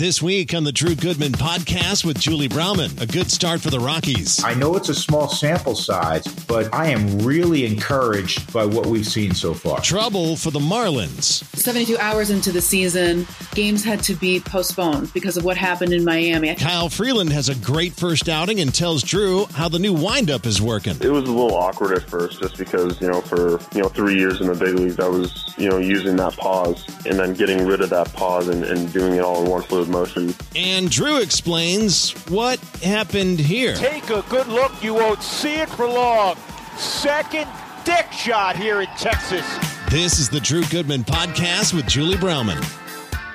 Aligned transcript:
This 0.00 0.22
week 0.22 0.54
on 0.54 0.64
the 0.64 0.72
Drew 0.72 0.94
Goodman 0.94 1.32
podcast 1.32 2.06
with 2.06 2.18
Julie 2.18 2.48
Browman, 2.48 2.98
a 3.02 3.06
good 3.06 3.30
start 3.30 3.60
for 3.60 3.68
the 3.68 3.78
Rockies. 3.78 4.42
I 4.42 4.54
know 4.54 4.74
it's 4.74 4.88
a 4.88 4.94
small 4.94 5.28
sample 5.28 5.74
size, 5.74 6.26
but 6.48 6.74
I 6.74 6.86
am 6.86 7.18
really 7.18 7.66
encouraged 7.66 8.50
by 8.50 8.64
what 8.64 8.86
we've 8.86 9.06
seen 9.06 9.34
so 9.34 9.52
far. 9.52 9.78
Trouble 9.82 10.36
for 10.36 10.50
the 10.50 10.58
Marlins. 10.58 11.44
72 11.54 11.98
hours 11.98 12.30
into 12.30 12.50
the 12.50 12.62
season, 12.62 13.26
games 13.54 13.84
had 13.84 14.02
to 14.04 14.14
be 14.14 14.40
postponed 14.40 15.12
because 15.12 15.36
of 15.36 15.44
what 15.44 15.58
happened 15.58 15.92
in 15.92 16.02
Miami. 16.02 16.54
Kyle 16.54 16.88
Freeland 16.88 17.30
has 17.30 17.50
a 17.50 17.54
great 17.56 17.92
first 17.92 18.30
outing 18.30 18.58
and 18.60 18.74
tells 18.74 19.02
Drew 19.02 19.44
how 19.52 19.68
the 19.68 19.78
new 19.78 19.92
windup 19.92 20.46
is 20.46 20.62
working. 20.62 20.96
It 21.02 21.12
was 21.12 21.28
a 21.28 21.32
little 21.32 21.54
awkward 21.54 21.94
at 21.94 22.08
first 22.08 22.40
just 22.40 22.56
because, 22.56 22.98
you 23.02 23.08
know, 23.08 23.20
for, 23.20 23.60
you 23.74 23.82
know, 23.82 23.90
three 23.90 24.16
years 24.16 24.40
in 24.40 24.46
the 24.46 24.54
big 24.54 24.76
leagues, 24.76 24.98
I 24.98 25.08
was, 25.08 25.44
you 25.58 25.68
know, 25.68 25.76
using 25.76 26.16
that 26.16 26.38
pause 26.38 26.82
and 27.04 27.18
then 27.18 27.34
getting 27.34 27.66
rid 27.66 27.82
of 27.82 27.90
that 27.90 28.10
pause 28.14 28.48
and, 28.48 28.64
and 28.64 28.90
doing 28.94 29.16
it 29.16 29.20
all 29.20 29.44
in 29.44 29.50
one 29.50 29.60
fluid 29.60 29.89
motion. 29.90 30.34
And 30.56 30.90
Drew 30.90 31.20
explains 31.20 32.12
what 32.28 32.58
happened 32.82 33.38
here. 33.38 33.74
Take 33.74 34.10
a 34.10 34.22
good 34.28 34.46
look. 34.46 34.72
You 34.82 34.94
won't 34.94 35.22
see 35.22 35.54
it 35.54 35.68
for 35.68 35.86
long. 35.86 36.36
Second 36.76 37.48
dick 37.84 38.10
shot 38.12 38.56
here 38.56 38.80
in 38.80 38.88
Texas. 38.96 39.46
This 39.90 40.18
is 40.18 40.28
the 40.28 40.40
Drew 40.40 40.64
Goodman 40.66 41.04
podcast 41.04 41.74
with 41.74 41.86
Julie 41.86 42.16
Browman. 42.16 42.62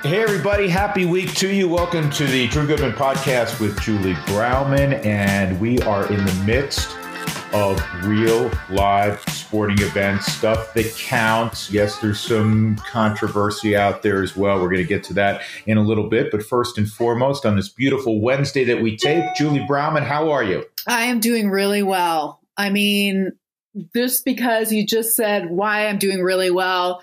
Hey, 0.04 0.22
everybody. 0.22 0.68
Happy 0.68 1.06
week 1.06 1.34
to 1.36 1.50
you. 1.54 1.68
Welcome 1.68 2.10
to 2.12 2.26
the 2.26 2.48
Drew 2.48 2.68
Goodman 2.68 2.94
podcast 2.94 3.60
with 3.60 3.82
Julie 3.82 4.14
Browman. 4.28 4.94
And 5.04 5.60
we 5.60 5.80
are 5.82 6.06
in 6.12 6.24
the 6.24 6.44
midst 6.46 6.96
of 7.54 7.82
real 8.04 8.52
live 8.70 9.24
sporting 9.46 9.80
events, 9.82 10.26
stuff 10.26 10.74
that 10.74 10.92
counts. 10.96 11.72
Yes, 11.72 12.00
there's 12.00 12.20
some 12.20 12.76
controversy 12.78 13.76
out 13.76 14.02
there 14.02 14.24
as 14.24 14.36
well. 14.36 14.56
We're 14.56 14.70
going 14.70 14.78
to 14.78 14.84
get 14.84 15.04
to 15.06 15.14
that 15.14 15.42
in 15.68 15.78
a 15.78 15.82
little 15.82 16.10
bit. 16.10 16.32
But 16.32 16.44
first 16.44 16.78
and 16.78 16.90
foremost, 16.90 17.46
on 17.46 17.56
this 17.56 17.70
beautiful 17.70 18.22
Wednesday 18.22 18.64
that 18.66 18.82
we 18.82 18.98
tape, 18.98 19.24
Julie 19.38 19.66
Browman, 19.68 20.04
how 20.04 20.32
are 20.32 20.44
you? 20.44 20.66
I 20.88 21.06
am 21.06 21.20
doing 21.20 21.50
really 21.50 21.84
well. 21.84 22.42
I 22.58 22.72
mean, 22.72 23.34
just 23.96 24.26
because 24.26 24.72
you 24.72 24.86
just 24.86 25.16
said 25.16 25.50
why 25.50 25.88
I'm 25.88 26.00
doing 26.00 26.22
really 26.22 26.50
well, 26.50 27.02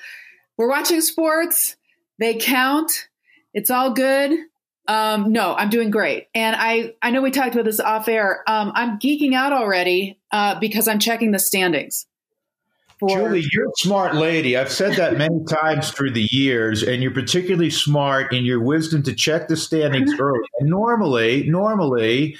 we're 0.56 0.68
watching 0.68 1.00
sports, 1.00 1.77
they 2.18 2.34
count, 2.34 3.08
it's 3.54 3.70
all 3.70 3.92
good. 3.92 4.36
Um, 4.88 5.32
no, 5.32 5.54
I'm 5.54 5.70
doing 5.70 5.90
great. 5.90 6.27
And 6.34 6.56
I, 6.58 6.94
I 7.00 7.12
know 7.12 7.22
we 7.22 7.30
talked 7.30 7.54
about 7.54 7.66
this 7.66 7.78
off 7.78 8.08
air. 8.08 8.42
Um, 8.48 8.72
I'm 8.74 8.98
geeking 8.98 9.32
out 9.32 9.52
already 9.52 10.18
uh, 10.32 10.58
because 10.58 10.88
I'm 10.88 10.98
checking 10.98 11.30
the 11.30 11.38
standings. 11.38 12.06
For- 13.03 13.19
Julie, 13.19 13.45
you're 13.53 13.67
a 13.67 13.72
smart 13.78 14.14
lady. 14.14 14.56
I've 14.56 14.70
said 14.70 14.97
that 14.97 15.19
many 15.19 15.45
times 15.48 15.91
through 15.91 16.12
the 16.12 16.28
years, 16.31 16.84
and 16.84 17.03
you're 17.03 17.12
particularly 17.12 17.70
smart 17.70 18.33
in 18.33 18.45
your 18.45 18.61
wisdom 18.61 19.03
to 19.03 19.12
check 19.12 19.48
the 19.48 19.56
standings 19.56 20.12
early. 20.20 20.41
And 20.61 20.70
normally, 20.70 21.48
normally, 21.48 22.36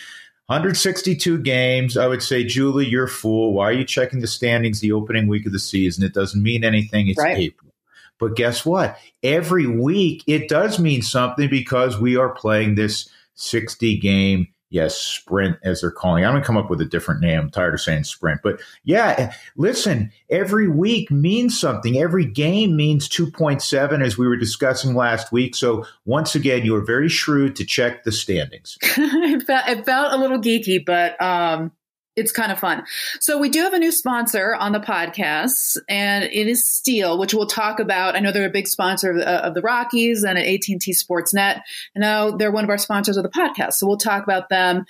162 0.47 1.39
games, 1.39 1.97
I 1.97 2.07
would 2.07 2.23
say, 2.23 2.45
Julie, 2.45 2.87
you're 2.87 3.07
a 3.07 3.09
fool. 3.09 3.55
Why 3.55 3.71
are 3.71 3.73
you 3.73 3.85
checking 3.85 4.21
the 4.21 4.29
standings 4.29 4.79
the 4.79 4.93
opening 4.93 5.27
week 5.27 5.47
of 5.47 5.53
the 5.53 5.59
season? 5.59 6.05
It 6.05 6.15
doesn't 6.15 6.43
mean 6.43 6.63
anything. 6.63 7.09
It's 7.09 7.19
right. 7.19 7.39
April. 7.39 7.73
But 8.21 8.37
guess 8.37 8.65
what? 8.65 8.99
Every 9.25 9.67
week 9.67 10.23
it 10.29 10.49
does 10.49 10.79
mean 10.79 11.03
something 11.03 11.49
because 11.49 11.99
we 11.99 12.17
are 12.17 12.29
playing 12.29 12.77
this 12.77 13.09
60 13.35 13.99
game, 13.99 14.47
yes, 14.73 14.97
sprint 14.97 15.59
as 15.63 15.83
they're 15.83 15.91
calling. 15.91 16.25
It. 16.25 16.27
I'm 16.27 16.33
going 16.33 16.43
to 16.43 16.47
come 16.47 16.57
up 16.57 16.71
with 16.71 16.81
a 16.81 16.87
different 16.87 17.21
name. 17.21 17.39
I'm 17.39 17.51
tired 17.51 17.75
of 17.75 17.81
saying 17.81 18.05
sprint. 18.05 18.41
But 18.43 18.61
yeah, 18.85 19.35
listen, 19.57 20.11
every 20.31 20.69
week 20.69 21.11
means 21.11 21.59
something. 21.59 21.99
Every 21.99 22.25
game 22.25 22.75
means 22.75 23.09
2.7 23.09 24.05
as 24.05 24.17
we 24.17 24.27
were 24.27 24.37
discussing 24.37 24.95
last 24.95 25.31
week. 25.31 25.55
So 25.55 25.85
once 26.07 26.35
again, 26.35 26.65
you 26.65 26.75
are 26.75 26.85
very 26.85 27.09
shrewd 27.09 27.55
to 27.57 27.65
check 27.65 28.05
the 28.05 28.13
standings. 28.13 28.79
it, 28.83 29.43
felt, 29.47 29.69
it 29.69 29.85
felt 29.85 30.13
a 30.15 30.17
little 30.17 30.39
geeky, 30.39 30.85
but 30.85 31.21
um, 31.21 31.71
it's 32.17 32.33
kind 32.33 32.53
of 32.53 32.59
fun. 32.59 32.85
So 33.21 33.39
we 33.39 33.49
do 33.49 33.61
have 33.61 33.73
a 33.73 33.79
new 33.79 33.93
sponsor 33.93 34.55
on 34.55 34.73
the 34.73 34.81
podcast, 34.81 35.79
and 35.89 36.25
it 36.25 36.47
is 36.47 36.63
Stihl, 36.63 37.19
which 37.19 37.33
we'll 37.33 37.47
talk 37.47 37.81
about. 37.81 38.17
I 38.17 38.21
know 38.21 38.33
they're 38.33 38.47
a 38.47 38.51
big 38.51 38.69
sponsor 38.69 39.13
of, 39.13 39.19
uh, 39.19 39.41
of 39.45 39.55
the 39.55 39.63
Rockies 39.63 40.23
and 40.23 40.39
at 40.39 40.47
AT&T 40.47 40.93
Sportsnet. 40.93 41.63
I 41.97 41.99
know 41.99 42.37
they're 42.37 42.53
one 42.53 42.65
of 42.65 42.71
our 42.71 42.79
sponsors 42.79 43.17
of 43.17 43.23
the 43.23 43.31
podcast, 43.31 43.75
so 43.75 43.87
we'll 43.87 43.97
talk 43.97 44.25
about 44.25 44.49
them 44.51 44.85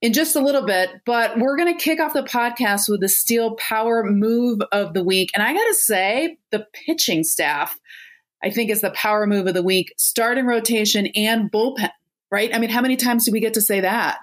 in 0.00 0.12
just 0.12 0.36
a 0.36 0.40
little 0.40 0.64
bit. 0.64 0.90
But 1.04 1.38
we're 1.38 1.56
going 1.56 1.76
to 1.76 1.82
kick 1.82 2.00
off 2.00 2.14
the 2.14 2.22
podcast 2.22 2.88
with 2.88 3.00
the 3.00 3.06
Stihl 3.06 3.58
Power 3.58 4.04
Move 4.04 4.60
of 4.72 4.94
the 4.94 5.04
Week, 5.04 5.30
and 5.34 5.42
I 5.42 5.52
got 5.52 5.66
to 5.66 5.74
say, 5.74 6.38
the 6.52 6.66
pitching 6.72 7.22
staff, 7.22 7.78
I 8.42 8.50
think, 8.50 8.70
is 8.70 8.80
the 8.80 8.90
power 8.92 9.26
move 9.26 9.46
of 9.46 9.54
the 9.54 9.62
week: 9.62 9.92
starting 9.98 10.46
rotation 10.46 11.06
and 11.08 11.52
bullpen. 11.52 11.90
Right? 12.30 12.52
I 12.52 12.58
mean, 12.58 12.70
how 12.70 12.80
many 12.80 12.96
times 12.96 13.24
do 13.24 13.30
we 13.30 13.40
get 13.40 13.54
to 13.54 13.60
say 13.60 13.80
that? 13.80 14.18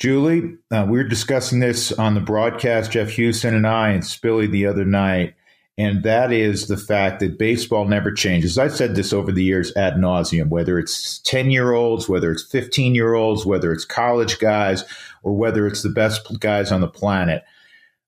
Julie, 0.00 0.56
uh, 0.70 0.86
we 0.88 0.96
were 0.96 1.04
discussing 1.04 1.60
this 1.60 1.92
on 1.92 2.14
the 2.14 2.22
broadcast, 2.22 2.90
Jeff 2.90 3.08
Huson 3.10 3.54
and 3.54 3.66
I 3.66 3.90
and 3.90 4.02
Spilly 4.02 4.50
the 4.50 4.64
other 4.64 4.86
night, 4.86 5.34
and 5.76 6.02
that 6.04 6.32
is 6.32 6.68
the 6.68 6.78
fact 6.78 7.20
that 7.20 7.38
baseball 7.38 7.84
never 7.84 8.10
changes. 8.10 8.56
I've 8.56 8.74
said 8.74 8.94
this 8.96 9.12
over 9.12 9.30
the 9.30 9.44
years 9.44 9.76
ad 9.76 9.96
nauseum, 9.96 10.48
whether 10.48 10.78
it's 10.78 11.18
10 11.18 11.50
year 11.50 11.74
olds, 11.74 12.08
whether 12.08 12.32
it's 12.32 12.42
15 12.42 12.94
year 12.94 13.12
olds, 13.12 13.44
whether 13.44 13.74
it's 13.74 13.84
college 13.84 14.38
guys, 14.38 14.84
or 15.22 15.36
whether 15.36 15.66
it's 15.66 15.82
the 15.82 15.90
best 15.90 16.40
guys 16.40 16.72
on 16.72 16.80
the 16.80 16.88
planet 16.88 17.44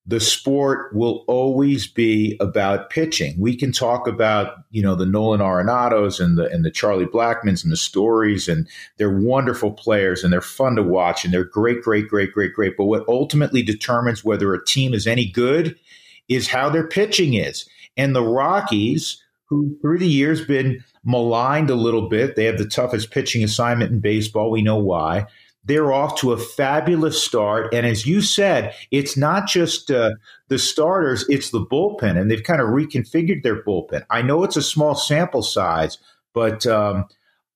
the 0.04 0.20
sport 0.20 0.92
will 0.94 1.24
always 1.28 1.86
be 1.86 2.36
about 2.40 2.90
pitching. 2.90 3.36
We 3.38 3.56
can 3.56 3.70
talk 3.70 4.08
about, 4.08 4.54
you 4.70 4.82
know, 4.82 4.96
the 4.96 5.06
Nolan 5.06 5.40
Arenados 5.40 6.18
and 6.18 6.36
the 6.36 6.46
and 6.46 6.64
the 6.64 6.72
Charlie 6.72 7.06
Blackmans 7.06 7.62
and 7.62 7.72
the 7.72 7.76
stories, 7.76 8.48
and 8.48 8.68
they're 8.96 9.16
wonderful 9.16 9.70
players 9.70 10.24
and 10.24 10.32
they're 10.32 10.40
fun 10.40 10.74
to 10.74 10.82
watch 10.82 11.24
and 11.24 11.32
they're 11.32 11.44
great, 11.44 11.82
great, 11.82 12.08
great, 12.08 12.32
great, 12.32 12.52
great. 12.52 12.76
But 12.76 12.86
what 12.86 13.04
ultimately 13.06 13.62
determines 13.62 14.24
whether 14.24 14.52
a 14.52 14.64
team 14.64 14.92
is 14.92 15.06
any 15.06 15.26
good 15.26 15.78
is 16.28 16.48
how 16.48 16.68
their 16.68 16.86
pitching 16.86 17.34
is. 17.34 17.68
And 17.96 18.16
the 18.16 18.24
Rockies, 18.24 19.22
who 19.46 19.76
through 19.80 19.98
the 19.98 20.08
years 20.08 20.44
been 20.44 20.82
maligned 21.04 21.70
a 21.70 21.74
little 21.76 22.08
bit, 22.08 22.34
they 22.34 22.46
have 22.46 22.58
the 22.58 22.66
toughest 22.66 23.12
pitching 23.12 23.44
assignment 23.44 23.92
in 23.92 24.00
baseball. 24.00 24.50
We 24.50 24.62
know 24.62 24.78
why 24.78 25.26
they're 25.64 25.92
off 25.92 26.18
to 26.20 26.32
a 26.32 26.38
fabulous 26.38 27.22
start. 27.22 27.72
And 27.72 27.86
as 27.86 28.06
you 28.06 28.20
said, 28.20 28.74
it's 28.90 29.16
not 29.16 29.46
just 29.46 29.90
uh, 29.90 30.10
the 30.48 30.58
starters, 30.58 31.24
it's 31.28 31.50
the 31.50 31.64
bullpen. 31.64 32.20
And 32.20 32.30
they've 32.30 32.42
kind 32.42 32.60
of 32.60 32.68
reconfigured 32.68 33.42
their 33.42 33.62
bullpen. 33.62 34.04
I 34.10 34.22
know 34.22 34.42
it's 34.42 34.56
a 34.56 34.62
small 34.62 34.94
sample 34.94 35.42
size, 35.42 35.98
but 36.34 36.66
um, 36.66 37.06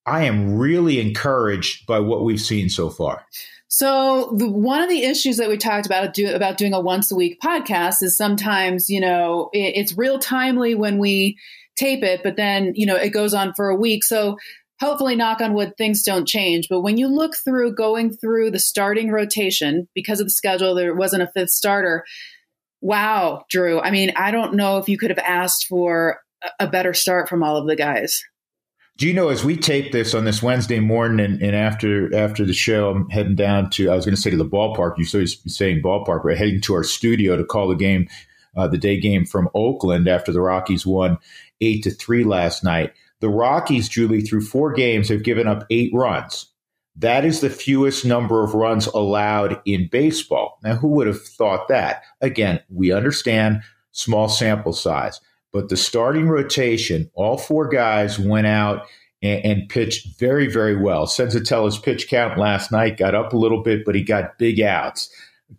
I 0.06 0.24
am 0.24 0.56
really 0.56 1.00
encouraged 1.00 1.86
by 1.86 1.98
what 1.98 2.24
we've 2.24 2.40
seen 2.40 2.68
so 2.68 2.90
far. 2.90 3.26
So 3.68 4.32
the, 4.36 4.48
one 4.48 4.82
of 4.82 4.88
the 4.88 5.02
issues 5.02 5.36
that 5.38 5.48
we 5.48 5.56
talked 5.56 5.86
about 5.86 6.14
do, 6.14 6.32
about 6.32 6.56
doing 6.56 6.72
a 6.72 6.80
once 6.80 7.10
a 7.10 7.16
week 7.16 7.40
podcast 7.40 8.02
is 8.02 8.16
sometimes 8.16 8.88
you 8.88 9.00
know 9.00 9.50
it, 9.52 9.74
it's 9.76 9.98
real 9.98 10.18
timely 10.18 10.74
when 10.74 10.98
we 10.98 11.36
tape 11.76 12.02
it, 12.04 12.22
but 12.22 12.36
then 12.36 12.72
you 12.76 12.86
know 12.86 12.96
it 12.96 13.10
goes 13.10 13.34
on 13.34 13.52
for 13.54 13.68
a 13.68 13.76
week. 13.76 14.04
So 14.04 14.38
hopefully 14.80 15.16
knock 15.16 15.40
on 15.40 15.54
wood 15.54 15.72
things 15.76 16.02
don't 16.02 16.26
change 16.26 16.66
but 16.68 16.80
when 16.80 16.96
you 16.96 17.08
look 17.08 17.34
through 17.44 17.74
going 17.74 18.14
through 18.16 18.50
the 18.50 18.58
starting 18.58 19.10
rotation 19.10 19.88
because 19.94 20.20
of 20.20 20.26
the 20.26 20.30
schedule 20.30 20.74
there 20.74 20.94
wasn't 20.94 21.22
a 21.22 21.30
fifth 21.34 21.50
starter 21.50 22.04
wow 22.80 23.44
drew 23.50 23.80
i 23.80 23.90
mean 23.90 24.12
i 24.16 24.30
don't 24.30 24.54
know 24.54 24.78
if 24.78 24.88
you 24.88 24.98
could 24.98 25.10
have 25.10 25.18
asked 25.18 25.66
for 25.66 26.20
a 26.60 26.66
better 26.66 26.94
start 26.94 27.28
from 27.28 27.42
all 27.42 27.56
of 27.56 27.66
the 27.66 27.76
guys 27.76 28.22
do 28.98 29.06
you 29.06 29.12
know 29.12 29.28
as 29.28 29.44
we 29.44 29.58
tape 29.58 29.92
this 29.92 30.14
on 30.14 30.24
this 30.24 30.42
Wednesday 30.42 30.80
morning 30.80 31.22
and, 31.22 31.42
and 31.42 31.54
after 31.54 32.14
after 32.16 32.46
the 32.46 32.54
show, 32.54 32.88
I'm 32.90 33.10
heading 33.10 33.34
down 33.34 33.68
to 33.70 33.90
I 33.90 33.94
was 33.94 34.06
going 34.06 34.14
to 34.14 34.20
say 34.20 34.30
to 34.30 34.38
the 34.38 34.44
ballpark. 34.44 34.96
You 34.96 35.04
started 35.04 35.28
saying 35.28 35.82
ballpark. 35.82 36.24
We're 36.24 36.34
heading 36.34 36.62
to 36.62 36.74
our 36.74 36.84
studio 36.84 37.36
to 37.36 37.44
call 37.44 37.68
the 37.68 37.74
game, 37.74 38.08
uh, 38.56 38.68
the 38.68 38.78
day 38.78 38.98
game 38.98 39.26
from 39.26 39.50
Oakland 39.54 40.08
after 40.08 40.32
the 40.32 40.40
Rockies 40.40 40.86
won 40.86 41.18
eight 41.60 41.82
to 41.82 41.90
three 41.90 42.24
last 42.24 42.64
night. 42.64 42.94
The 43.20 43.28
Rockies, 43.28 43.88
Julie, 43.88 44.20
through 44.20 44.42
four 44.42 44.72
games, 44.72 45.08
have 45.08 45.22
given 45.22 45.48
up 45.48 45.64
eight 45.70 45.90
runs. 45.94 46.52
That 46.96 47.24
is 47.24 47.40
the 47.40 47.50
fewest 47.50 48.04
number 48.04 48.42
of 48.42 48.54
runs 48.54 48.86
allowed 48.86 49.60
in 49.66 49.88
baseball. 49.90 50.58
Now, 50.62 50.76
who 50.76 50.88
would 50.88 51.06
have 51.06 51.22
thought 51.22 51.68
that? 51.68 52.02
Again, 52.20 52.60
we 52.70 52.92
understand 52.92 53.62
small 53.92 54.28
sample 54.28 54.72
size, 54.72 55.20
but 55.52 55.68
the 55.68 55.76
starting 55.76 56.28
rotation, 56.28 57.10
all 57.14 57.36
four 57.36 57.68
guys 57.68 58.18
went 58.18 58.46
out 58.46 58.86
and, 59.22 59.44
and 59.44 59.68
pitched 59.68 60.18
very, 60.18 60.46
very 60.46 60.76
well. 60.76 61.06
Senzatela's 61.06 61.78
pitch 61.78 62.08
count 62.08 62.38
last 62.38 62.72
night 62.72 62.96
got 62.96 63.14
up 63.14 63.32
a 63.32 63.38
little 63.38 63.62
bit, 63.62 63.84
but 63.84 63.94
he 63.94 64.02
got 64.02 64.38
big 64.38 64.60
outs. 64.60 65.10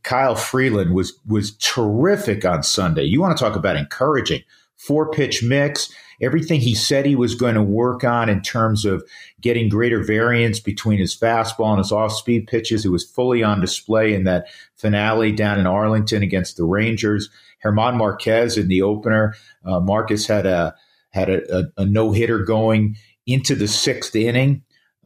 Kyle 0.04 0.36
Freeland 0.36 0.94
was 0.94 1.18
was 1.28 1.56
terrific 1.58 2.46
on 2.46 2.62
Sunday. 2.62 3.04
You 3.04 3.22
want 3.22 3.38
to 3.38 3.44
talk 3.44 3.56
about 3.56 3.78
encouraging 3.78 4.44
four 4.78 5.12
pitch 5.12 5.44
mix 5.44 5.94
everything 6.22 6.60
he 6.60 6.74
said 6.74 7.06
he 7.06 7.16
was 7.16 7.36
going 7.36 7.56
to 7.56 7.62
work 7.62 8.04
on 8.04 8.30
in 8.30 8.42
terms 8.42 8.86
of 8.86 9.04
getting 9.42 9.70
greater 9.70 10.04
variance 10.04 10.60
between 10.60 11.00
his 11.00 11.18
fastball 11.18 11.70
and 11.70 11.80
his 11.80 11.92
off 11.92 12.12
speed 12.12 12.48
pitches. 12.48 12.86
It 12.86 12.90
was 12.90 13.04
fully 13.04 13.44
on 13.44 13.62
display 13.62 14.14
in 14.14 14.24
that 14.24 14.48
finale 14.76 15.32
down 15.32 15.60
in 15.60 15.68
Arlington 15.68 16.24
against 16.24 16.58
the 16.58 16.66
Rangers. 16.66 17.30
Herman 17.60 17.98
Marquez 17.98 18.58
in 18.58 18.68
the 18.68 18.82
opener. 18.82 19.36
Uh, 19.66 19.80
Marquez 19.80 20.28
had 20.28 20.46
a 20.46 20.76
had 21.12 21.30
a, 21.30 21.58
a, 21.58 21.64
a 21.78 21.86
no 21.86 22.12
hitter 22.12 22.40
going 22.40 22.98
into 23.26 23.56
the 23.56 23.68
sixth 23.68 24.16
inning. 24.16 24.64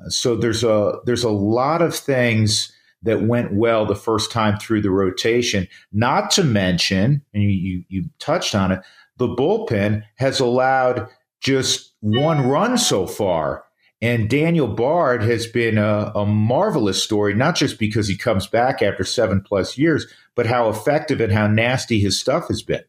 So 0.08 0.36
there's 0.36 0.64
a 0.64 1.00
there's 1.06 1.24
a 1.24 1.30
lot 1.30 1.82
of 1.82 1.96
things 1.96 2.72
that 3.04 3.24
went 3.24 3.54
well 3.54 3.86
the 3.86 3.96
first 3.96 4.32
time 4.32 4.58
through 4.60 4.82
the 4.82 4.92
rotation. 4.92 5.68
Not 5.92 6.30
to 6.32 6.44
mention, 6.44 7.24
and 7.34 7.44
you, 7.44 7.84
you 7.90 8.06
touched 8.20 8.54
on 8.54 8.72
it, 8.72 8.82
the 9.22 9.36
bullpen 9.36 10.04
has 10.16 10.40
allowed 10.40 11.08
just 11.42 11.94
one 12.02 12.48
run 12.48 12.78
so 12.78 13.08
far. 13.08 13.64
And 14.02 14.30
Daniel 14.30 14.68
Bard 14.68 15.22
has 15.22 15.46
been 15.46 15.78
a, 15.78 16.12
a, 16.16 16.26
marvelous 16.26 17.02
story, 17.02 17.36
not 17.36 17.56
just 17.56 17.78
because 17.78 18.08
he 18.08 18.18
comes 18.18 18.48
back 18.48 18.82
after 18.82 19.04
seven 19.04 19.42
plus 19.42 19.78
years, 19.78 20.08
but 20.36 20.48
how 20.48 20.70
effective 20.70 21.22
and 21.22 21.32
how 21.32 21.46
nasty 21.46 22.00
his 22.00 22.20
stuff 22.20 22.48
has 22.48 22.64
been. 22.64 22.84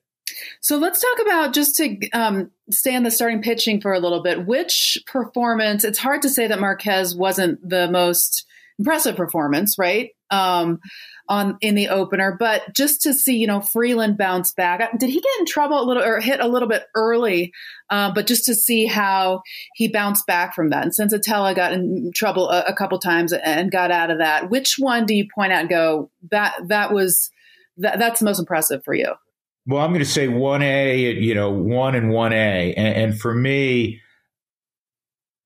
So 0.63 0.79
let's 0.79 1.01
talk 1.01 1.27
about 1.27 1.53
just 1.53 1.77
to 1.77 2.09
um, 2.13 2.51
stay 2.71 2.97
on 2.97 3.03
the 3.03 3.11
starting 3.11 3.43
pitching 3.43 3.83
for 3.83 3.93
a 3.93 4.01
little 4.01 4.23
bit. 4.23 4.47
Which 4.47 4.99
performance? 5.07 5.85
It's 5.85 5.99
hard 5.99 6.23
to 6.23 6.31
say 6.31 6.47
that 6.47 6.61
Marquez 6.61 7.15
wasn't 7.15 7.69
the 7.69 7.91
most 7.91 8.47
impressive 8.79 9.15
performance, 9.15 9.77
right? 9.79 10.13
Um, 10.33 10.81
on 11.29 11.57
in 11.61 11.75
the 11.75 11.89
opener, 11.89 12.37
but 12.39 12.75
just 12.75 13.01
to 13.03 13.15
see, 13.15 13.37
you 13.37 13.47
know, 13.47 13.61
Freeland 13.61 14.19
bounce 14.19 14.53
back. 14.53 14.81
Uh, 14.81 14.97
did 14.99 15.09
he 15.09 15.21
get 15.21 15.33
in 15.39 15.47
trouble 15.47 15.81
a 15.81 15.87
little 15.87 16.03
or 16.03 16.21
hit 16.21 16.41
a 16.41 16.49
little 16.49 16.69
bit 16.69 16.85
early? 16.95 17.53
Uh, 17.91 18.13
but 18.13 18.27
just 18.27 18.45
to 18.45 18.55
see 18.55 18.87
how 18.87 19.43
he 19.75 19.89
bounced 19.89 20.27
back 20.27 20.55
from 20.55 20.71
that. 20.71 20.83
And 20.83 20.93
Senzatela 20.93 21.55
got 21.55 21.73
in 21.73 22.11
trouble 22.15 22.51
a, 22.51 22.63
a 22.65 22.75
couple 22.75 22.99
times 22.99 23.33
and 23.33 23.71
got 23.71 23.91
out 23.91 24.11
of 24.11 24.19
that. 24.19 24.51
Which 24.51 24.77
one 24.79 25.07
do 25.07 25.15
you 25.15 25.27
point 25.35 25.53
out 25.53 25.61
and 25.61 25.71
go 25.71 26.11
that 26.31 26.55
that 26.67 26.93
was 26.93 27.31
that, 27.79 27.99
that's 27.99 28.21
the 28.21 28.27
most 28.27 28.39
impressive 28.39 28.85
for 28.85 28.95
you? 28.95 29.15
Well, 29.67 29.83
I'm 29.83 29.91
going 29.91 30.05
to 30.05 30.11
say 30.11 30.27
1A, 30.27 31.23
you 31.23 31.35
know, 31.35 31.51
1 31.51 31.95
and 31.95 32.11
1A. 32.11 32.75
And, 32.77 32.97
and 32.97 33.19
for 33.19 33.33
me, 33.33 34.01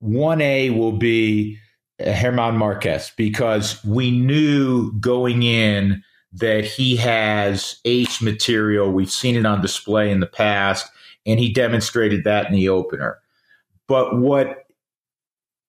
1A 0.02 0.76
will 0.76 0.92
be 0.92 1.58
German 2.00 2.56
Marquez 2.56 3.12
because 3.16 3.82
we 3.84 4.10
knew 4.10 4.92
going 5.00 5.42
in 5.42 6.02
that 6.32 6.64
he 6.64 6.96
has 6.96 7.80
ace 7.84 8.20
material. 8.20 8.92
We've 8.92 9.10
seen 9.10 9.36
it 9.36 9.46
on 9.46 9.62
display 9.62 10.10
in 10.10 10.20
the 10.20 10.26
past, 10.26 10.90
and 11.24 11.40
he 11.40 11.52
demonstrated 11.52 12.24
that 12.24 12.46
in 12.46 12.52
the 12.52 12.68
opener. 12.68 13.18
But 13.88 14.18
what 14.18 14.64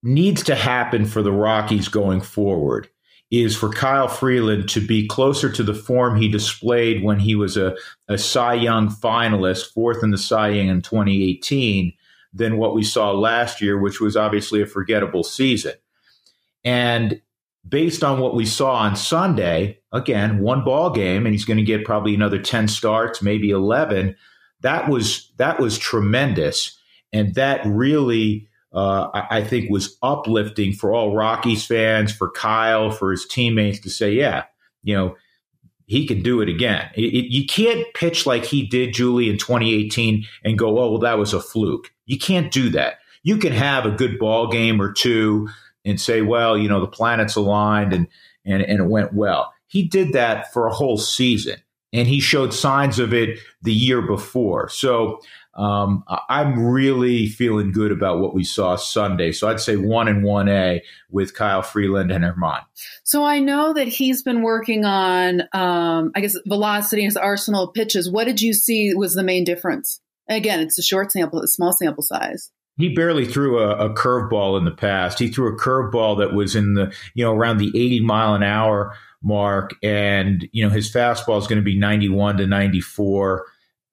needs 0.03 0.43
to 0.43 0.55
happen 0.55 1.05
for 1.05 1.21
the 1.21 1.31
Rockies 1.31 1.87
going 1.87 2.21
forward 2.21 2.89
is 3.29 3.55
for 3.55 3.69
Kyle 3.69 4.07
Freeland 4.07 4.69
to 4.69 4.79
be 4.79 5.07
closer 5.07 5.51
to 5.51 5.63
the 5.63 5.73
form 5.73 6.15
he 6.15 6.29
displayed 6.29 7.03
when 7.03 7.19
he 7.19 7.35
was 7.35 7.57
a, 7.57 7.75
a 8.07 8.17
Cy 8.17 8.53
Young 8.53 8.89
finalist, 8.89 9.73
fourth 9.73 10.03
in 10.03 10.11
the 10.11 10.17
Cy 10.17 10.49
Young 10.49 10.67
in 10.67 10.81
2018, 10.81 11.93
than 12.33 12.57
what 12.57 12.73
we 12.73 12.83
saw 12.83 13.11
last 13.11 13.61
year, 13.61 13.77
which 13.79 13.99
was 13.99 14.15
obviously 14.15 14.61
a 14.61 14.65
forgettable 14.65 15.23
season. 15.23 15.73
And 16.63 17.21
based 17.67 18.03
on 18.03 18.19
what 18.19 18.35
we 18.35 18.45
saw 18.45 18.75
on 18.75 18.95
Sunday, 18.95 19.79
again, 19.91 20.39
one 20.39 20.63
ball 20.63 20.89
game, 20.89 21.25
and 21.25 21.33
he's 21.33 21.45
going 21.45 21.57
to 21.57 21.63
get 21.63 21.85
probably 21.85 22.13
another 22.13 22.39
10 22.39 22.67
starts, 22.67 23.21
maybe 23.21 23.49
11. 23.49 24.15
That 24.61 24.89
was 24.89 25.31
that 25.37 25.59
was 25.59 25.77
tremendous. 25.77 26.77
And 27.13 27.35
that 27.35 27.61
really 27.65 28.47
uh, 28.73 29.09
I, 29.13 29.37
I 29.37 29.43
think 29.43 29.69
was 29.69 29.97
uplifting 30.03 30.73
for 30.73 30.93
all 30.93 31.15
Rockies 31.15 31.65
fans, 31.65 32.11
for 32.11 32.29
Kyle, 32.31 32.91
for 32.91 33.11
his 33.11 33.25
teammates 33.25 33.79
to 33.79 33.89
say, 33.89 34.11
yeah, 34.11 34.43
you 34.83 34.95
know, 34.95 35.15
he 35.85 36.05
can 36.05 36.21
do 36.21 36.41
it 36.41 36.49
again. 36.49 36.89
It, 36.95 37.13
it, 37.13 37.33
you 37.33 37.45
can't 37.45 37.85
pitch 37.93 38.25
like 38.25 38.43
he 38.43 38.67
did, 38.67 38.93
Julie, 38.93 39.29
in 39.29 39.37
2018 39.37 40.25
and 40.43 40.59
go, 40.59 40.79
oh, 40.79 40.91
well, 40.91 40.99
that 40.99 41.17
was 41.17 41.33
a 41.33 41.39
fluke. 41.39 41.93
You 42.05 42.19
can't 42.19 42.51
do 42.51 42.69
that. 42.71 42.99
You 43.23 43.37
can 43.37 43.53
have 43.53 43.85
a 43.85 43.91
good 43.91 44.19
ball 44.19 44.47
game 44.47 44.81
or 44.81 44.91
two 44.91 45.49
and 45.87 45.99
say, 45.99 46.21
well, 46.21 46.57
you 46.57 46.69
know, 46.69 46.81
the 46.81 46.87
planets 46.87 47.35
aligned 47.35 47.93
and, 47.93 48.07
and, 48.45 48.61
and 48.61 48.79
it 48.79 48.85
went 48.85 49.13
well. 49.13 49.53
He 49.67 49.83
did 49.87 50.13
that 50.13 50.53
for 50.53 50.67
a 50.67 50.73
whole 50.73 50.97
season 50.97 51.57
and 51.93 52.07
he 52.07 52.19
showed 52.19 52.53
signs 52.53 52.99
of 52.99 53.13
it 53.13 53.39
the 53.61 53.73
year 53.73 54.01
before. 54.01 54.69
So 54.69 55.19
um, 55.55 56.03
I'm 56.29 56.59
really 56.59 57.27
feeling 57.27 57.71
good 57.71 57.91
about 57.91 58.19
what 58.19 58.35
we 58.35 58.43
saw 58.43 58.75
Sunday. 58.75 59.31
So 59.31 59.49
I'd 59.49 59.59
say 59.59 59.75
one 59.75 60.07
and 60.07 60.23
one 60.23 60.47
A 60.49 60.83
with 61.09 61.33
Kyle 61.33 61.63
Freeland 61.63 62.11
and 62.11 62.23
German. 62.23 62.61
So 63.03 63.23
I 63.23 63.39
know 63.39 63.73
that 63.73 63.87
he's 63.87 64.21
been 64.21 64.43
working 64.43 64.85
on, 64.85 65.41
um, 65.53 66.11
I 66.15 66.21
guess, 66.21 66.37
velocity 66.45 67.01
and 67.01 67.07
his 67.07 67.17
arsenal 67.17 67.69
of 67.69 67.73
pitches. 67.73 68.11
What 68.11 68.25
did 68.25 68.39
you 68.39 68.53
see 68.53 68.93
was 68.93 69.15
the 69.15 69.23
main 69.23 69.43
difference? 69.43 69.99
Again, 70.29 70.59
it's 70.59 70.77
a 70.77 70.83
short 70.83 71.11
sample, 71.11 71.41
a 71.41 71.47
small 71.47 71.73
sample 71.73 72.03
size. 72.03 72.51
He 72.77 72.93
barely 72.93 73.25
threw 73.25 73.59
a, 73.59 73.89
a 73.89 73.93
curveball 73.93 74.57
in 74.57 74.65
the 74.65 74.71
past. 74.71 75.19
He 75.19 75.29
threw 75.29 75.53
a 75.53 75.59
curveball 75.59 76.19
that 76.19 76.33
was 76.33 76.55
in 76.55 76.75
the, 76.75 76.93
you 77.13 77.23
know, 77.23 77.33
around 77.33 77.57
the 77.57 77.69
80 77.69 78.01
mile 78.01 78.35
an 78.35 78.43
hour 78.43 78.95
mark. 79.21 79.75
And, 79.83 80.47
you 80.51 80.63
know, 80.63 80.69
his 80.69 80.91
fastball 80.91 81.39
is 81.39 81.47
going 81.47 81.57
to 81.57 81.65
be 81.65 81.77
91 81.77 82.37
to 82.37 82.47
94 82.47 83.45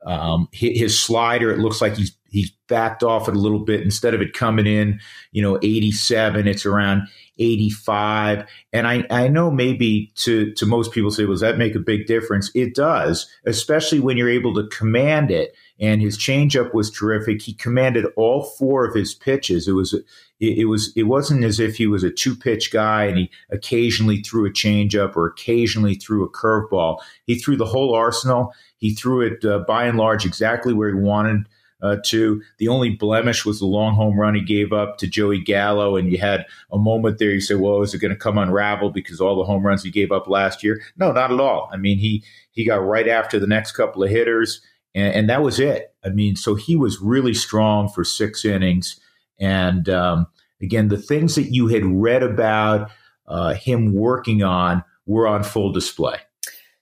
um, 0.04 0.48
his 0.52 0.98
slider, 0.98 1.50
it 1.50 1.58
looks 1.58 1.81
like 1.81 1.96
he's 1.96 2.16
he's 2.34 2.50
backed 2.69 3.04
off 3.04 3.28
it 3.28 3.36
a 3.36 3.38
little 3.38 3.60
bit. 3.60 3.81
Instead 3.82 4.12
of 4.12 4.20
it 4.20 4.32
coming 4.32 4.66
in, 4.66 4.98
you 5.31 5.40
know, 5.40 5.56
87, 5.62 6.48
it's 6.48 6.66
around 6.66 7.06
85. 7.38 8.44
And 8.72 8.88
I, 8.88 9.04
I 9.08 9.28
know 9.28 9.52
maybe 9.52 10.10
to, 10.16 10.52
to 10.54 10.66
most 10.66 10.90
people 10.90 11.12
say, 11.12 11.25
well, 11.25 11.34
does 11.34 11.40
that 11.42 11.58
make 11.58 11.76
a 11.76 11.81
big 11.81 12.06
difference? 12.06 12.50
It 12.52 12.75
does, 12.75 13.31
especially 13.46 14.00
when 14.00 14.16
you're 14.16 14.28
able 14.28 14.52
to 14.54 14.66
command 14.66 15.31
it. 15.31 15.54
And 15.78 16.02
his 16.02 16.19
changeup 16.19 16.75
was 16.75 16.90
terrific. 16.90 17.40
He 17.40 17.54
commanded 17.54 18.06
all 18.16 18.42
four 18.42 18.84
of 18.84 18.94
his 18.94 19.14
pitches. 19.14 19.69
It 19.69 19.72
was 19.72 19.94
it, 20.40 20.69
was 20.69 20.92
it 20.96 21.04
wasn't 21.04 21.44
as 21.44 21.60
if 21.60 21.76
he 21.76 21.87
was 21.87 22.02
a 22.02 22.10
two 22.10 22.34
pitch 22.34 22.72
guy 22.72 23.04
and 23.04 23.19
he 23.19 23.30
occasionally 23.50 24.19
threw 24.22 24.46
a 24.46 24.52
changeup 24.52 25.16
or 25.16 25.26
occasionally 25.26 25.94
threw 25.94 26.25
a 26.25 26.30
curveball. 26.30 26.98
He 27.26 27.37
threw 27.37 27.56
the 27.56 27.64
whole 27.64 27.94
arsenal. 27.94 28.52
He 28.76 28.92
threw 28.94 29.20
it 29.20 29.44
uh, 29.44 29.60
by 29.66 29.87
and 29.87 29.98
large 29.98 30.26
exactly 30.26 30.72
where 30.75 30.88
he 30.88 31.00
wanted 31.00 31.46
uh, 31.82 31.97
to. 32.06 32.43
The 32.59 32.69
only 32.69 32.91
blemish 32.91 33.44
was 33.44 33.59
the 33.59 33.67
long 33.67 33.94
home 33.94 34.19
run 34.19 34.35
he 34.35 34.43
gave 34.43 34.73
up 34.73 34.99
to 34.99 35.06
Joey 35.06 35.41
Gallo, 35.41 35.97
and 35.97 36.11
you 36.11 36.19
had 36.19 36.47
a 36.73 36.79
moment 36.79 37.19
there. 37.19 37.31
You 37.31 37.41
said, 37.41 37.61
"Well, 37.61 37.82
is 37.82 37.94
it 37.94 37.99
going 37.99 38.12
to 38.12 38.17
come 38.17 38.38
unravel 38.38 38.91
because 38.91 39.21
all 39.21 39.37
the 39.37 39.44
home 39.44 39.65
runs 39.65 39.82
he 39.82 39.91
gave 39.91 40.12
up 40.12 40.29
last 40.29 40.62
year?" 40.62 40.81
No, 40.97 41.12
not 41.12 41.32
at 41.32 41.41
all. 41.41 41.69
I 41.73 41.76
mean, 41.76 41.99
he 41.99 42.25
he 42.53 42.65
got 42.65 42.76
right 42.76 43.09
after 43.09 43.38
the 43.38 43.47
next 43.47 43.73
couple 43.73 44.03
of 44.03 44.11
hitters, 44.11 44.61
and, 44.94 45.15
and 45.15 45.31
that 45.31 45.43
was 45.43 45.59
it. 45.61 45.94
I 46.05 46.11
mean, 46.11 46.37
so 46.37 46.55
he 46.55 46.76
was 46.76 47.00
really 47.00 47.35
strong 47.35 47.88
for 47.88 48.05
six 48.05 48.44
innings. 48.44 49.00
And 49.38 49.88
um, 49.88 50.26
again, 50.62 50.88
the 50.88 50.99
things 50.99 51.35
that 51.35 51.53
you 51.53 51.69
had 51.69 51.85
read 51.85 52.23
about 52.23 52.91
uh, 53.26 53.55
him 53.55 53.95
working 53.95 54.43
on 54.43 54.85
were 55.07 55.26
on 55.26 55.43
full 55.43 55.73
display. 55.73 56.19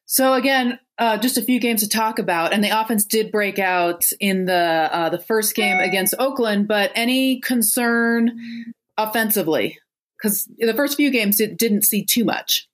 So 0.05 0.35
again, 0.35 0.79
uh, 1.03 1.19
just 1.19 1.37
a 1.37 1.43
few 1.43 1.59
games 1.59 1.81
to 1.81 1.89
talk 1.89 2.21
about, 2.21 2.53
and 2.53 2.63
the 2.63 2.69
offense 2.69 3.05
did 3.05 3.33
break 3.33 3.59
out 3.59 4.05
in 4.21 4.45
the 4.45 4.55
uh, 4.55 5.09
the 5.09 5.19
first 5.19 5.57
game 5.57 5.81
against 5.81 6.15
Oakland. 6.17 6.69
But 6.69 6.93
any 6.95 7.41
concern 7.41 8.39
offensively? 8.97 9.81
Because 10.17 10.49
the 10.59 10.75
first 10.75 10.97
few 10.97 11.11
games 11.11 11.41
it 11.41 11.59
didn't 11.59 11.83
see 11.83 12.05
too 12.05 12.25
much. 12.25 12.69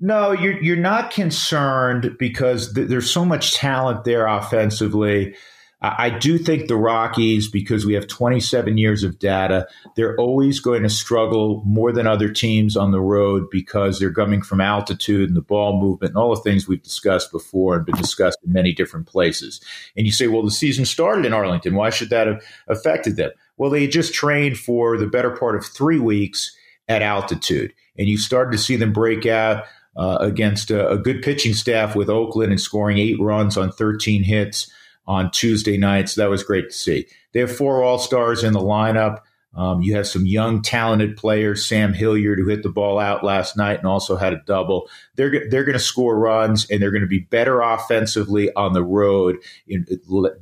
No, 0.00 0.32
you're 0.32 0.58
you're 0.62 0.76
not 0.76 1.10
concerned 1.10 2.16
because 2.18 2.72
th- 2.72 2.88
there's 2.88 3.10
so 3.10 3.26
much 3.26 3.52
talent 3.52 4.04
there 4.04 4.26
offensively. 4.26 5.36
I 5.80 6.10
do 6.10 6.38
think 6.38 6.66
the 6.66 6.76
Rockies, 6.76 7.48
because 7.48 7.86
we 7.86 7.94
have 7.94 8.08
27 8.08 8.78
years 8.78 9.04
of 9.04 9.20
data, 9.20 9.68
they're 9.94 10.16
always 10.16 10.58
going 10.58 10.82
to 10.82 10.90
struggle 10.90 11.62
more 11.64 11.92
than 11.92 12.04
other 12.04 12.28
teams 12.28 12.76
on 12.76 12.90
the 12.90 13.00
road 13.00 13.48
because 13.48 14.00
they're 14.00 14.12
coming 14.12 14.42
from 14.42 14.60
altitude 14.60 15.28
and 15.28 15.36
the 15.36 15.40
ball 15.40 15.80
movement 15.80 16.10
and 16.10 16.18
all 16.18 16.34
the 16.34 16.40
things 16.42 16.66
we've 16.66 16.82
discussed 16.82 17.30
before 17.30 17.76
and 17.76 17.86
been 17.86 17.94
discussed 17.94 18.38
in 18.44 18.52
many 18.52 18.72
different 18.72 19.06
places. 19.06 19.60
And 19.96 20.04
you 20.04 20.10
say, 20.10 20.26
well, 20.26 20.42
the 20.42 20.50
season 20.50 20.84
started 20.84 21.24
in 21.24 21.32
Arlington. 21.32 21.76
Why 21.76 21.90
should 21.90 22.10
that 22.10 22.26
have 22.26 22.42
affected 22.66 23.14
them? 23.14 23.30
Well, 23.56 23.70
they 23.70 23.86
just 23.86 24.12
trained 24.12 24.58
for 24.58 24.98
the 24.98 25.06
better 25.06 25.30
part 25.30 25.54
of 25.54 25.64
three 25.64 26.00
weeks 26.00 26.56
at 26.88 27.02
altitude, 27.02 27.72
and 27.96 28.08
you 28.08 28.18
started 28.18 28.50
to 28.50 28.58
see 28.58 28.76
them 28.76 28.92
break 28.92 29.26
out. 29.26 29.64
Uh, 29.96 30.16
against 30.20 30.70
a, 30.70 30.88
a 30.90 30.96
good 30.96 31.22
pitching 31.22 31.52
staff 31.52 31.96
with 31.96 32.08
Oakland 32.08 32.52
and 32.52 32.60
scoring 32.60 32.98
eight 32.98 33.18
runs 33.18 33.56
on 33.56 33.72
13 33.72 34.22
hits 34.22 34.70
on 35.08 35.30
Tuesday 35.30 35.78
night. 35.78 36.10
So 36.10 36.20
that 36.20 36.30
was 36.30 36.44
great 36.44 36.68
to 36.68 36.76
see. 36.76 37.06
They 37.32 37.40
have 37.40 37.50
four 37.50 37.82
All 37.82 37.98
Stars 37.98 38.44
in 38.44 38.52
the 38.52 38.60
lineup. 38.60 39.22
Um, 39.54 39.80
you 39.80 39.96
have 39.96 40.06
some 40.06 40.26
young, 40.26 40.60
talented 40.60 41.16
players. 41.16 41.66
Sam 41.66 41.94
Hilliard, 41.94 42.38
who 42.38 42.48
hit 42.48 42.62
the 42.62 42.68
ball 42.68 42.98
out 42.98 43.24
last 43.24 43.56
night 43.56 43.78
and 43.78 43.88
also 43.88 44.14
had 44.14 44.34
a 44.34 44.42
double. 44.46 44.88
They're 45.16 45.48
they're 45.48 45.64
going 45.64 45.72
to 45.72 45.82
score 45.82 46.18
runs 46.18 46.70
and 46.70 46.80
they're 46.80 46.92
going 46.92 47.02
to 47.02 47.08
be 47.08 47.20
better 47.20 47.60
offensively 47.60 48.52
on 48.54 48.74
the 48.74 48.84
road 48.84 49.38
in, 49.66 49.86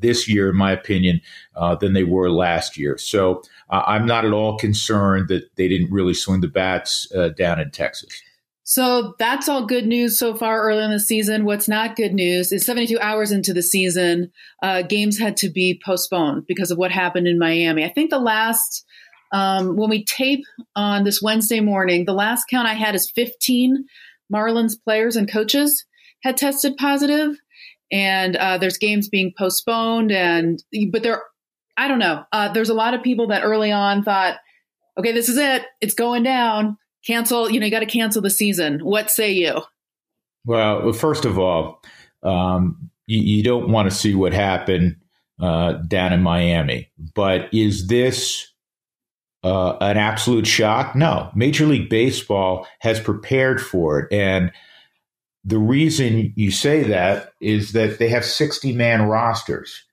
this 0.00 0.28
year, 0.28 0.50
in 0.50 0.56
my 0.56 0.72
opinion, 0.72 1.20
uh, 1.54 1.76
than 1.76 1.92
they 1.92 2.04
were 2.04 2.30
last 2.30 2.76
year. 2.76 2.98
So 2.98 3.42
uh, 3.70 3.84
I'm 3.86 4.04
not 4.04 4.24
at 4.24 4.32
all 4.32 4.58
concerned 4.58 5.28
that 5.28 5.54
they 5.54 5.68
didn't 5.68 5.92
really 5.92 6.14
swing 6.14 6.40
the 6.40 6.48
bats 6.48 7.10
uh, 7.14 7.28
down 7.28 7.60
in 7.60 7.70
Texas. 7.70 8.20
So 8.68 9.14
that's 9.20 9.48
all 9.48 9.64
good 9.64 9.86
news 9.86 10.18
so 10.18 10.34
far 10.34 10.60
early 10.60 10.82
in 10.82 10.90
the 10.90 10.98
season. 10.98 11.44
What's 11.44 11.68
not 11.68 11.94
good 11.94 12.12
news 12.12 12.50
is 12.50 12.66
72 12.66 12.98
hours 12.98 13.30
into 13.30 13.54
the 13.54 13.62
season, 13.62 14.32
uh, 14.60 14.82
games 14.82 15.18
had 15.18 15.36
to 15.36 15.48
be 15.48 15.80
postponed 15.84 16.46
because 16.48 16.72
of 16.72 16.76
what 16.76 16.90
happened 16.90 17.28
in 17.28 17.38
Miami. 17.38 17.84
I 17.84 17.88
think 17.92 18.10
the 18.10 18.18
last 18.18 18.84
Um, 19.32 19.76
when 19.76 19.90
we 19.90 20.04
tape 20.04 20.44
on 20.76 21.02
this 21.02 21.20
Wednesday 21.20 21.58
morning, 21.58 22.04
the 22.04 22.14
last 22.14 22.44
count 22.48 22.68
I 22.68 22.74
had 22.74 22.94
is 22.94 23.10
15 23.10 23.84
Marlins 24.32 24.74
players 24.82 25.16
and 25.16 25.30
coaches 25.30 25.84
had 26.22 26.36
tested 26.36 26.76
positive, 26.76 27.36
and 27.90 28.36
uh, 28.36 28.58
there's 28.58 28.78
games 28.78 29.08
being 29.08 29.32
postponed. 29.36 30.12
And 30.12 30.62
but 30.90 31.02
there, 31.02 31.22
I 31.76 31.88
don't 31.88 31.98
know. 31.98 32.24
Uh, 32.32 32.52
there's 32.52 32.68
a 32.68 32.74
lot 32.74 32.94
of 32.94 33.02
people 33.02 33.26
that 33.28 33.42
early 33.42 33.72
on 33.72 34.04
thought, 34.04 34.36
okay, 34.96 35.12
this 35.12 35.28
is 35.28 35.38
it, 35.38 35.64
it's 35.80 35.94
going 35.94 36.22
down. 36.22 36.78
Cancel, 37.06 37.50
you 37.50 37.60
know, 37.60 37.66
you 37.66 37.70
got 37.70 37.80
to 37.80 37.86
cancel 37.86 38.20
the 38.20 38.30
season. 38.30 38.80
What 38.80 39.10
say 39.10 39.32
you? 39.32 39.62
Well, 40.44 40.92
first 40.92 41.24
of 41.24 41.38
all, 41.38 41.82
um, 42.22 42.90
you, 43.06 43.20
you, 43.20 43.42
don't 43.42 43.70
want 43.70 43.90
to 43.90 43.96
see 43.96 44.14
what 44.14 44.32
happened 44.32 44.96
uh, 45.40 45.74
down 45.86 46.12
in 46.12 46.22
Miami. 46.22 46.90
But 47.14 47.52
is 47.52 47.86
this 47.86 48.52
uh, 49.44 49.76
an 49.80 49.96
absolute 49.96 50.46
shock? 50.46 50.96
No. 50.96 51.30
Major 51.34 51.66
League 51.66 51.88
Baseball 51.88 52.66
has 52.80 52.98
prepared 52.98 53.60
for 53.60 54.00
it. 54.00 54.12
And 54.12 54.50
the 55.44 55.58
reason 55.58 56.32
you 56.34 56.50
say 56.50 56.82
that 56.84 57.32
is 57.40 57.72
that 57.72 57.98
they 57.98 58.08
have 58.08 58.24
60 58.24 58.72
man 58.72 59.02
rosters. 59.02 59.84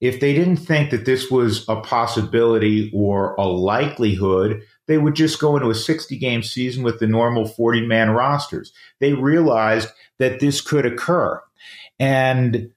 If 0.00 0.20
they 0.20 0.32
didn't 0.32 0.56
think 0.56 0.90
that 0.90 1.04
this 1.04 1.30
was 1.30 1.68
a 1.68 1.80
possibility 1.80 2.90
or 2.94 3.34
a 3.34 3.46
likelihood, 3.46 4.62
they 4.86 4.98
would 4.98 5.14
just 5.14 5.40
go 5.40 5.56
into 5.56 5.70
a 5.70 5.74
60 5.74 6.16
game 6.18 6.42
season 6.42 6.82
with 6.82 7.00
the 7.00 7.06
normal 7.06 7.46
40 7.46 7.86
man 7.86 8.10
rosters. 8.10 8.72
They 9.00 9.14
realized 9.14 9.88
that 10.18 10.40
this 10.40 10.60
could 10.60 10.86
occur. 10.86 11.40
And 11.98 12.70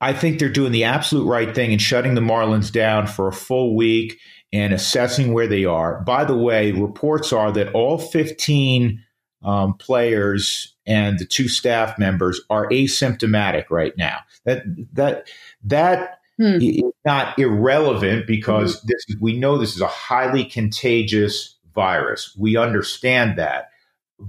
I 0.00 0.12
think 0.12 0.38
they're 0.38 0.48
doing 0.48 0.72
the 0.72 0.84
absolute 0.84 1.26
right 1.26 1.54
thing 1.54 1.72
in 1.72 1.78
shutting 1.78 2.14
the 2.14 2.20
Marlins 2.20 2.72
down 2.72 3.06
for 3.06 3.28
a 3.28 3.32
full 3.32 3.76
week 3.76 4.18
and 4.52 4.72
assessing 4.72 5.32
where 5.32 5.46
they 5.46 5.64
are. 5.64 6.00
By 6.02 6.24
the 6.24 6.36
way, 6.36 6.72
reports 6.72 7.32
are 7.32 7.52
that 7.52 7.72
all 7.72 7.98
15 7.98 9.02
um, 9.44 9.74
players 9.74 10.74
and 10.86 11.18
the 11.18 11.24
two 11.24 11.48
staff 11.48 11.98
members 11.98 12.40
are 12.50 12.68
asymptomatic 12.68 13.64
right 13.70 13.96
now. 13.96 14.18
That 14.44 14.62
that 14.92 15.28
that 15.64 16.18
hmm. 16.38 16.58
is 16.60 16.82
not 17.04 17.38
irrelevant 17.38 18.26
because 18.26 18.80
hmm 18.80 18.86
this 18.86 19.16
we 19.20 19.38
know 19.38 19.58
this 19.58 19.74
is 19.74 19.80
a 19.80 19.86
highly 19.86 20.44
contagious 20.44 21.56
virus. 21.74 22.36
We 22.38 22.56
understand 22.56 23.38
that. 23.38 23.70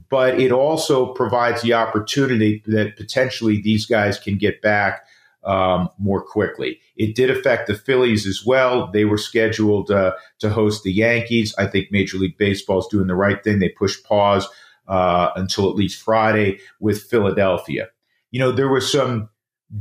But 0.09 0.39
it 0.39 0.51
also 0.51 1.13
provides 1.13 1.61
the 1.61 1.73
opportunity 1.73 2.63
that 2.65 2.95
potentially 2.97 3.61
these 3.61 3.85
guys 3.85 4.17
can 4.17 4.37
get 4.37 4.61
back 4.61 5.05
um, 5.43 5.89
more 5.99 6.21
quickly. 6.21 6.79
It 6.95 7.15
did 7.15 7.29
affect 7.29 7.67
the 7.67 7.75
Phillies 7.75 8.25
as 8.25 8.45
well. 8.45 8.89
They 8.91 9.05
were 9.05 9.17
scheduled 9.17 9.91
uh, 9.91 10.13
to 10.39 10.49
host 10.49 10.83
the 10.83 10.93
Yankees. 10.93 11.53
I 11.57 11.67
think 11.67 11.91
Major 11.91 12.17
League 12.17 12.37
Baseball 12.37 12.79
is 12.79 12.87
doing 12.87 13.07
the 13.07 13.15
right 13.15 13.43
thing. 13.43 13.59
They 13.59 13.69
pushed 13.69 14.03
pause 14.03 14.47
uh, 14.87 15.29
until 15.35 15.69
at 15.69 15.75
least 15.75 16.01
Friday 16.01 16.59
with 16.79 17.03
Philadelphia. 17.03 17.89
You 18.31 18.39
know, 18.39 18.51
there 18.51 18.69
was 18.69 18.91
some 18.91 19.29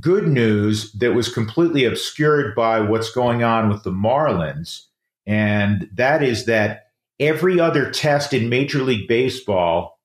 good 0.00 0.26
news 0.26 0.92
that 0.92 1.14
was 1.14 1.32
completely 1.32 1.84
obscured 1.84 2.54
by 2.54 2.80
what's 2.80 3.10
going 3.10 3.42
on 3.42 3.68
with 3.68 3.82
the 3.82 3.90
Marlins, 3.90 4.86
and 5.26 5.88
that 5.92 6.22
is 6.22 6.46
that 6.46 6.86
every 7.20 7.60
other 7.60 7.90
test 7.90 8.32
in 8.32 8.48
Major 8.48 8.82
League 8.82 9.08
Baseball 9.08 10.00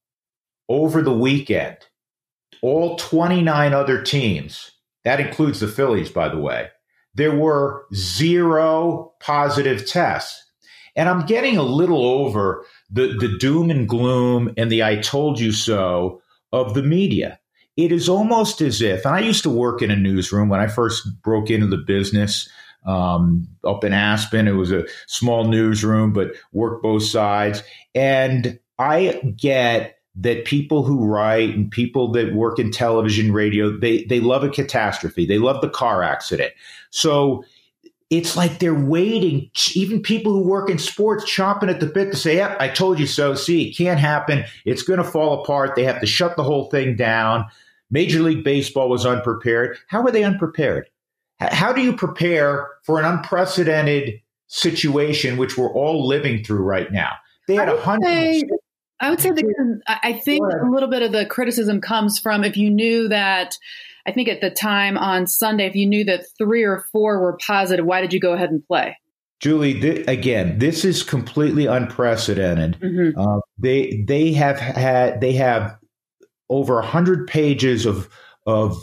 over 0.69 1.01
the 1.01 1.13
weekend, 1.13 1.77
all 2.61 2.97
29 2.97 3.73
other 3.73 4.01
teams, 4.01 4.71
that 5.03 5.19
includes 5.19 5.59
the 5.59 5.67
Phillies, 5.67 6.09
by 6.09 6.29
the 6.29 6.39
way, 6.39 6.69
there 7.15 7.35
were 7.35 7.85
zero 7.93 9.13
positive 9.19 9.87
tests. 9.87 10.43
And 10.95 11.07
I'm 11.07 11.25
getting 11.25 11.57
a 11.57 11.63
little 11.63 12.05
over 12.05 12.65
the, 12.89 13.15
the 13.19 13.37
doom 13.37 13.69
and 13.69 13.87
gloom 13.87 14.53
and 14.57 14.71
the 14.71 14.83
I 14.83 14.97
told 14.97 15.39
you 15.39 15.51
so 15.51 16.21
of 16.51 16.73
the 16.73 16.83
media. 16.83 17.39
It 17.77 17.91
is 17.91 18.09
almost 18.09 18.59
as 18.61 18.81
if, 18.81 19.05
and 19.05 19.15
I 19.15 19.19
used 19.19 19.43
to 19.43 19.49
work 19.49 19.81
in 19.81 19.91
a 19.91 19.95
newsroom 19.95 20.49
when 20.49 20.59
I 20.59 20.67
first 20.67 21.21
broke 21.21 21.49
into 21.49 21.67
the 21.67 21.77
business 21.77 22.49
um, 22.85 23.47
up 23.63 23.83
in 23.83 23.93
Aspen. 23.93 24.47
It 24.47 24.53
was 24.53 24.71
a 24.71 24.85
small 25.05 25.47
newsroom, 25.47 26.11
but 26.11 26.31
worked 26.53 26.81
both 26.81 27.03
sides. 27.03 27.61
And 27.93 28.59
I 28.79 29.21
get 29.37 29.99
that 30.15 30.45
people 30.45 30.83
who 30.83 31.05
write 31.05 31.53
and 31.53 31.69
people 31.69 32.11
that 32.13 32.33
work 32.33 32.57
in 32.57 32.71
television, 32.71 33.31
radio, 33.31 33.77
they 33.77 34.03
they 34.05 34.19
love 34.19 34.43
a 34.43 34.49
catastrophe. 34.49 35.27
They 35.27 35.37
love 35.37 35.61
the 35.61 35.69
car 35.69 36.01
accident. 36.01 36.53
So 36.89 37.43
it's 38.09 38.37
like 38.37 38.59
they're 38.59 38.73
waiting. 38.73 39.51
Even 39.75 40.01
people 40.01 40.31
who 40.31 40.41
work 40.41 40.69
in 40.69 40.79
sports 40.79 41.25
chomping 41.25 41.69
at 41.69 41.79
the 41.79 41.85
bit 41.85 42.11
to 42.11 42.17
say, 42.17 42.37
"Yep, 42.37 42.57
I 42.59 42.69
told 42.69 42.99
you 42.99 43.05
so." 43.05 43.35
See, 43.35 43.69
it 43.69 43.77
can't 43.77 43.99
happen. 43.99 44.45
It's 44.65 44.81
going 44.81 44.97
to 44.97 45.03
fall 45.03 45.43
apart. 45.43 45.75
They 45.75 45.83
have 45.83 45.99
to 45.99 46.07
shut 46.07 46.35
the 46.37 46.43
whole 46.43 46.69
thing 46.69 46.95
down. 46.95 47.45
Major 47.89 48.21
League 48.21 48.43
Baseball 48.43 48.89
was 48.89 49.05
unprepared. 49.05 49.77
How 49.87 50.01
were 50.01 50.11
they 50.11 50.23
unprepared? 50.23 50.89
How 51.39 51.71
do 51.71 51.81
you 51.81 51.95
prepare 51.95 52.67
for 52.83 52.99
an 52.99 53.05
unprecedented 53.05 54.21
situation, 54.47 55.37
which 55.37 55.57
we're 55.57 55.71
all 55.71 56.07
living 56.07 56.43
through 56.43 56.63
right 56.63 56.91
now? 56.91 57.11
They 57.47 57.55
had 57.55 57.69
a 57.69 57.79
hundred. 57.79 58.45
I 58.99 59.09
would 59.11 59.21
say 59.21 59.29
that 59.29 59.81
I 59.87 60.13
think 60.13 60.43
a 60.43 60.69
little 60.69 60.89
bit 60.89 61.03
of 61.03 61.11
the 61.11 61.25
criticism 61.25 61.81
comes 61.81 62.19
from 62.19 62.43
if 62.43 62.57
you 62.57 62.69
knew 62.69 63.07
that. 63.09 63.57
I 64.07 64.11
think 64.11 64.29
at 64.29 64.41
the 64.41 64.49
time 64.49 64.97
on 64.97 65.27
Sunday, 65.27 65.65
if 65.65 65.75
you 65.75 65.85
knew 65.85 66.05
that 66.05 66.25
three 66.37 66.63
or 66.63 66.85
four 66.93 67.19
were 67.19 67.37
positive, 67.45 67.85
why 67.85 67.99
did 68.01 68.13
you 68.13 68.21
go 68.21 68.33
ahead 68.33 68.49
and 68.49 68.65
play? 68.65 68.97
Julie, 69.39 69.79
th- 69.79 70.07
again, 70.07 70.57
this 70.57 70.83
is 70.83 71.03
completely 71.03 71.67
unprecedented. 71.67 72.79
Mm-hmm. 72.79 73.19
Uh, 73.19 73.41
they 73.59 74.03
they 74.07 74.33
have 74.33 74.59
had 74.59 75.21
they 75.21 75.33
have 75.33 75.77
over 76.49 76.79
a 76.79 76.85
hundred 76.85 77.27
pages 77.27 77.85
of 77.85 78.09
of 78.45 78.77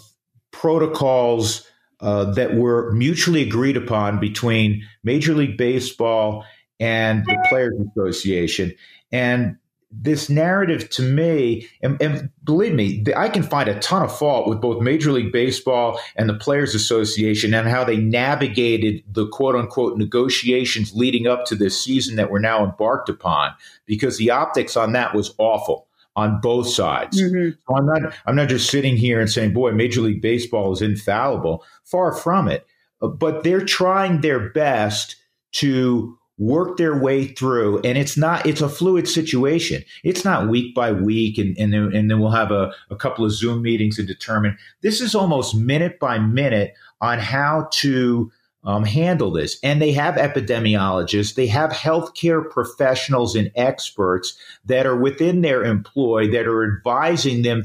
protocols 0.50 1.66
uh, 2.00 2.32
that 2.32 2.54
were 2.54 2.92
mutually 2.92 3.42
agreed 3.42 3.76
upon 3.76 4.20
between 4.20 4.86
Major 5.02 5.34
League 5.34 5.56
Baseball 5.56 6.44
and 6.78 7.24
the 7.24 7.46
Players 7.48 7.74
Association, 7.96 8.74
and 9.10 9.56
this 9.96 10.28
narrative 10.28 10.90
to 10.90 11.02
me, 11.02 11.68
and, 11.80 12.00
and, 12.02 12.30
believe 12.42 12.74
me, 12.74 13.04
I 13.16 13.28
can 13.28 13.44
find 13.44 13.68
a 13.68 13.78
ton 13.78 14.02
of 14.02 14.16
fault 14.16 14.48
with 14.48 14.60
both 14.60 14.82
Major 14.82 15.12
League 15.12 15.32
Baseball 15.32 16.00
and 16.16 16.28
the 16.28 16.34
Players 16.34 16.74
Association 16.74 17.54
and 17.54 17.68
how 17.68 17.84
they 17.84 17.96
navigated 17.96 19.04
the 19.10 19.28
quote 19.28 19.54
unquote 19.54 19.96
negotiations 19.96 20.94
leading 20.94 21.26
up 21.26 21.44
to 21.46 21.54
this 21.54 21.80
season 21.80 22.16
that 22.16 22.30
we're 22.30 22.40
now 22.40 22.64
embarked 22.64 23.08
upon, 23.08 23.52
because 23.86 24.18
the 24.18 24.30
optics 24.30 24.76
on 24.76 24.92
that 24.92 25.14
was 25.14 25.34
awful 25.38 25.86
on 26.16 26.40
both 26.40 26.68
sides. 26.68 27.20
Mm-hmm. 27.20 27.50
So 27.66 27.76
I'm 27.76 27.86
not 27.86 28.14
I'm 28.26 28.36
not 28.36 28.48
just 28.48 28.70
sitting 28.70 28.96
here 28.96 29.20
and 29.20 29.30
saying, 29.30 29.52
boy, 29.52 29.72
Major 29.72 30.00
League 30.00 30.22
Baseball 30.22 30.72
is 30.72 30.82
infallible. 30.82 31.64
Far 31.84 32.12
from 32.12 32.48
it. 32.48 32.66
But 33.00 33.44
they're 33.44 33.64
trying 33.64 34.20
their 34.20 34.50
best 34.50 35.16
to 35.52 36.18
work 36.36 36.76
their 36.78 36.98
way 36.98 37.28
through 37.28 37.80
and 37.82 37.96
it's 37.96 38.16
not 38.16 38.44
it's 38.44 38.60
a 38.60 38.68
fluid 38.68 39.06
situation 39.06 39.84
it's 40.02 40.24
not 40.24 40.48
week 40.48 40.74
by 40.74 40.90
week 40.90 41.38
and, 41.38 41.56
and, 41.58 41.72
then, 41.72 41.94
and 41.94 42.10
then 42.10 42.18
we'll 42.18 42.30
have 42.30 42.50
a, 42.50 42.72
a 42.90 42.96
couple 42.96 43.24
of 43.24 43.30
zoom 43.30 43.62
meetings 43.62 43.94
to 43.94 44.02
determine 44.02 44.58
this 44.82 45.00
is 45.00 45.14
almost 45.14 45.54
minute 45.54 46.00
by 46.00 46.18
minute 46.18 46.74
on 47.00 47.20
how 47.20 47.68
to 47.70 48.32
um, 48.64 48.84
handle 48.84 49.30
this 49.30 49.58
and 49.62 49.80
they 49.80 49.92
have 49.92 50.14
epidemiologists 50.14 51.34
they 51.34 51.46
have 51.46 51.70
healthcare 51.70 52.48
professionals 52.48 53.36
and 53.36 53.50
experts 53.56 54.38
that 54.64 54.86
are 54.86 54.96
within 54.96 55.42
their 55.42 55.62
employ 55.62 56.30
that 56.30 56.46
are 56.46 56.64
advising 56.64 57.42
them 57.42 57.62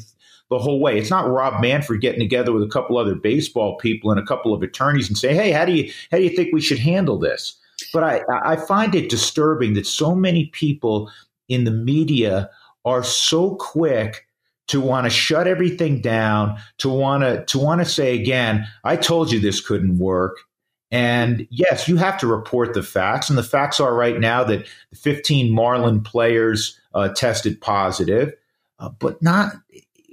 the 0.49 0.57
whole 0.57 0.79
way. 0.79 0.97
It's 0.97 1.09
not 1.09 1.29
Rob 1.29 1.61
Manfred 1.61 2.01
getting 2.01 2.19
together 2.19 2.51
with 2.51 2.63
a 2.63 2.67
couple 2.67 2.97
other 2.97 3.15
baseball 3.15 3.77
people 3.77 4.11
and 4.11 4.19
a 4.19 4.25
couple 4.25 4.53
of 4.53 4.63
attorneys 4.63 5.07
and 5.07 5.17
say, 5.17 5.33
"Hey, 5.33 5.51
how 5.51 5.65
do 5.65 5.71
you 5.71 5.91
how 6.11 6.17
do 6.17 6.23
you 6.23 6.35
think 6.35 6.51
we 6.51 6.61
should 6.61 6.79
handle 6.79 7.19
this?" 7.19 7.55
But 7.93 8.03
I, 8.03 8.23
I 8.43 8.55
find 8.55 8.93
it 8.95 9.09
disturbing 9.09 9.73
that 9.75 9.85
so 9.85 10.13
many 10.13 10.47
people 10.47 11.09
in 11.47 11.63
the 11.63 11.71
media 11.71 12.49
are 12.83 13.03
so 13.03 13.55
quick 13.55 14.27
to 14.67 14.81
want 14.81 15.05
to 15.05 15.09
shut 15.09 15.47
everything 15.47 16.01
down, 16.01 16.57
to 16.79 16.89
want 16.89 17.23
to 17.23 17.45
to 17.45 17.59
want 17.59 17.81
to 17.81 17.85
say 17.85 18.19
again, 18.19 18.67
I 18.83 18.95
told 18.95 19.31
you 19.31 19.39
this 19.39 19.61
couldn't 19.61 19.99
work. 19.99 20.37
And 20.91 21.47
yes, 21.51 21.87
you 21.87 21.97
have 21.97 22.17
to 22.19 22.27
report 22.27 22.73
the 22.73 22.83
facts. 22.83 23.29
And 23.29 23.37
the 23.37 23.43
facts 23.43 23.79
are 23.79 23.93
right 23.93 24.19
now 24.19 24.43
that 24.45 24.67
15 24.95 25.51
Marlin 25.51 26.01
players 26.01 26.79
uh, 26.93 27.09
tested 27.09 27.61
positive, 27.61 28.33
uh, 28.79 28.89
but 28.89 29.21
not. 29.21 29.53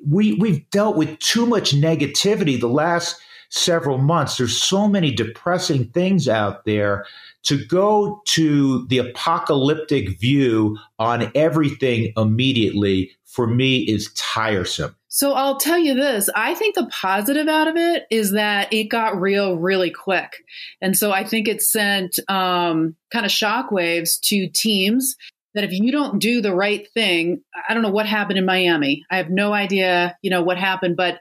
We 0.07 0.35
we've 0.35 0.69
dealt 0.71 0.97
with 0.97 1.19
too 1.19 1.47
much 1.47 1.75
negativity 1.75 2.61
the 2.61 2.69
last 2.69 3.21
several 3.49 3.99
months. 3.99 4.37
There's 4.37 4.57
so 4.57 4.87
many 4.87 5.11
depressing 5.11 5.87
things 5.87 6.29
out 6.29 6.65
there 6.65 7.07
to 7.45 7.65
go 7.65 8.21
to 8.27 8.87
the 8.89 8.99
apocalyptic 8.99 10.19
view 10.19 10.77
on 10.99 11.31
everything 11.35 12.13
immediately 12.17 13.13
for 13.25 13.47
me 13.47 13.79
is 13.81 14.13
tiresome. 14.15 14.95
So 15.17 15.33
I'll 15.33 15.57
tell 15.57 15.79
you 15.79 15.95
this. 15.95 16.29
I 16.37 16.55
think 16.55 16.75
the 16.75 16.91
positive 16.93 17.49
out 17.49 17.69
of 17.69 17.77
it 17.79 18.05
is 18.11 18.33
that 18.33 18.71
it 18.71 18.91
got 18.91 19.19
real 19.19 19.57
really 19.57 19.91
quick. 19.91 20.45
And 20.83 20.95
so 20.95 21.11
I 21.11 21.25
think 21.25 21.49
it 21.49 21.63
sent 21.63 22.19
um, 22.29 22.97
kind 23.11 23.25
of 23.25 23.33
shockwaves 23.33 24.21
to 24.25 24.47
teams 24.49 25.17
that 25.55 25.65
if 25.65 25.73
you 25.73 25.91
don't 25.91 26.19
do 26.19 26.43
the 26.43 26.55
right 26.55 26.87
thing, 26.93 27.41
I 27.67 27.73
don't 27.73 27.83
know 27.83 27.89
what 27.89 28.05
happened 28.05 28.39
in 28.39 28.45
Miami. 28.45 29.07
I 29.11 29.17
have 29.17 29.31
no 29.31 29.55
idea, 29.55 30.19
you 30.21 30.29
know, 30.29 30.43
what 30.43 30.59
happened, 30.59 30.99
but 30.99 31.21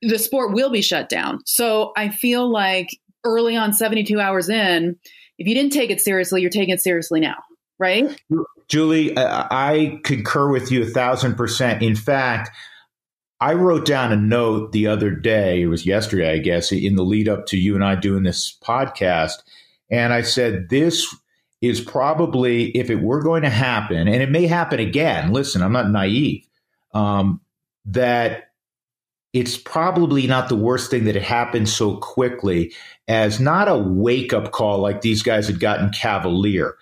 the 0.00 0.18
sport 0.18 0.52
will 0.52 0.70
be 0.70 0.82
shut 0.82 1.08
down. 1.08 1.42
So 1.46 1.92
I 1.96 2.08
feel 2.08 2.50
like 2.50 2.88
early 3.22 3.54
on 3.54 3.72
72 3.72 4.18
hours 4.18 4.48
in, 4.48 4.96
if 5.38 5.46
you 5.46 5.54
didn't 5.54 5.72
take 5.72 5.90
it 5.90 6.00
seriously, 6.00 6.40
you're 6.40 6.50
taking 6.50 6.74
it 6.74 6.80
seriously 6.80 7.20
now, 7.20 7.36
right? 7.78 8.20
Julie, 8.66 9.16
I 9.16 10.00
concur 10.02 10.50
with 10.50 10.72
you 10.72 10.82
a 10.82 10.86
thousand 10.86 11.36
percent. 11.36 11.84
In 11.84 11.94
fact, 11.94 12.50
I 13.42 13.54
wrote 13.54 13.84
down 13.84 14.12
a 14.12 14.16
note 14.16 14.70
the 14.70 14.86
other 14.86 15.10
day, 15.10 15.62
it 15.62 15.66
was 15.66 15.84
yesterday, 15.84 16.32
I 16.32 16.38
guess, 16.38 16.70
in 16.70 16.94
the 16.94 17.02
lead 17.02 17.28
up 17.28 17.46
to 17.46 17.56
you 17.56 17.74
and 17.74 17.82
I 17.82 17.96
doing 17.96 18.22
this 18.22 18.56
podcast. 18.62 19.42
And 19.90 20.12
I 20.12 20.22
said, 20.22 20.68
this 20.68 21.12
is 21.60 21.80
probably, 21.80 22.70
if 22.76 22.88
it 22.88 23.02
were 23.02 23.20
going 23.20 23.42
to 23.42 23.50
happen, 23.50 24.06
and 24.06 24.22
it 24.22 24.30
may 24.30 24.46
happen 24.46 24.78
again, 24.78 25.32
listen, 25.32 25.60
I'm 25.60 25.72
not 25.72 25.90
naive, 25.90 26.46
um, 26.94 27.40
that 27.86 28.52
it's 29.32 29.56
probably 29.56 30.28
not 30.28 30.48
the 30.48 30.54
worst 30.54 30.88
thing 30.88 31.06
that 31.06 31.16
it 31.16 31.22
happened 31.22 31.68
so 31.68 31.96
quickly 31.96 32.72
as 33.08 33.40
not 33.40 33.66
a 33.66 33.76
wake 33.76 34.32
up 34.32 34.52
call 34.52 34.78
like 34.78 35.00
these 35.00 35.24
guys 35.24 35.48
had 35.48 35.58
gotten 35.58 35.90
cavalier 35.90 36.76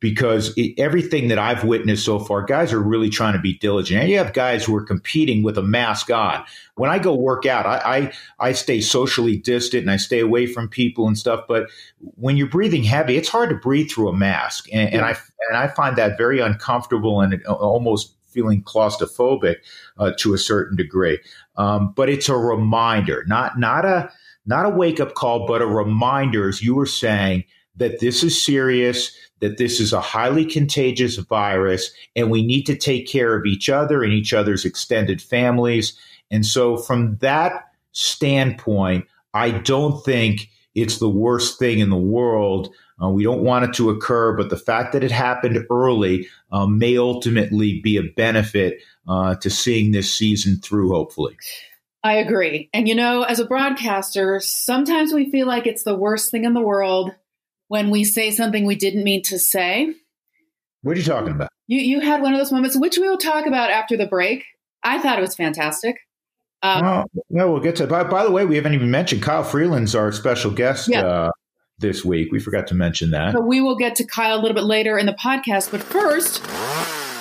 because 0.00 0.52
it, 0.56 0.78
everything 0.78 1.28
that 1.28 1.38
I've 1.38 1.64
witnessed 1.64 2.04
so 2.04 2.18
far, 2.18 2.42
guys 2.42 2.72
are 2.72 2.82
really 2.82 3.08
trying 3.08 3.32
to 3.32 3.38
be 3.40 3.58
diligent. 3.58 4.00
And 4.00 4.10
you 4.10 4.18
have 4.18 4.32
guys 4.32 4.64
who 4.64 4.74
are 4.76 4.84
competing 4.84 5.42
with 5.42 5.56
a 5.56 5.62
mask 5.62 6.10
on. 6.10 6.44
When 6.74 6.90
I 6.90 6.98
go 6.98 7.14
work 7.14 7.46
out, 7.46 7.66
I, 7.66 8.12
I, 8.38 8.48
I 8.48 8.52
stay 8.52 8.80
socially 8.80 9.36
distant 9.38 9.82
and 9.82 9.90
I 9.90 9.96
stay 9.96 10.20
away 10.20 10.46
from 10.46 10.68
people 10.68 11.06
and 11.06 11.16
stuff. 11.16 11.44
But 11.48 11.68
when 12.00 12.36
you're 12.36 12.48
breathing 12.48 12.82
heavy, 12.82 13.16
it's 13.16 13.28
hard 13.28 13.48
to 13.50 13.56
breathe 13.56 13.90
through 13.90 14.08
a 14.08 14.16
mask, 14.16 14.68
and, 14.72 14.90
yeah. 14.90 14.98
and 14.98 15.06
I 15.06 15.16
and 15.48 15.56
I 15.56 15.68
find 15.68 15.96
that 15.96 16.18
very 16.18 16.40
uncomfortable 16.40 17.20
and 17.20 17.44
almost 17.46 18.14
feeling 18.26 18.62
claustrophobic 18.62 19.56
uh, 19.98 20.12
to 20.18 20.34
a 20.34 20.38
certain 20.38 20.76
degree. 20.76 21.18
Um, 21.56 21.92
but 21.96 22.10
it's 22.10 22.28
a 22.28 22.36
reminder, 22.36 23.24
not 23.26 23.58
not 23.58 23.84
a 23.86 24.10
not 24.44 24.66
a 24.66 24.70
wake 24.70 25.00
up 25.00 25.14
call, 25.14 25.46
but 25.46 25.62
a 25.62 25.66
reminder, 25.66 26.48
as 26.48 26.62
you 26.62 26.74
were 26.74 26.86
saying, 26.86 27.44
that 27.76 28.00
this 28.00 28.22
is 28.22 28.44
serious 28.44 29.16
that 29.40 29.58
this 29.58 29.80
is 29.80 29.92
a 29.92 30.00
highly 30.00 30.44
contagious 30.44 31.16
virus 31.16 31.90
and 32.14 32.30
we 32.30 32.44
need 32.44 32.64
to 32.64 32.76
take 32.76 33.06
care 33.06 33.36
of 33.36 33.46
each 33.46 33.68
other 33.68 34.02
and 34.02 34.12
each 34.12 34.32
other's 34.32 34.64
extended 34.64 35.20
families. 35.20 35.98
And 36.30 36.44
so, 36.44 36.76
from 36.76 37.16
that 37.18 37.68
standpoint, 37.92 39.06
I 39.34 39.50
don't 39.50 40.04
think 40.04 40.50
it's 40.74 40.98
the 40.98 41.08
worst 41.08 41.58
thing 41.58 41.78
in 41.78 41.90
the 41.90 41.96
world. 41.96 42.72
Uh, 43.02 43.10
we 43.10 43.22
don't 43.22 43.42
want 43.42 43.64
it 43.64 43.74
to 43.74 43.90
occur, 43.90 44.36
but 44.36 44.48
the 44.48 44.56
fact 44.56 44.92
that 44.92 45.04
it 45.04 45.10
happened 45.10 45.66
early 45.70 46.28
um, 46.50 46.78
may 46.78 46.96
ultimately 46.96 47.80
be 47.80 47.98
a 47.98 48.02
benefit 48.02 48.80
uh, 49.06 49.34
to 49.36 49.50
seeing 49.50 49.92
this 49.92 50.12
season 50.12 50.56
through, 50.56 50.92
hopefully. 50.92 51.36
I 52.02 52.14
agree. 52.14 52.70
And 52.72 52.88
you 52.88 52.94
know, 52.94 53.22
as 53.22 53.40
a 53.40 53.46
broadcaster, 53.46 54.40
sometimes 54.40 55.12
we 55.12 55.30
feel 55.30 55.46
like 55.46 55.66
it's 55.66 55.82
the 55.82 55.96
worst 55.96 56.30
thing 56.30 56.44
in 56.44 56.54
the 56.54 56.60
world 56.60 57.12
when 57.68 57.90
we 57.90 58.04
say 58.04 58.30
something 58.30 58.64
we 58.64 58.76
didn't 58.76 59.04
mean 59.04 59.22
to 59.24 59.38
say. 59.38 59.92
What 60.82 60.96
are 60.96 61.00
you 61.00 61.06
talking 61.06 61.32
about? 61.32 61.48
You 61.66 61.80
you 61.80 62.00
had 62.00 62.22
one 62.22 62.32
of 62.32 62.38
those 62.38 62.52
moments, 62.52 62.78
which 62.78 62.96
we 62.98 63.08
will 63.08 63.18
talk 63.18 63.46
about 63.46 63.70
after 63.70 63.96
the 63.96 64.06
break. 64.06 64.44
I 64.82 65.00
thought 65.00 65.18
it 65.18 65.22
was 65.22 65.34
fantastic. 65.34 65.96
Um, 66.62 66.84
oh, 66.84 67.04
no, 67.28 67.50
we'll 67.50 67.60
get 67.60 67.76
to. 67.76 67.86
By, 67.86 68.04
by 68.04 68.24
the 68.24 68.30
way, 68.30 68.44
we 68.44 68.56
haven't 68.56 68.74
even 68.74 68.90
mentioned 68.90 69.22
Kyle 69.22 69.44
Freeland's 69.44 69.94
our 69.94 70.10
special 70.12 70.50
guest 70.50 70.88
yeah. 70.88 71.02
uh, 71.02 71.30
this 71.78 72.04
week. 72.04 72.32
We 72.32 72.40
forgot 72.40 72.66
to 72.68 72.74
mention 72.74 73.10
that. 73.10 73.34
So 73.34 73.40
we 73.40 73.60
will 73.60 73.76
get 73.76 73.96
to 73.96 74.04
Kyle 74.04 74.38
a 74.38 74.40
little 74.40 74.54
bit 74.54 74.64
later 74.64 74.96
in 74.98 75.06
the 75.06 75.12
podcast. 75.12 75.70
But 75.70 75.82
first, 75.82 76.42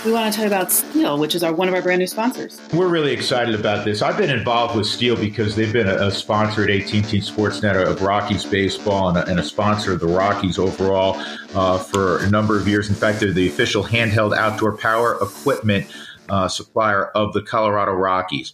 we 0.05 0.11
want 0.11 0.31
to 0.31 0.35
tell 0.35 0.47
you 0.47 0.53
about 0.53 0.67
Stihl, 0.67 1.19
which 1.19 1.33
is 1.33 1.43
our 1.43 1.51
one 1.51 1.67
of 1.67 1.73
our 1.73 1.81
brand 1.81 1.99
new 1.99 2.07
sponsors. 2.07 2.61
We're 2.71 2.87
really 2.87 3.11
excited 3.11 3.55
about 3.55 3.85
this. 3.85 4.03
I've 4.03 4.17
been 4.17 4.29
involved 4.29 4.75
with 4.75 4.85
Stihl 4.85 5.19
because 5.19 5.55
they've 5.55 5.73
been 5.73 5.87
a, 5.87 6.07
a 6.07 6.11
sponsor 6.11 6.63
at 6.63 6.69
AT&T 6.69 7.01
Sportsnet 7.01 7.75
of 7.75 8.01
Rockies 8.01 8.45
baseball 8.45 9.09
and 9.09 9.17
a, 9.17 9.27
and 9.27 9.39
a 9.39 9.43
sponsor 9.43 9.93
of 9.93 9.99
the 9.99 10.07
Rockies 10.07 10.59
overall 10.59 11.19
uh, 11.55 11.79
for 11.79 12.23
a 12.23 12.29
number 12.29 12.57
of 12.59 12.67
years. 12.67 12.87
In 12.87 12.95
fact, 12.95 13.19
they're 13.19 13.33
the 13.33 13.47
official 13.47 13.83
handheld 13.83 14.37
outdoor 14.37 14.77
power 14.77 15.15
equipment 15.21 15.87
uh, 16.29 16.47
supplier 16.47 17.05
of 17.07 17.33
the 17.33 17.41
Colorado 17.41 17.93
Rockies. 17.93 18.53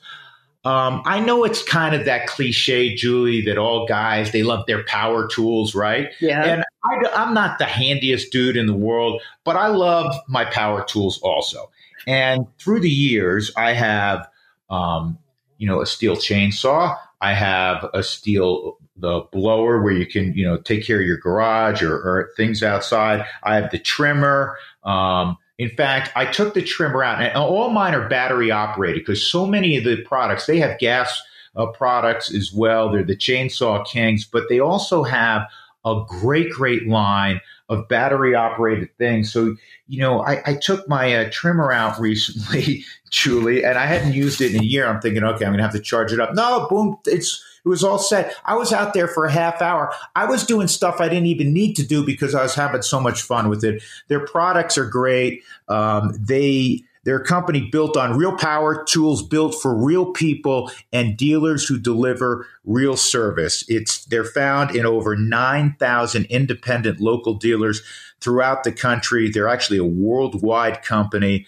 Um, 0.64 1.02
I 1.06 1.20
know 1.20 1.44
it's 1.44 1.64
kind 1.64 1.96
of 1.96 2.06
that 2.06 2.28
cliche, 2.28 2.94
Julie, 2.94 3.42
that 3.42 3.58
all 3.58 3.88
guys 3.88 4.32
they 4.32 4.44
love 4.44 4.66
their 4.68 4.84
power 4.84 5.28
tools, 5.28 5.74
right? 5.74 6.10
Yeah. 6.22 6.46
And 6.46 6.64
I, 6.84 7.24
am 7.24 7.34
not 7.34 7.60
the 7.60 7.66
handiest 7.66 8.32
dude 8.32 8.58
in 8.58 8.66
the 8.66 8.74
world, 8.74 9.22
but 9.44 9.56
I 9.56 9.68
love 9.68 10.14
my 10.28 10.46
power 10.46 10.84
tools 10.84 11.20
also. 11.22 11.70
And 12.08 12.48
through 12.58 12.80
the 12.80 12.90
years, 12.90 13.52
I 13.56 13.74
have, 13.74 14.28
um, 14.70 15.18
you 15.58 15.68
know, 15.68 15.82
a 15.82 15.86
Stihl 15.86 16.18
chainsaw. 16.18 16.98
I 17.22 17.34
have 17.34 17.84
a 17.94 18.00
Stihl 18.00 18.78
the 18.98 19.22
blower 19.32 19.82
where 19.82 19.94
you 19.94 20.06
can, 20.06 20.34
you 20.34 20.46
know, 20.46 20.58
take 20.58 20.86
care 20.86 21.00
of 21.00 21.06
your 21.06 21.18
garage 21.18 21.82
or, 21.82 21.96
or 21.96 22.32
things 22.38 22.64
outside. 22.64 23.26
I 23.44 23.56
have 23.56 23.72
the 23.72 23.80
trimmer. 23.80 24.58
Um, 24.84 25.38
in 25.58 25.70
fact, 25.70 26.12
I 26.16 26.26
took 26.26 26.54
the 26.54 26.62
trimmer 26.62 27.04
out, 27.04 27.22
and 27.22 27.36
all 27.36 27.70
mine 27.70 27.94
are 27.94 28.08
battery 28.08 28.52
operated 28.52 29.02
because 29.02 29.26
so 29.26 29.46
many 29.46 29.78
of 29.78 29.84
the 29.84 30.02
products 30.04 30.46
they 30.46 30.60
have 30.60 30.80
gas 30.80 31.22
uh, 31.56 31.68
products 31.68 32.34
as 32.34 32.52
well. 32.54 32.92
They're 32.92 33.04
the 33.04 33.16
chainsaw 33.16 33.86
kings, 33.86 34.26
but 34.26 34.50
they 34.50 34.60
also 34.60 35.04
have 35.04 35.44
a 35.86 36.04
great, 36.08 36.52
great 36.52 36.88
line 36.88 37.42
of 37.70 37.88
battery 37.88 38.36
operated 38.36 38.96
things. 38.98 39.32
So, 39.32 39.56
you 39.88 40.00
know, 40.00 40.22
I, 40.22 40.42
I 40.46 40.56
took 40.56 40.88
my 40.88 41.16
uh, 41.16 41.30
trimmer 41.32 41.72
out 41.72 42.00
recently, 42.00 42.86
Julie, 43.10 43.64
and 43.64 43.78
I 43.78 43.86
hadn't 43.86 44.14
used 44.14 44.42
it 44.42 44.54
in 44.54 44.62
a 44.62 44.66
year. 44.66 44.88
I'm 44.88 45.02
thinking, 45.02 45.24
okay, 45.24 45.46
I'm 45.46 45.52
going 45.52 45.58
to 45.58 45.64
have 45.64 45.74
to 45.74 45.80
charge 45.80 46.12
it 46.12 46.20
up. 46.20 46.36
No, 46.36 46.68
boom, 46.70 46.98
it's 47.06 47.44
it 47.64 47.70
was 47.70 47.84
all 47.84 48.00
set. 48.00 48.36
I 48.44 48.56
was 48.56 48.74
out 48.74 48.94
there 48.94 49.08
for 49.08 49.26
a 49.26 49.32
half 49.32 49.62
hour. 49.62 49.94
I 50.16 50.26
was 50.26 50.46
doing 50.46 50.68
stuff 50.68 51.00
I 51.00 51.10
didn't 51.10 51.28
even 51.28 51.54
need 51.54 51.76
to 51.76 51.86
do 51.86 52.04
because 52.04 52.34
I 52.34 52.42
was 52.42 52.56
having 52.56 52.82
so 52.82 53.00
much 53.00 53.22
fun 53.22 53.50
with 53.50 53.64
it. 53.64 53.84
Their 54.08 54.26
products 54.26 54.80
are 54.80 54.86
great. 54.86 55.44
Um, 55.68 56.12
they 56.20 56.84
they're 57.04 57.18
a 57.18 57.26
company 57.26 57.70
built 57.72 57.98
on 57.98 58.18
real 58.18 58.38
power 58.38 58.84
tools 58.84 59.24
built 59.24 59.56
for 59.60 59.76
real 59.76 60.12
people 60.12 60.72
and 60.94 61.18
dealers 61.18 61.66
who 61.66 61.80
deliver 61.80 62.48
real 62.64 62.96
service. 62.96 63.66
It's 63.68 64.06
they're 64.06 64.24
found 64.24 64.76
in 64.76 64.86
over 64.86 65.16
9,000 65.16 66.26
independent 66.26 67.00
local 67.00 67.34
dealers 67.34 67.82
throughout 68.20 68.64
the 68.64 68.72
country. 68.72 69.30
They're 69.30 69.48
actually 69.48 69.80
a 69.80 69.84
worldwide 69.84 70.84
company. 70.84 71.48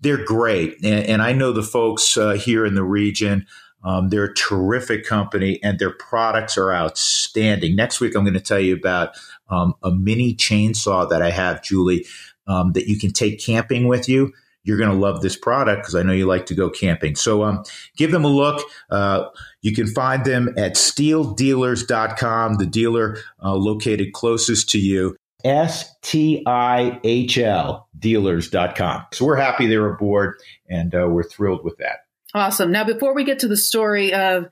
They're 0.00 0.24
great. 0.24 0.76
And, 0.84 1.06
and 1.06 1.22
I 1.22 1.32
know 1.32 1.52
the 1.52 1.62
folks 1.62 2.16
uh, 2.16 2.32
here 2.32 2.64
in 2.64 2.74
the 2.74 2.84
region. 2.84 3.46
Um, 3.82 4.08
they're 4.08 4.24
a 4.24 4.34
terrific 4.34 5.04
company 5.04 5.60
and 5.62 5.78
their 5.78 5.90
products 5.90 6.56
are 6.56 6.72
outstanding. 6.72 7.76
Next 7.76 8.00
week, 8.00 8.14
I'm 8.14 8.24
going 8.24 8.34
to 8.34 8.40
tell 8.40 8.60
you 8.60 8.74
about 8.74 9.14
um, 9.50 9.74
a 9.82 9.90
mini 9.90 10.34
chainsaw 10.34 11.08
that 11.10 11.20
I 11.20 11.30
have, 11.30 11.62
Julie, 11.62 12.06
um, 12.46 12.72
that 12.72 12.86
you 12.86 12.98
can 12.98 13.12
take 13.12 13.44
camping 13.44 13.86
with 13.86 14.08
you. 14.08 14.32
You're 14.64 14.78
going 14.78 14.90
to 14.90 14.96
love 14.96 15.20
this 15.20 15.36
product 15.36 15.82
because 15.82 15.94
I 15.94 16.02
know 16.02 16.12
you 16.12 16.26
like 16.26 16.46
to 16.46 16.54
go 16.54 16.68
camping. 16.70 17.14
So 17.16 17.44
um, 17.44 17.62
give 17.96 18.10
them 18.10 18.24
a 18.24 18.28
look. 18.28 18.62
Uh, 18.90 19.26
you 19.62 19.74
can 19.74 19.86
find 19.86 20.24
them 20.24 20.54
at 20.56 20.74
stihldealers.com, 20.74 22.54
the 22.54 22.66
dealer 22.66 23.18
uh, 23.42 23.54
located 23.54 24.12
closest 24.12 24.70
to 24.70 24.78
you. 24.78 25.16
S 25.44 25.94
T 26.00 26.42
I 26.46 26.98
H 27.04 27.36
L 27.36 27.86
dealers.com. 27.98 29.04
So 29.12 29.26
we're 29.26 29.36
happy 29.36 29.66
they're 29.66 29.92
aboard 29.92 30.36
and 30.68 30.94
uh, 30.94 31.06
we're 31.06 31.22
thrilled 31.22 31.62
with 31.64 31.76
that. 31.78 32.06
Awesome. 32.32 32.72
Now, 32.72 32.84
before 32.84 33.14
we 33.14 33.24
get 33.24 33.38
to 33.40 33.48
the 33.48 33.56
story 33.56 34.12
of 34.12 34.46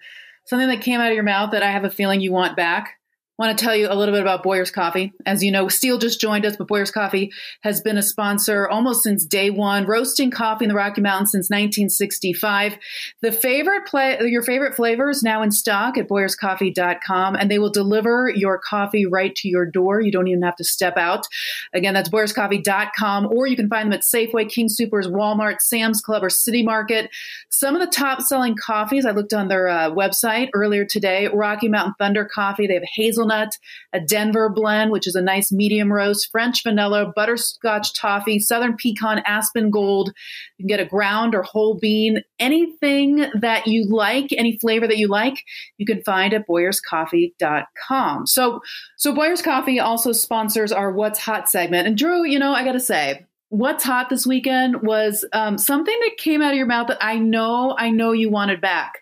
something 0.44 0.68
that 0.68 0.83
came 0.83 1.01
out 1.01 1.09
of 1.09 1.14
your 1.14 1.25
mouth 1.25 1.53
that 1.53 1.62
I 1.62 1.70
have 1.70 1.85
a 1.85 1.90
feeling 1.90 2.20
you 2.20 2.31
want 2.31 2.57
back, 2.57 2.98
want 3.38 3.57
to 3.57 3.64
tell 3.64 3.75
you 3.75 3.88
a 3.90 3.95
little 3.95 4.14
bit 4.14 4.21
about 4.21 4.42
Boyer's 4.42 4.71
Coffee. 4.71 5.12
As 5.25 5.42
you 5.42 5.51
know, 5.51 5.66
Stihl 5.66 6.01
just 6.01 6.21
joined 6.21 6.45
us, 6.45 6.57
but 6.57 6.68
Boyer's 6.68 6.90
Coffee 6.90 7.33
has 7.62 7.81
been 7.81 7.97
a 7.97 8.03
sponsor 8.03 8.68
almost 8.68 9.03
since 9.03 9.25
day 9.25 9.49
one, 9.49 9.87
roasting 9.87 10.31
coffee 10.31 10.66
in 10.66 10.68
the 10.68 10.75
Rocky 10.75 11.01
Mountains 11.01 11.33
since 11.33 11.49
1965. 11.49 12.77
The 13.23 13.33
favorite 13.33 13.87
play, 13.87 14.18
your 14.21 14.42
favorite 14.42 14.75
flavors 14.75 15.23
now 15.23 15.42
in 15.42 15.51
stock 15.51 15.97
at 15.97 16.09
boyerscoffee.com, 16.09 17.35
and 17.35 17.51
they 17.51 17.59
will 17.59 17.71
deliver 17.71 18.31
your 18.35 18.59
coffee 18.59 19.07
right 19.07 19.35
to 19.37 19.49
your 19.49 19.64
door. 19.64 20.01
You 20.01 20.12
don't 20.12 20.29
even 20.29 20.42
have 20.42 20.57
to 20.57 20.64
step 20.64 20.99
out. 20.99 21.27
Again, 21.73 21.95
that's 21.95 22.11
boyerscoffee.com, 22.11 23.29
or 23.33 23.47
you 23.47 23.57
can 23.57 23.71
find 23.71 23.87
them 23.87 23.95
at 23.99 24.03
Safeway, 24.03 24.51
King 24.51 24.68
Supers, 24.68 25.09
Walmart, 25.09 25.61
Sam's 25.61 26.03
Club, 26.03 26.23
or 26.23 26.31
City 26.31 26.62
Market. 26.62 27.11
Some 27.49 27.75
of 27.75 27.81
the 27.81 27.90
top 27.90 28.21
selling 28.21 28.57
coffees, 28.57 29.07
I 29.07 29.12
looked 29.12 29.33
on 29.33 29.49
their 29.49 29.68
uh, 29.68 29.90
website 29.90 30.51
earlier 30.53 30.85
today 30.85 31.29
Rocky 31.33 31.68
Mountain 31.68 31.95
Thunder 31.99 32.25
Coffee. 32.27 32.66
They 32.66 32.75
have 32.75 32.83
hazel 32.95 33.22
hazelnut, 33.23 33.57
a 33.93 34.01
Denver 34.01 34.49
blend, 34.49 34.91
which 34.91 35.07
is 35.07 35.15
a 35.15 35.23
nice 35.23 35.53
medium 35.53 35.93
roast, 35.93 36.31
French 36.31 36.63
vanilla, 36.63 37.13
butterscotch 37.15 37.95
toffee, 37.95 38.39
southern 38.39 38.77
pecan, 38.77 39.23
aspen 39.27 39.71
gold. 39.71 40.13
You 40.59 40.65
can 40.65 40.69
get 40.69 40.81
a 40.81 40.89
ground 40.89 41.35
or 41.35 41.43
whole 41.43 41.79
bean, 41.79 42.23
anything 42.39 43.27
that 43.35 43.67
you 43.67 43.87
like, 43.89 44.33
any 44.33 44.59
flavor 44.59 44.87
that 44.87 44.99
you 44.99 45.09
like, 45.09 45.43
you 45.79 45.87
can 45.87 46.03
find 46.03 46.35
at 46.35 46.47
boyerscoffee.com. 46.49 48.27
So, 48.27 48.61
so 48.97 49.15
Boyer's 49.15 49.43
Coffee 49.43 49.81
also 49.81 50.13
sponsors 50.13 50.73
our 50.73 50.93
What's 50.93 51.21
Hot 51.21 51.49
segment. 51.49 51.87
And 51.87 51.97
Drew, 51.97 52.25
you 52.25 52.39
know, 52.39 52.53
I 52.53 52.65
got 52.65 52.73
to 52.73 52.81
say, 52.81 53.27
what's 53.49 53.85
hot 53.85 54.09
this 54.09 54.27
weekend 54.27 54.81
was 54.81 55.27
um, 55.35 55.59
something 55.59 55.99
that 56.01 56.17
came 56.17 56.41
out 56.41 56.53
of 56.53 56.57
your 56.57 56.67
mouth 56.67 56.89
that 56.89 57.05
I 57.05 57.19
know, 57.19 57.77
I 57.79 57.91
know 57.91 58.13
you 58.13 58.31
wanted 58.31 58.63
back. 58.63 58.95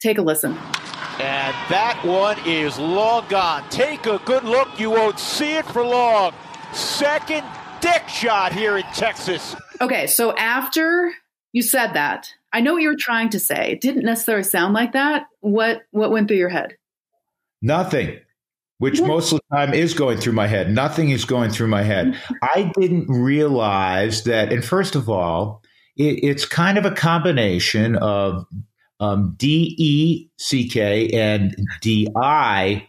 Take 0.00 0.16
a 0.16 0.22
listen. 0.22 0.56
And 1.20 1.54
that 1.68 2.00
one 2.02 2.38
is 2.46 2.78
long 2.78 3.26
gone. 3.28 3.68
Take 3.68 4.06
a 4.06 4.18
good 4.24 4.44
look. 4.44 4.80
You 4.80 4.90
won't 4.90 5.18
see 5.18 5.54
it 5.54 5.66
for 5.66 5.84
long. 5.84 6.32
Second 6.72 7.44
dick 7.82 8.08
shot 8.08 8.52
here 8.54 8.78
in 8.78 8.84
Texas. 8.94 9.54
Okay, 9.82 10.06
so 10.06 10.34
after 10.36 11.12
you 11.52 11.60
said 11.60 11.92
that, 11.92 12.32
I 12.54 12.62
know 12.62 12.72
what 12.72 12.82
you 12.82 12.88
were 12.88 12.96
trying 12.98 13.28
to 13.30 13.38
say. 13.38 13.72
It 13.72 13.82
didn't 13.82 14.04
necessarily 14.04 14.44
sound 14.44 14.72
like 14.72 14.92
that. 14.92 15.26
What 15.40 15.82
what 15.90 16.10
went 16.10 16.28
through 16.28 16.38
your 16.38 16.48
head? 16.48 16.76
Nothing 17.60 18.18
which 18.78 19.02
most 19.02 19.30
of 19.30 19.40
the 19.50 19.56
time 19.56 19.74
is 19.74 19.92
going 19.92 20.16
through 20.16 20.32
my 20.32 20.46
head. 20.46 20.72
Nothing 20.72 21.10
is 21.10 21.26
going 21.26 21.50
through 21.50 21.66
my 21.66 21.82
head. 21.82 22.18
I 22.42 22.72
didn't 22.78 23.08
realize 23.08 24.24
that, 24.24 24.50
and 24.50 24.64
first 24.64 24.94
of 24.94 25.10
all, 25.10 25.62
it, 25.98 26.24
it's 26.24 26.46
kind 26.46 26.78
of 26.78 26.86
a 26.86 26.90
combination 26.90 27.96
of 27.96 28.46
um, 29.00 29.34
D 29.36 29.74
E 29.78 30.28
C 30.36 30.68
K 30.68 31.08
and 31.08 31.56
D 31.80 32.08
I 32.14 32.86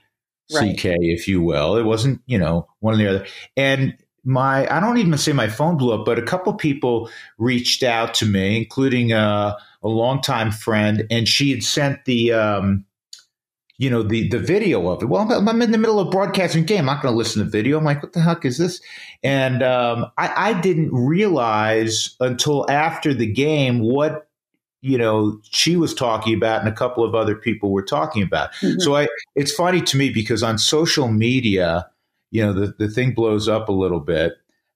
C 0.50 0.76
K, 0.76 0.96
if 1.00 1.28
you 1.28 1.42
will. 1.42 1.78
It 1.78 1.84
wasn't, 1.84 2.22
you 2.28 2.38
know, 2.38 2.68
one 2.80 2.94
or 2.94 2.98
the 2.98 3.08
other. 3.08 3.26
And 3.58 3.98
my, 4.24 4.68
I 4.72 4.80
don't 4.80 4.98
even 4.98 5.18
say 5.18 5.34
my 5.34 5.48
phone 5.48 5.78
blew 5.78 5.94
up, 5.94 6.06
but 6.06 6.20
a 6.20 6.24
couple 6.24 6.54
people 6.54 7.10
reached 7.40 7.82
out 7.82 8.14
to 8.16 8.26
me, 8.26 8.58
including 8.58 9.14
uh, 9.14 9.58
a 9.82 9.88
longtime 9.88 10.52
friend, 10.52 11.08
and 11.10 11.28
she 11.28 11.50
had 11.52 11.64
sent 11.64 12.06
the, 12.06 12.34
um, 12.34 12.86
you 13.78 13.90
know 13.90 14.04
the 14.04 14.30
the 14.30 14.38
video 14.38 14.88
of 14.90 15.02
it. 15.02 15.08
Well, 15.08 15.24
I'm, 15.32 15.50
I'm 15.50 15.62
in 15.64 15.72
the 15.72 15.78
middle 15.80 16.00
of 16.00 16.12
broadcasting 16.12 16.66
game. 16.66 16.82
I'm 16.82 16.86
not 16.86 17.02
going 17.02 17.12
to 17.12 17.18
listen 17.18 17.44
to 17.44 17.50
video. 17.50 17.80
I'm 17.80 17.84
like, 17.84 18.04
what 18.04 18.14
the 18.14 18.22
heck 18.22 18.46
is 18.46 18.60
this? 18.60 18.80
And 19.24 19.64
um, 19.64 20.06
I, 20.20 20.50
I 20.50 20.62
didn't 20.62 20.94
realize 20.94 22.16
until 22.20 22.70
after 22.70 23.12
the 23.12 23.26
game 23.26 23.80
what 23.80 24.28
you 24.82 24.98
know 24.98 25.40
she 25.44 25.76
was 25.76 25.94
talking 25.94 26.36
about 26.36 26.60
and 26.60 26.70
a 26.70 26.74
couple 26.74 27.04
of 27.04 27.16
other 27.16 27.36
people 27.36 27.72
were 27.72 27.84
talking 27.84 28.24
about. 28.24 28.52
Mm-hmm. 28.56 28.80
So 28.80 28.96
I, 28.96 29.08
it's 29.36 29.54
funny 29.54 29.82
to 29.82 29.98
me 29.98 30.10
because 30.10 30.44
on 30.44 30.58
social 30.58 31.08
media, 31.08 31.88
you 32.32 32.46
know, 32.46 32.54
the 32.54 32.74
the 32.78 32.90
thing 32.90 33.14
blows 33.14 33.48
up 33.48 33.70
a 33.70 33.74
little 33.74 34.00
bit. 34.00 34.34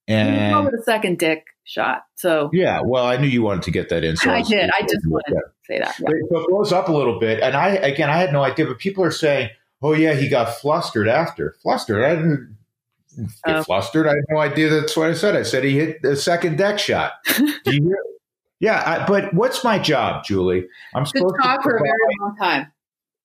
And 0.08 0.54
the 0.68 0.84
second 0.84 1.18
dick 1.18 1.48
shot. 1.64 2.06
So 2.16 2.50
yeah, 2.54 2.82
well, 2.84 3.06
I 3.06 3.18
knew 3.18 3.28
you 3.28 3.42
wanted 3.42 3.64
to 3.64 3.72
get 3.72 3.90
that 3.90 4.04
in. 4.04 4.16
So 4.16 4.30
I, 4.32 4.38
I 4.38 4.42
did. 4.44 4.70
I 4.70 4.82
just 4.82 5.08
wanted 5.08 5.34
to 5.34 5.42
say 5.66 5.80
that. 5.80 6.00
Yeah. 6.00 6.08
So 6.08 6.40
it 6.42 6.48
blows 6.50 6.72
up 6.72 6.88
a 6.90 6.94
little 6.94 7.20
bit, 7.20 7.42
and 7.42 7.56
I 7.56 7.70
again, 7.70 8.10
I 8.10 8.18
had 8.18 8.32
no 8.32 8.44
idea, 8.44 8.68
but 8.68 8.78
people 8.78 9.04
are 9.04 9.12
saying, 9.12 9.50
"Oh 9.82 9.94
yeah, 9.94 10.14
he 10.14 10.30
got 10.30 10.56
flustered 10.56 11.08
after." 11.08 11.56
Flustered? 11.64 12.04
I 12.04 12.16
didn't 12.16 12.58
get 13.46 13.56
oh. 13.58 13.64
flustered. 13.64 14.08
I 14.08 14.12
had 14.12 14.26
no 14.30 14.40
idea. 14.40 14.70
That's 14.70 14.96
what 14.96 15.10
I 15.10 15.14
said. 15.14 15.36
I 15.36 15.44
said 15.44 15.64
he 15.64 15.80
hit 15.80 16.04
the 16.04 16.16
second 16.16 16.58
deck 16.58 16.78
shot. 16.78 17.14
Do 17.38 17.76
you 17.76 17.84
hear? 17.84 17.98
Yeah, 18.60 18.82
I, 18.86 19.06
but 19.06 19.34
what's 19.34 19.64
my 19.64 19.80
job, 19.80 20.24
Julie? 20.24 20.66
I'm 20.94 21.06
supposed 21.06 21.36
to 21.36 21.42
talk 21.42 21.64
to 21.64 21.70
for 21.70 21.76
a 21.76 21.80
very 21.80 22.16
long 22.22 22.36
time. 22.38 22.72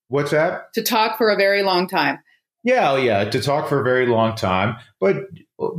What's 0.09 0.33
that? 0.33 0.73
To 0.75 0.83
talk 0.83 1.19
for 1.19 1.31
a 1.31 1.37
very 1.37 1.63
long 1.63 1.87
time. 1.87 2.19
Yeah, 2.63 2.93
oh 2.93 2.97
yeah, 2.97 3.25
to 3.25 3.41
talk 3.41 3.69
for 3.69 3.81
a 3.81 3.85
very 3.85 4.07
long 4.07 4.35
time. 4.35 4.77
But 4.99 5.17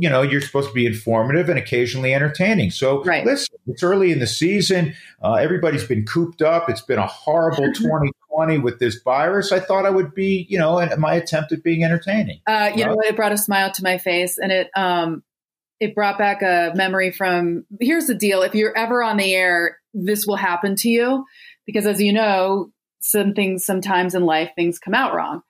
you 0.00 0.08
know, 0.08 0.22
you're 0.22 0.40
supposed 0.40 0.68
to 0.68 0.74
be 0.74 0.86
informative 0.86 1.48
and 1.48 1.58
occasionally 1.58 2.14
entertaining. 2.14 2.70
So 2.70 3.02
right. 3.04 3.24
listen, 3.24 3.56
it's 3.66 3.82
early 3.82 4.10
in 4.10 4.20
the 4.20 4.26
season. 4.26 4.94
Uh, 5.22 5.34
everybody's 5.34 5.84
been 5.84 6.04
cooped 6.04 6.42
up. 6.42 6.68
It's 6.68 6.80
been 6.80 6.98
a 6.98 7.06
horrible 7.06 7.72
2020 7.72 8.58
with 8.58 8.78
this 8.78 9.00
virus. 9.02 9.52
I 9.52 9.60
thought 9.60 9.86
I 9.86 9.90
would 9.90 10.14
be, 10.14 10.46
you 10.48 10.58
know, 10.58 10.88
my 10.98 11.14
attempt 11.14 11.52
at 11.52 11.62
being 11.62 11.84
entertaining. 11.84 12.40
Uh, 12.46 12.72
you 12.74 12.84
know, 12.84 12.96
it 13.00 13.16
brought 13.16 13.32
a 13.32 13.38
smile 13.38 13.70
to 13.72 13.82
my 13.82 13.98
face, 13.98 14.38
and 14.38 14.50
it 14.50 14.70
um, 14.76 15.22
it 15.82 15.96
brought 15.96 16.16
back 16.16 16.42
a 16.42 16.72
memory 16.76 17.10
from. 17.10 17.66
Here's 17.80 18.06
the 18.06 18.14
deal: 18.14 18.42
if 18.42 18.54
you're 18.54 18.76
ever 18.76 19.02
on 19.02 19.16
the 19.16 19.34
air, 19.34 19.78
this 19.92 20.26
will 20.26 20.36
happen 20.36 20.76
to 20.76 20.88
you 20.88 21.24
because, 21.66 21.86
as 21.86 22.00
you 22.00 22.12
know, 22.12 22.70
some 23.00 23.34
things 23.34 23.64
sometimes 23.64 24.14
in 24.14 24.24
life 24.24 24.50
things 24.54 24.78
come 24.78 24.94
out 24.94 25.12
wrong. 25.12 25.42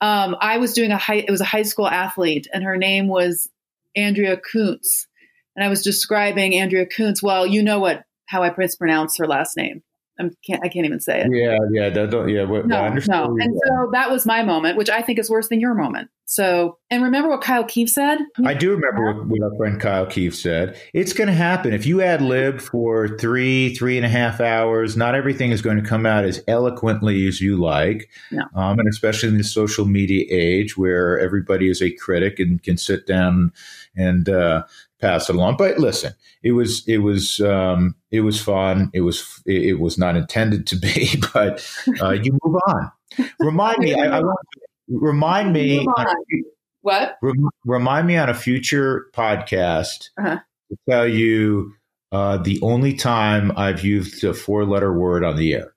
Um, 0.00 0.36
I 0.40 0.58
was 0.58 0.72
doing 0.72 0.92
a 0.92 0.96
high, 0.96 1.16
it 1.16 1.30
was 1.30 1.40
a 1.40 1.46
high 1.46 1.62
school 1.62 1.88
athlete, 1.88 2.46
and 2.54 2.62
her 2.62 2.76
name 2.76 3.08
was 3.08 3.48
Andrea 3.96 4.36
Kuntz. 4.36 5.08
And 5.56 5.64
I 5.64 5.68
was 5.68 5.82
describing 5.82 6.54
Andrea 6.54 6.86
Kuntz. 6.86 7.22
Well, 7.22 7.44
you 7.46 7.62
know 7.62 7.80
what 7.80 8.04
how 8.26 8.44
I 8.44 8.54
mispronounce 8.56 9.18
her 9.18 9.26
last 9.26 9.56
name. 9.56 9.82
I 10.20 10.30
can't 10.46 10.64
I 10.64 10.68
can't 10.68 10.86
even 10.86 11.00
say 11.00 11.22
it. 11.22 11.28
Yeah, 11.32 11.58
yeah, 11.72 11.90
that 11.90 12.10
don't, 12.10 12.28
yeah. 12.28 12.44
What, 12.44 12.66
no, 12.66 12.88
no. 12.88 13.36
And 13.40 13.54
so 13.66 13.90
that 13.92 14.10
was 14.10 14.26
my 14.26 14.42
moment, 14.42 14.76
which 14.76 14.90
I 14.90 15.02
think 15.02 15.18
is 15.18 15.30
worse 15.30 15.48
than 15.48 15.60
your 15.60 15.74
moment. 15.74 16.10
So, 16.30 16.78
and 16.90 17.02
remember 17.02 17.28
what 17.28 17.40
Kyle 17.40 17.64
Keefe 17.64 17.90
said? 17.90 18.20
I 18.46 18.54
do 18.54 18.70
remember 18.70 19.04
what, 19.04 19.26
what 19.26 19.42
our 19.42 19.56
friend 19.56 19.80
Kyle 19.80 20.06
Keefe 20.06 20.36
said. 20.36 20.80
It's 20.94 21.12
going 21.12 21.26
to 21.26 21.34
happen 21.34 21.72
if 21.72 21.86
you 21.86 22.02
ad 22.02 22.22
lib 22.22 22.60
for 22.60 23.18
three, 23.18 23.74
three 23.74 23.96
and 23.96 24.06
a 24.06 24.08
half 24.08 24.40
hours. 24.40 24.96
Not 24.96 25.16
everything 25.16 25.50
is 25.50 25.60
going 25.60 25.82
to 25.82 25.88
come 25.88 26.06
out 26.06 26.24
as 26.24 26.40
eloquently 26.46 27.26
as 27.26 27.40
you 27.40 27.56
like, 27.56 28.08
no. 28.30 28.44
um, 28.54 28.78
and 28.78 28.88
especially 28.88 29.30
in 29.30 29.38
the 29.38 29.44
social 29.44 29.86
media 29.86 30.24
age 30.30 30.78
where 30.78 31.18
everybody 31.18 31.68
is 31.68 31.82
a 31.82 31.90
critic 31.90 32.38
and 32.38 32.62
can 32.62 32.76
sit 32.76 33.08
down 33.08 33.52
and 33.96 34.28
uh, 34.28 34.62
pass 35.00 35.28
it 35.28 35.36
along. 35.36 35.56
But 35.56 35.78
listen, 35.78 36.14
it 36.42 36.52
was 36.52 36.86
it 36.86 36.98
was 36.98 37.40
um, 37.40 37.94
it 38.10 38.20
was 38.20 38.40
fun. 38.40 38.90
It 38.92 39.00
was 39.00 39.42
it 39.46 39.78
was 39.80 39.98
not 39.98 40.16
intended 40.16 40.66
to 40.68 40.76
be, 40.76 41.20
but 41.32 41.66
uh, 42.00 42.10
you 42.10 42.38
move 42.44 42.56
on. 42.66 42.92
Remind 43.40 43.78
me. 43.78 43.94
I, 43.94 44.18
I 44.18 44.22
remind 44.88 45.52
me. 45.52 45.86
what? 46.82 47.18
remind 47.64 48.06
me 48.06 48.16
on 48.16 48.28
a 48.28 48.34
future 48.34 49.06
podcast 49.12 50.10
uh-huh. 50.18 50.38
to 50.70 50.78
tell 50.88 51.08
you 51.08 51.74
uh, 52.12 52.38
the 52.38 52.60
only 52.62 52.94
time 52.94 53.52
I've 53.56 53.84
used 53.84 54.24
a 54.24 54.34
four 54.34 54.64
letter 54.64 54.92
word 54.92 55.24
on 55.24 55.36
the 55.36 55.54
air. 55.54 55.74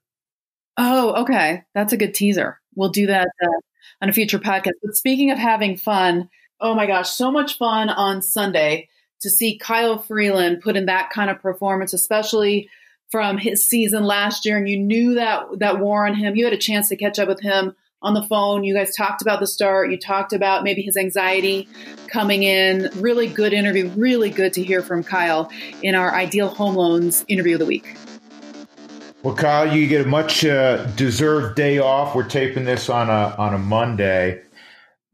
Oh, 0.76 1.22
okay. 1.22 1.62
That's 1.74 1.92
a 1.92 1.96
good 1.96 2.14
teaser. 2.14 2.60
We'll 2.74 2.88
do 2.88 3.06
that 3.06 3.28
uh, 3.42 3.60
on 4.02 4.08
a 4.08 4.12
future 4.12 4.40
podcast. 4.40 4.72
But 4.82 4.96
speaking 4.96 5.30
of 5.30 5.38
having 5.38 5.76
fun, 5.76 6.28
oh 6.60 6.74
my 6.74 6.86
gosh, 6.86 7.10
so 7.10 7.30
much 7.30 7.58
fun 7.58 7.90
on 7.90 8.22
Sunday 8.22 8.88
to 9.20 9.30
see 9.30 9.58
Kyle 9.58 9.98
Freeland 9.98 10.60
put 10.62 10.76
in 10.76 10.86
that 10.86 11.10
kind 11.10 11.30
of 11.30 11.40
performance, 11.40 11.92
especially 11.92 12.68
from 13.10 13.38
his 13.38 13.68
season 13.68 14.04
last 14.04 14.44
year. 14.44 14.56
And 14.56 14.68
you 14.68 14.78
knew 14.78 15.14
that 15.14 15.44
that 15.58 15.78
war 15.78 16.06
on 16.06 16.14
him. 16.14 16.36
You 16.36 16.44
had 16.44 16.52
a 16.52 16.58
chance 16.58 16.88
to 16.88 16.96
catch 16.96 17.18
up 17.18 17.28
with 17.28 17.40
him 17.40 17.74
on 18.02 18.12
the 18.12 18.22
phone. 18.22 18.64
You 18.64 18.74
guys 18.74 18.94
talked 18.94 19.22
about 19.22 19.40
the 19.40 19.46
start. 19.46 19.90
You 19.90 19.98
talked 19.98 20.32
about 20.32 20.62
maybe 20.62 20.82
his 20.82 20.96
anxiety 20.96 21.68
coming 22.06 22.42
in. 22.42 22.90
Really 22.96 23.26
good 23.26 23.52
interview. 23.52 23.88
Really 23.96 24.30
good 24.30 24.52
to 24.54 24.62
hear 24.62 24.82
from 24.82 25.02
Kyle 25.02 25.50
in 25.82 25.94
our 25.94 26.14
Ideal 26.14 26.48
Home 26.48 26.74
Loans 26.74 27.24
interview 27.28 27.54
of 27.54 27.60
the 27.60 27.66
week. 27.66 27.96
Well, 29.22 29.34
Kyle, 29.34 29.74
you 29.74 29.86
get 29.86 30.04
a 30.04 30.08
much 30.08 30.44
uh, 30.44 30.84
deserved 30.96 31.56
day 31.56 31.78
off. 31.78 32.14
We're 32.14 32.28
taping 32.28 32.64
this 32.64 32.90
on 32.90 33.08
a 33.08 33.34
on 33.38 33.54
a 33.54 33.58
Monday. 33.58 34.42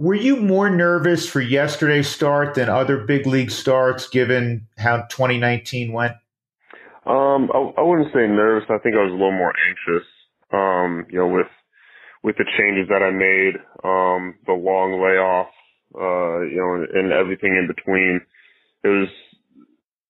Were 0.01 0.15
you 0.15 0.37
more 0.37 0.71
nervous 0.71 1.29
for 1.29 1.43
yesterday's 1.43 2.09
start 2.09 2.55
than 2.55 2.71
other 2.71 3.05
big 3.05 3.27
league 3.27 3.51
starts, 3.51 4.09
given 4.09 4.67
how 4.79 5.03
2019 5.11 5.93
went? 5.93 6.15
Um, 7.05 7.51
I, 7.53 7.77
I 7.77 7.83
wouldn't 7.83 8.09
say 8.09 8.25
nervous. 8.25 8.65
I 8.71 8.79
think 8.79 8.97
I 8.97 9.05
was 9.05 9.13
a 9.13 9.21
little 9.21 9.37
more 9.37 9.53
anxious. 9.69 10.09
Um, 10.55 11.05
you 11.11 11.19
know, 11.19 11.29
with 11.29 11.53
with 12.25 12.37
the 12.39 12.49
changes 12.57 12.89
that 12.89 13.05
I 13.05 13.13
made, 13.13 13.61
um, 13.85 14.41
the 14.47 14.57
long 14.57 15.05
layoff, 15.05 15.53
uh, 15.93 16.49
you 16.49 16.57
know, 16.57 16.81
and, 16.81 16.89
and 16.97 17.13
everything 17.13 17.61
in 17.61 17.69
between. 17.69 18.25
It 18.83 18.89
was 18.89 19.09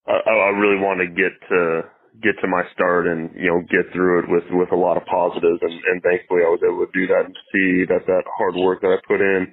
I, 0.07 0.23
I 0.23 0.49
really 0.55 0.79
wanted 0.79 1.11
to 1.11 1.19
get 1.19 1.35
to 1.51 1.81
get 2.23 2.39
to 2.39 2.47
my 2.47 2.63
start 2.71 3.07
and 3.07 3.29
you 3.35 3.51
know 3.51 3.59
get 3.67 3.91
through 3.91 4.23
it 4.23 4.29
with 4.31 4.47
with 4.51 4.71
a 4.71 4.79
lot 4.79 4.95
of 4.95 5.03
positives, 5.03 5.59
and, 5.59 5.75
and 5.91 5.99
thankfully 6.01 6.47
I 6.47 6.49
was 6.55 6.63
able 6.63 6.87
to 6.87 6.95
do 6.95 7.11
that 7.11 7.27
and 7.27 7.35
see 7.51 7.83
that 7.91 8.07
that 8.07 8.23
hard 8.39 8.55
work 8.55 8.79
that 8.87 8.95
I 8.95 9.03
put 9.05 9.19
in 9.19 9.51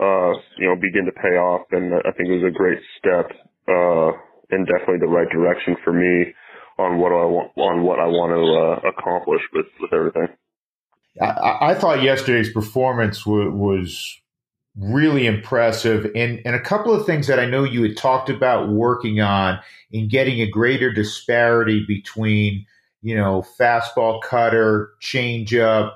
uh, 0.00 0.32
you 0.58 0.66
know, 0.68 0.76
begin 0.76 1.06
to 1.06 1.12
pay 1.12 1.36
off. 1.36 1.66
And 1.72 1.94
I 1.94 2.12
think 2.12 2.28
it 2.28 2.42
was 2.42 2.52
a 2.52 2.56
great 2.56 2.78
step, 2.98 3.30
uh, 3.68 4.12
and 4.50 4.66
definitely 4.66 4.98
the 5.00 5.06
right 5.06 5.28
direction 5.30 5.76
for 5.82 5.92
me 5.92 6.34
on 6.78 6.98
what 6.98 7.12
I 7.12 7.24
want, 7.24 7.52
on 7.56 7.82
what 7.82 7.98
I 7.98 8.06
want 8.06 8.32
to, 8.32 8.88
uh, 8.88 8.90
accomplish 8.90 9.42
with, 9.52 9.66
with 9.80 9.92
everything. 9.92 10.28
I, 11.20 11.70
I 11.70 11.74
thought 11.74 12.02
yesterday's 12.02 12.52
performance 12.52 13.24
w- 13.24 13.50
was 13.50 14.20
really 14.78 15.26
impressive. 15.26 16.10
And, 16.14 16.42
and 16.44 16.54
a 16.54 16.60
couple 16.60 16.94
of 16.94 17.06
things 17.06 17.26
that 17.28 17.40
I 17.40 17.46
know 17.46 17.64
you 17.64 17.82
had 17.82 17.96
talked 17.96 18.28
about 18.28 18.68
working 18.68 19.20
on 19.20 19.58
in 19.90 20.08
getting 20.08 20.40
a 20.42 20.50
greater 20.50 20.92
disparity 20.92 21.84
between, 21.88 22.66
you 23.00 23.16
know, 23.16 23.42
fastball 23.58 24.22
cutter, 24.22 24.90
changeup, 25.02 25.94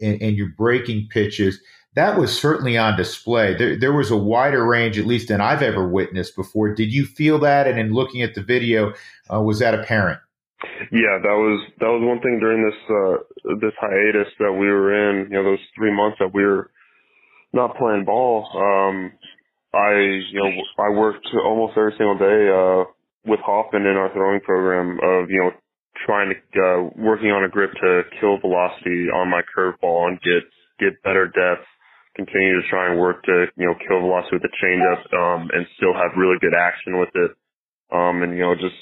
and, 0.00 0.22
and 0.22 0.36
your 0.36 0.48
breaking 0.56 1.08
pitches 1.10 1.60
that 1.94 2.18
was 2.18 2.38
certainly 2.38 2.76
on 2.78 2.96
display. 2.96 3.54
There, 3.56 3.78
there 3.78 3.92
was 3.92 4.10
a 4.10 4.16
wider 4.16 4.66
range, 4.66 4.98
at 4.98 5.06
least 5.06 5.28
than 5.28 5.40
I've 5.40 5.62
ever 5.62 5.86
witnessed 5.86 6.36
before. 6.36 6.74
Did 6.74 6.92
you 6.92 7.04
feel 7.04 7.38
that? 7.40 7.66
And 7.66 7.78
in 7.78 7.92
looking 7.92 8.22
at 8.22 8.34
the 8.34 8.42
video, 8.42 8.94
uh, 9.32 9.40
was 9.40 9.58
that 9.58 9.74
apparent? 9.74 10.20
Yeah, 10.92 11.18
that 11.18 11.36
was 11.36 11.66
that 11.80 11.90
was 11.90 12.02
one 12.06 12.20
thing 12.22 12.38
during 12.38 12.62
this 12.62 12.78
uh, 12.86 13.56
this 13.60 13.74
hiatus 13.80 14.32
that 14.38 14.52
we 14.52 14.66
were 14.68 14.94
in. 14.94 15.30
You 15.30 15.36
know, 15.36 15.44
those 15.44 15.64
three 15.76 15.94
months 15.94 16.18
that 16.20 16.32
we 16.32 16.44
were 16.44 16.70
not 17.52 17.76
playing 17.76 18.04
ball. 18.04 18.46
Um, 18.54 19.12
I 19.74 19.92
you 20.30 20.38
know 20.38 20.50
I 20.78 20.90
worked 20.90 21.26
almost 21.44 21.76
every 21.76 21.94
single 21.98 22.18
day 22.18 22.48
uh, 22.48 22.84
with 23.26 23.40
Hoffman 23.40 23.86
in 23.86 23.96
our 23.96 24.12
throwing 24.12 24.40
program 24.40 24.98
of 25.02 25.30
you 25.30 25.40
know 25.40 25.50
trying 26.06 26.32
to 26.32 26.60
uh, 26.60 26.90
working 26.96 27.30
on 27.30 27.44
a 27.44 27.48
grip 27.48 27.72
to 27.80 28.02
kill 28.20 28.38
velocity 28.38 29.08
on 29.10 29.30
my 29.30 29.42
curveball 29.42 30.08
and 30.08 30.20
get 30.20 30.46
get 30.78 31.02
better 31.02 31.26
depth. 31.26 31.66
Continue 32.16 32.60
to 32.60 32.68
try 32.68 32.90
and 32.90 33.00
work 33.00 33.22
to 33.24 33.46
you 33.56 33.66
know 33.66 33.74
kill 33.88 34.00
velocity 34.00 34.36
with 34.36 34.46
the 34.46 34.56
changeup 34.62 35.02
um, 35.16 35.50
and 35.52 35.66
still 35.76 35.94
have 35.94 36.16
really 36.16 36.36
good 36.40 36.54
action 36.54 36.98
with 36.98 37.10
it. 37.14 37.32
Um, 37.92 38.22
and 38.22 38.32
you 38.34 38.42
know 38.42 38.54
just 38.54 38.78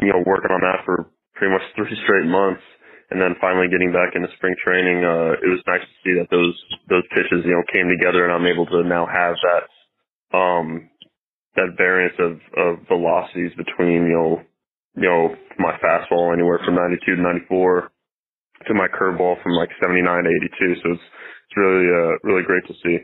you 0.00 0.10
know 0.12 0.22
working 0.26 0.50
on 0.50 0.60
that 0.62 0.84
for 0.84 1.10
pretty 1.34 1.52
much 1.52 1.62
three 1.76 1.96
straight 2.04 2.26
months 2.28 2.62
and 3.10 3.20
then 3.20 3.34
finally 3.40 3.68
getting 3.68 3.92
back 3.92 4.14
into 4.14 4.28
spring 4.38 4.54
training, 4.64 5.02
uh, 5.04 5.34
it 5.42 5.50
was 5.50 5.62
nice 5.66 5.82
to 5.82 5.96
see 6.02 6.14
that 6.18 6.30
those 6.30 6.54
those 6.88 7.02
pitches, 7.10 7.44
you 7.44 7.52
know, 7.52 7.62
came 7.72 7.90
together, 7.90 8.24
and 8.24 8.32
I'm 8.32 8.46
able 8.46 8.66
to 8.66 8.82
now 8.86 9.06
have 9.06 9.34
that 9.42 9.64
um, 10.38 10.90
that 11.56 11.74
variance 11.76 12.14
of, 12.18 12.38
of 12.56 12.86
velocities 12.88 13.52
between 13.56 14.06
you 14.06 14.14
know 14.14 14.42
you 14.96 15.08
know 15.08 15.34
my 15.58 15.74
fastball 15.82 16.32
anywhere 16.32 16.60
from 16.64 16.76
92 16.76 17.16
to 17.16 17.22
94 17.22 17.90
to 18.66 18.74
my 18.74 18.88
curveball 18.88 19.42
from 19.42 19.52
like 19.52 19.70
79 19.80 20.24
to 20.24 20.30
82. 20.30 20.74
So 20.82 20.92
it's 20.92 21.02
it's 21.50 21.56
really 21.56 21.88
uh, 21.88 22.16
really 22.22 22.42
great 22.42 22.64
to 22.66 22.74
see. 22.82 22.98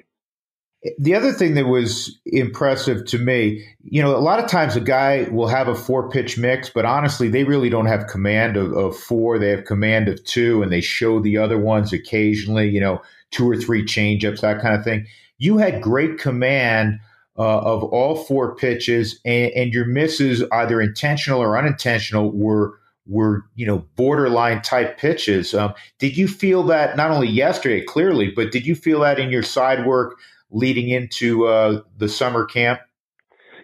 The 0.98 1.14
other 1.16 1.32
thing 1.32 1.54
that 1.54 1.66
was 1.66 2.16
impressive 2.26 3.06
to 3.06 3.18
me, 3.18 3.66
you 3.82 4.00
know, 4.00 4.14
a 4.14 4.18
lot 4.18 4.38
of 4.38 4.48
times 4.48 4.76
a 4.76 4.80
guy 4.80 5.26
will 5.32 5.48
have 5.48 5.66
a 5.66 5.74
four 5.74 6.08
pitch 6.10 6.38
mix, 6.38 6.70
but 6.70 6.84
honestly, 6.84 7.28
they 7.28 7.42
really 7.42 7.68
don't 7.70 7.86
have 7.86 8.06
command 8.06 8.56
of, 8.56 8.72
of, 8.72 8.96
four. 8.96 9.38
They 9.38 9.48
have 9.48 9.64
command 9.64 10.06
of 10.06 10.22
two, 10.24 10.62
and 10.62 10.70
they 10.70 10.80
show 10.80 11.18
the 11.18 11.38
other 11.38 11.58
ones 11.58 11.92
occasionally, 11.92 12.68
you 12.68 12.78
know, 12.78 13.02
two 13.32 13.50
or 13.50 13.56
three 13.56 13.84
changeups, 13.84 14.42
that 14.42 14.60
kind 14.60 14.76
of 14.76 14.84
thing. 14.84 15.06
You 15.38 15.58
had 15.58 15.82
great 15.82 16.18
command 16.18 17.00
uh, 17.36 17.58
of 17.58 17.82
all 17.82 18.14
four 18.14 18.54
pitches, 18.54 19.18
and, 19.24 19.50
and 19.52 19.74
your 19.74 19.86
misses, 19.86 20.44
either 20.52 20.80
intentional 20.80 21.42
or 21.42 21.58
unintentional, 21.58 22.30
were 22.30 22.78
were 23.06 23.44
you 23.54 23.66
know 23.66 23.78
borderline 23.96 24.62
type 24.62 24.98
pitches. 24.98 25.54
Um, 25.54 25.74
did 25.98 26.16
you 26.16 26.28
feel 26.28 26.62
that 26.64 26.96
not 26.96 27.10
only 27.10 27.28
yesterday 27.28 27.84
clearly, 27.84 28.32
but 28.34 28.52
did 28.52 28.66
you 28.66 28.74
feel 28.74 29.00
that 29.00 29.18
in 29.18 29.30
your 29.30 29.42
side 29.42 29.86
work 29.86 30.18
leading 30.50 30.88
into 30.88 31.46
uh, 31.46 31.82
the 31.98 32.08
summer 32.08 32.44
camp? 32.44 32.80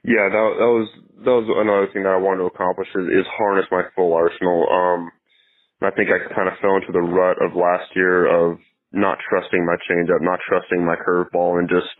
Yeah, 0.04 0.28
that, 0.28 0.54
that 0.58 0.70
was 0.70 0.88
that 1.24 1.30
was 1.30 1.46
another 1.46 1.86
thing 1.92 2.02
that 2.02 2.14
I 2.14 2.18
wanted 2.18 2.42
to 2.42 2.50
accomplish 2.50 2.88
is, 2.94 3.06
is 3.06 3.26
harness 3.38 3.66
my 3.70 3.82
full 3.94 4.14
arsenal. 4.14 4.66
Um, 4.66 5.10
I 5.82 5.90
think 5.90 6.10
I 6.10 6.22
kind 6.34 6.48
of 6.48 6.58
fell 6.62 6.76
into 6.76 6.92
the 6.92 7.02
rut 7.02 7.38
of 7.42 7.54
last 7.54 7.90
year 7.94 8.26
of 8.26 8.58
not 8.92 9.18
trusting 9.28 9.64
my 9.64 9.76
changeup, 9.88 10.20
not 10.20 10.38
trusting 10.46 10.84
my 10.84 10.96
curveball, 10.96 11.58
and 11.58 11.68
just 11.68 11.90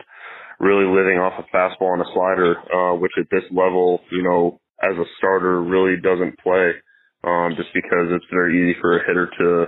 really 0.59 0.85
living 0.85 1.19
off 1.19 1.39
a 1.39 1.47
fastball 1.55 1.93
and 1.93 2.01
a 2.01 2.11
slider, 2.13 2.55
uh, 2.71 2.95
which 2.95 3.11
at 3.17 3.27
this 3.31 3.43
level, 3.51 3.99
you 4.11 4.23
know, 4.23 4.59
as 4.81 4.95
a 4.97 5.07
starter 5.17 5.61
really 5.61 5.95
doesn't 5.99 6.37
play, 6.39 6.71
um, 7.23 7.53
just 7.55 7.69
because 7.73 8.11
it's 8.11 8.25
very 8.31 8.57
easy 8.59 8.79
for 8.79 8.97
a 8.97 9.05
hitter 9.05 9.29
to 9.39 9.65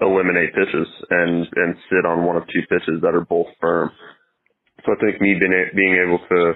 eliminate 0.00 0.54
pitches 0.54 0.88
and, 1.10 1.46
and 1.56 1.76
sit 1.90 2.06
on 2.06 2.24
one 2.24 2.36
of 2.36 2.46
two 2.48 2.62
pitches 2.68 3.02
that 3.02 3.14
are 3.14 3.24
both 3.24 3.48
firm. 3.60 3.90
So 4.84 4.92
I 4.92 4.96
think 5.00 5.20
me 5.20 5.34
being, 5.38 5.52
being 5.74 5.96
able 6.06 6.18
to, 6.18 6.52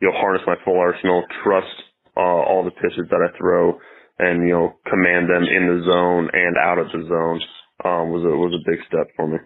you 0.00 0.08
know, 0.08 0.16
harness 0.16 0.42
my 0.46 0.56
full 0.64 0.78
arsenal, 0.78 1.24
trust, 1.44 1.76
uh, 2.16 2.20
all 2.20 2.64
the 2.64 2.70
pitches 2.70 3.08
that 3.10 3.20
I 3.20 3.36
throw 3.36 3.78
and, 4.18 4.48
you 4.48 4.54
know, 4.54 4.76
command 4.88 5.28
them 5.28 5.44
in 5.44 5.66
the 5.66 5.84
zone 5.84 6.30
and 6.32 6.56
out 6.56 6.78
of 6.78 6.86
the 6.86 7.06
zone, 7.06 7.40
um, 7.84 8.10
was 8.10 8.24
a, 8.24 8.32
was 8.32 8.54
a 8.54 8.70
big 8.70 8.80
step 8.88 9.08
for 9.14 9.28
me. 9.28 9.38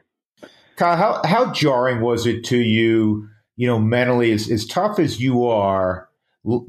Kyle, 0.77 0.97
how, 0.97 1.21
how 1.25 1.53
jarring 1.53 2.01
was 2.01 2.27
it 2.27 2.45
to 2.45 2.57
you 2.57 3.29
you 3.61 3.67
know, 3.67 3.79
mentally 3.79 4.33
as, 4.33 4.51
as 4.51 4.65
tough 4.65 4.99
as 4.99 5.21
you 5.21 5.45
are, 5.45 6.09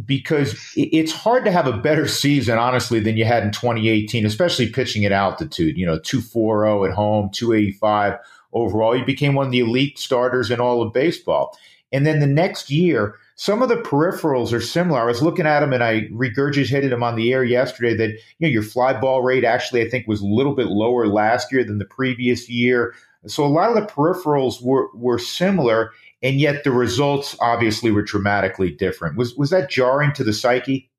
because 0.06 0.74
it's 0.76 1.14
hard 1.14 1.46
to 1.46 1.52
have 1.52 1.68
a 1.68 1.78
better 1.78 2.08
season, 2.08 2.58
honestly, 2.58 3.00
than 3.00 3.16
you 3.16 3.24
had 3.24 3.44
in 3.44 3.52
2018, 3.52 4.26
especially 4.26 4.70
pitching 4.70 5.06
at 5.06 5.12
altitude. 5.12 5.78
You 5.78 5.86
know, 5.86 6.00
240 6.00 6.90
at 6.90 6.96
home, 6.96 7.30
285 7.32 8.20
overall. 8.54 8.96
You 8.96 9.06
became 9.06 9.34
one 9.34 9.46
of 9.46 9.52
the 9.52 9.60
elite 9.60 9.98
starters 9.98 10.52
in 10.52 10.60
all 10.60 10.82
of 10.82 10.94
baseball. 10.94 11.58
And 11.94 12.06
then 12.06 12.20
the 12.20 12.28
next 12.28 12.70
year, 12.70 13.16
some 13.36 13.62
of 13.62 13.70
the 13.70 13.76
peripherals 13.76 14.54
are 14.54 14.62
similar. 14.62 15.02
I 15.02 15.06
was 15.06 15.22
looking 15.22 15.46
at 15.46 15.62
them 15.62 15.74
and 15.74 15.84
I 15.84 16.02
regurgitated 16.12 16.90
them 16.90 17.04
on 17.04 17.16
the 17.16 17.34
air 17.34 17.44
yesterday 17.44 17.96
that, 17.96 18.12
you 18.12 18.48
know, 18.48 18.48
your 18.48 18.64
fly 18.64 18.98
ball 19.00 19.24
rate 19.24 19.44
actually, 19.44 19.82
I 19.82 19.90
think, 19.90 20.08
was 20.08 20.22
a 20.22 20.26
little 20.26 20.54
bit 20.54 20.68
lower 20.68 21.08
last 21.08 21.52
year 21.52 21.64
than 21.64 21.80
the 21.80 21.86
previous 21.86 22.50
year. 22.50 22.94
So 23.28 23.44
a 23.44 23.48
lot 23.48 23.70
of 23.70 23.76
the 23.76 23.92
peripherals 23.92 24.62
were, 24.62 24.90
were 24.94 25.20
similar 25.20 25.92
and 26.24 26.40
yet 26.40 26.64
the 26.64 26.72
results 26.72 27.36
obviously 27.40 27.92
were 27.92 28.04
dramatically 28.04 28.72
different. 28.72 29.18
Was 29.18 29.36
was 29.36 29.50
that 29.50 29.70
jarring 29.70 30.14
to 30.14 30.24
the 30.24 30.34
psyche? 30.34 30.90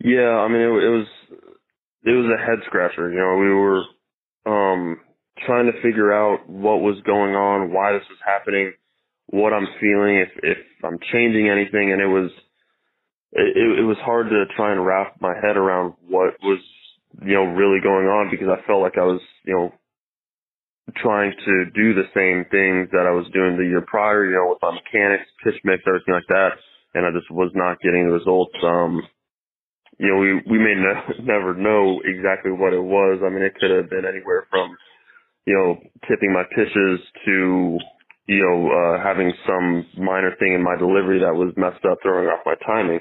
Yeah, 0.00 0.30
I 0.30 0.48
mean 0.48 0.60
it, 0.60 0.68
it 0.68 0.90
was 0.90 1.06
it 2.04 2.10
was 2.10 2.30
a 2.32 2.44
head 2.44 2.58
scratcher. 2.66 3.10
You 3.10 3.18
know, 3.18 3.36
we 3.38 3.50
were 3.54 3.82
um, 4.46 5.00
trying 5.46 5.66
to 5.66 5.82
figure 5.82 6.12
out 6.12 6.48
what 6.48 6.80
was 6.80 7.00
going 7.04 7.34
on, 7.34 7.72
why 7.72 7.92
this 7.92 8.02
was 8.08 8.18
happening, 8.24 8.72
what 9.26 9.52
I'm 9.52 9.68
feeling, 9.80 10.16
if 10.16 10.30
if 10.42 10.58
I'm 10.84 10.98
changing 11.12 11.48
anything, 11.48 11.92
and 11.92 12.00
it 12.00 12.06
was 12.06 12.30
it, 13.32 13.80
it 13.80 13.84
was 13.84 13.96
hard 14.04 14.28
to 14.30 14.44
try 14.56 14.72
and 14.72 14.84
wrap 14.84 15.16
my 15.20 15.34
head 15.34 15.56
around 15.56 15.94
what 16.06 16.34
was 16.42 16.60
you 17.24 17.34
know 17.34 17.44
really 17.44 17.80
going 17.80 18.06
on 18.06 18.30
because 18.30 18.48
I 18.48 18.64
felt 18.66 18.82
like 18.82 18.98
I 18.98 19.04
was 19.04 19.20
you 19.44 19.54
know 19.54 19.72
trying 20.96 21.32
to 21.32 21.64
do 21.74 21.94
the 21.94 22.10
same 22.14 22.44
things 22.50 22.90
that 22.92 23.06
I 23.06 23.14
was 23.14 23.26
doing 23.32 23.56
the 23.56 23.64
year 23.64 23.82
prior, 23.86 24.26
you 24.26 24.34
know, 24.34 24.50
with 24.50 24.62
my 24.62 24.74
mechanics, 24.74 25.30
pitch 25.44 25.60
mix, 25.64 25.82
everything 25.86 26.14
like 26.14 26.28
that. 26.28 26.58
And 26.94 27.06
I 27.06 27.10
just 27.16 27.30
was 27.30 27.50
not 27.54 27.80
getting 27.80 28.06
the 28.06 28.14
results. 28.14 28.54
Um, 28.62 29.02
you 29.98 30.08
know, 30.08 30.18
we, 30.18 30.34
we 30.50 30.58
may 30.58 30.74
ne- 30.74 31.24
never 31.24 31.54
know 31.54 32.00
exactly 32.04 32.52
what 32.52 32.74
it 32.74 32.82
was. 32.82 33.20
I 33.24 33.30
mean, 33.30 33.42
it 33.42 33.54
could 33.60 33.70
have 33.70 33.90
been 33.90 34.04
anywhere 34.04 34.46
from, 34.50 34.76
you 35.46 35.54
know, 35.54 35.78
tipping 36.08 36.32
my 36.32 36.44
pitches 36.54 37.00
to, 37.26 37.78
you 38.26 38.42
know, 38.42 38.70
uh, 38.70 39.02
having 39.02 39.32
some 39.46 39.86
minor 39.98 40.34
thing 40.38 40.54
in 40.54 40.62
my 40.62 40.76
delivery 40.76 41.20
that 41.20 41.34
was 41.34 41.54
messed 41.56 41.84
up, 41.86 41.98
throwing 42.02 42.26
off 42.28 42.46
my 42.46 42.56
timing. 42.66 43.00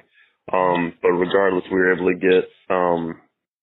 Um, 0.53 0.93
but 1.01 1.11
regardless, 1.11 1.65
we 1.71 1.79
were 1.79 1.93
able 1.93 2.11
to 2.11 2.19
get, 2.19 2.45
um, 2.69 3.15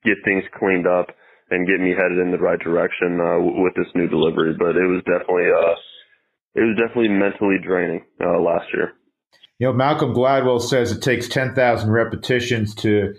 get 0.04 0.16
things 0.24 0.44
cleaned 0.58 0.86
up 0.86 1.08
and 1.50 1.66
get 1.66 1.80
me 1.80 1.90
headed 1.90 2.18
in 2.18 2.30
the 2.30 2.38
right 2.38 2.58
direction 2.58 3.20
uh, 3.20 3.38
with 3.40 3.74
this 3.74 3.92
new 3.94 4.08
delivery. 4.08 4.54
But 4.58 4.76
it 4.76 4.86
was 4.86 5.02
definitely 5.04 5.48
uh, 5.50 5.74
it 6.54 6.62
was 6.62 6.76
definitely 6.76 7.08
mentally 7.08 7.56
draining 7.62 8.04
uh, 8.20 8.38
last 8.40 8.66
year. 8.74 8.92
You 9.58 9.68
know, 9.68 9.72
Malcolm 9.72 10.14
Gladwell 10.14 10.60
says 10.60 10.92
it 10.92 11.02
takes 11.02 11.28
ten 11.28 11.54
thousand 11.54 11.90
repetitions 11.90 12.74
to 12.76 13.14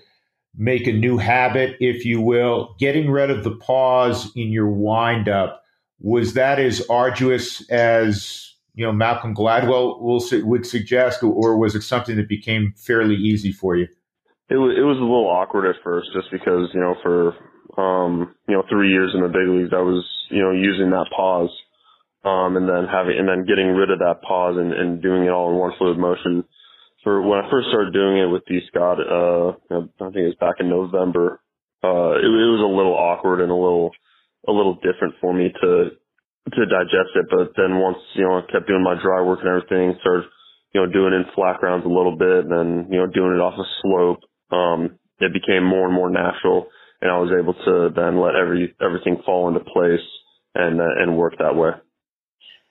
make 0.56 0.88
a 0.88 0.94
new 0.94 1.18
habit, 1.18 1.78
if 1.80 2.06
you 2.06 2.22
will. 2.22 2.76
Getting 2.80 3.10
rid 3.10 3.30
of 3.30 3.44
the 3.44 3.56
pause 3.56 4.32
in 4.36 4.50
your 4.50 4.70
windup 4.70 5.64
was 6.00 6.34
that 6.34 6.60
as 6.60 6.86
arduous 6.90 7.68
as 7.70 8.54
you 8.76 8.86
know 8.86 8.92
Malcolm 8.92 9.36
Gladwell 9.36 10.00
will, 10.02 10.22
would 10.48 10.66
suggest, 10.66 11.24
or 11.24 11.58
was 11.58 11.76
it 11.76 11.82
something 11.82 12.16
that 12.18 12.30
became 12.30 12.74
fairly 12.78 13.16
easy 13.16 13.52
for 13.52 13.76
you? 13.76 13.88
It 14.50 14.56
was 14.56 14.76
it 14.78 14.82
was 14.82 14.98
a 14.98 15.02
little 15.02 15.28
awkward 15.28 15.70
at 15.70 15.76
first, 15.84 16.10
just 16.14 16.32
because 16.32 16.70
you 16.74 16.80
know 16.80 16.96
for 17.04 17.36
um, 17.80 18.36
you 18.48 18.56
know, 18.56 18.64
three 18.70 18.92
years 18.92 19.12
in 19.16 19.22
the 19.24 19.32
big 19.32 19.48
leagues, 19.48 19.72
I 19.72 19.80
was, 19.80 20.04
you 20.30 20.44
know, 20.44 20.52
using 20.52 20.92
that 20.92 21.08
pause, 21.16 21.50
um, 22.26 22.58
and 22.60 22.68
then 22.68 22.92
having, 22.92 23.16
and 23.18 23.28
then 23.28 23.48
getting 23.48 23.72
rid 23.72 23.90
of 23.90 24.00
that 24.00 24.22
pause 24.22 24.60
and, 24.60 24.74
and 24.74 25.02
doing 25.02 25.24
it 25.24 25.32
all 25.32 25.52
in 25.52 25.56
one 25.56 25.72
fluid 25.78 25.98
motion. 25.98 26.44
For 27.04 27.24
when 27.24 27.40
I 27.40 27.50
first 27.50 27.72
started 27.72 27.94
doing 27.96 28.20
it 28.20 28.28
with 28.28 28.44
D 28.46 28.60
Scott, 28.68 29.00
uh, 29.00 29.56
I 29.72 30.12
think 30.12 30.28
it 30.28 30.36
was 30.36 30.44
back 30.44 30.60
in 30.60 30.68
November, 30.68 31.40
uh, 31.80 32.20
it, 32.20 32.28
it 32.28 32.52
was 32.52 32.60
a 32.60 32.76
little 32.76 33.00
awkward 33.00 33.40
and 33.40 33.52
a 33.52 33.56
little, 33.56 33.92
a 34.44 34.52
little 34.52 34.76
different 34.84 35.16
for 35.22 35.32
me 35.32 35.48
to, 35.48 35.72
to 36.52 36.62
digest 36.68 37.16
it. 37.16 37.32
But 37.32 37.56
then 37.56 37.80
once, 37.80 38.04
you 38.20 38.28
know, 38.28 38.44
I 38.44 38.52
kept 38.52 38.68
doing 38.68 38.84
my 38.84 39.00
dry 39.00 39.24
work 39.24 39.40
and 39.40 39.48
everything, 39.48 39.96
started, 40.04 40.28
you 40.76 40.84
know, 40.84 40.92
doing 40.92 41.16
in 41.16 41.32
flat 41.32 41.64
grounds 41.64 41.88
a 41.88 41.96
little 41.96 42.20
bit 42.20 42.44
and 42.44 42.52
then, 42.52 42.92
you 42.92 43.00
know, 43.00 43.08
doing 43.08 43.32
it 43.32 43.40
off 43.40 43.56
a 43.56 43.64
slope, 43.80 44.20
um, 44.52 45.00
it 45.24 45.32
became 45.32 45.64
more 45.64 45.88
and 45.88 45.96
more 45.96 46.12
natural 46.12 46.68
and 47.02 47.12
I 47.12 47.18
was 47.18 47.32
able 47.38 47.54
to 47.54 47.90
then 47.96 48.20
let 48.20 48.36
every 48.36 48.76
everything 48.82 49.22
fall 49.26 49.48
into 49.48 49.62
place 49.62 50.06
and 50.56 50.82
uh, 50.82 51.02
and 51.02 51.18
work 51.18 51.34
that 51.40 51.56
way. 51.56 51.72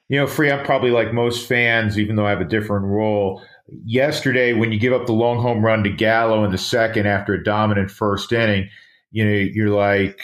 You 0.09 0.19
know, 0.19 0.27
Free, 0.27 0.51
I'm 0.51 0.65
probably 0.65 0.91
like 0.91 1.13
most 1.13 1.47
fans, 1.47 1.99
even 1.99 2.15
though 2.15 2.25
I 2.25 2.31
have 2.31 2.41
a 2.41 2.45
different 2.45 2.85
role. 2.85 3.43
Yesterday, 3.85 4.53
when 4.53 4.71
you 4.71 4.79
give 4.79 4.93
up 4.93 5.05
the 5.05 5.13
long 5.13 5.39
home 5.39 5.63
run 5.63 5.83
to 5.83 5.91
Gallo 5.91 6.43
in 6.43 6.51
the 6.51 6.57
second 6.57 7.05
after 7.05 7.35
a 7.35 7.43
dominant 7.43 7.91
first 7.91 8.31
inning, 8.31 8.69
you 9.11 9.23
know, 9.23 9.31
you're 9.31 9.69
like, 9.69 10.19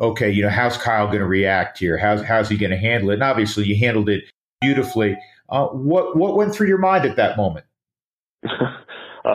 okay, 0.00 0.30
you 0.30 0.42
know, 0.42 0.48
how's 0.48 0.76
Kyle 0.76 1.06
going 1.06 1.20
to 1.20 1.26
react 1.26 1.78
here? 1.78 1.96
How's 1.96 2.22
how's 2.22 2.48
he 2.48 2.56
going 2.56 2.72
to 2.72 2.76
handle 2.76 3.10
it? 3.10 3.14
And 3.14 3.22
obviously, 3.22 3.64
you 3.64 3.76
handled 3.76 4.08
it 4.08 4.24
beautifully. 4.60 5.16
Uh, 5.48 5.66
what 5.68 6.16
what 6.16 6.36
went 6.36 6.52
through 6.52 6.68
your 6.68 6.78
mind 6.78 7.04
at 7.04 7.16
that 7.16 7.36
moment? 7.36 7.66
uh, 8.44 9.34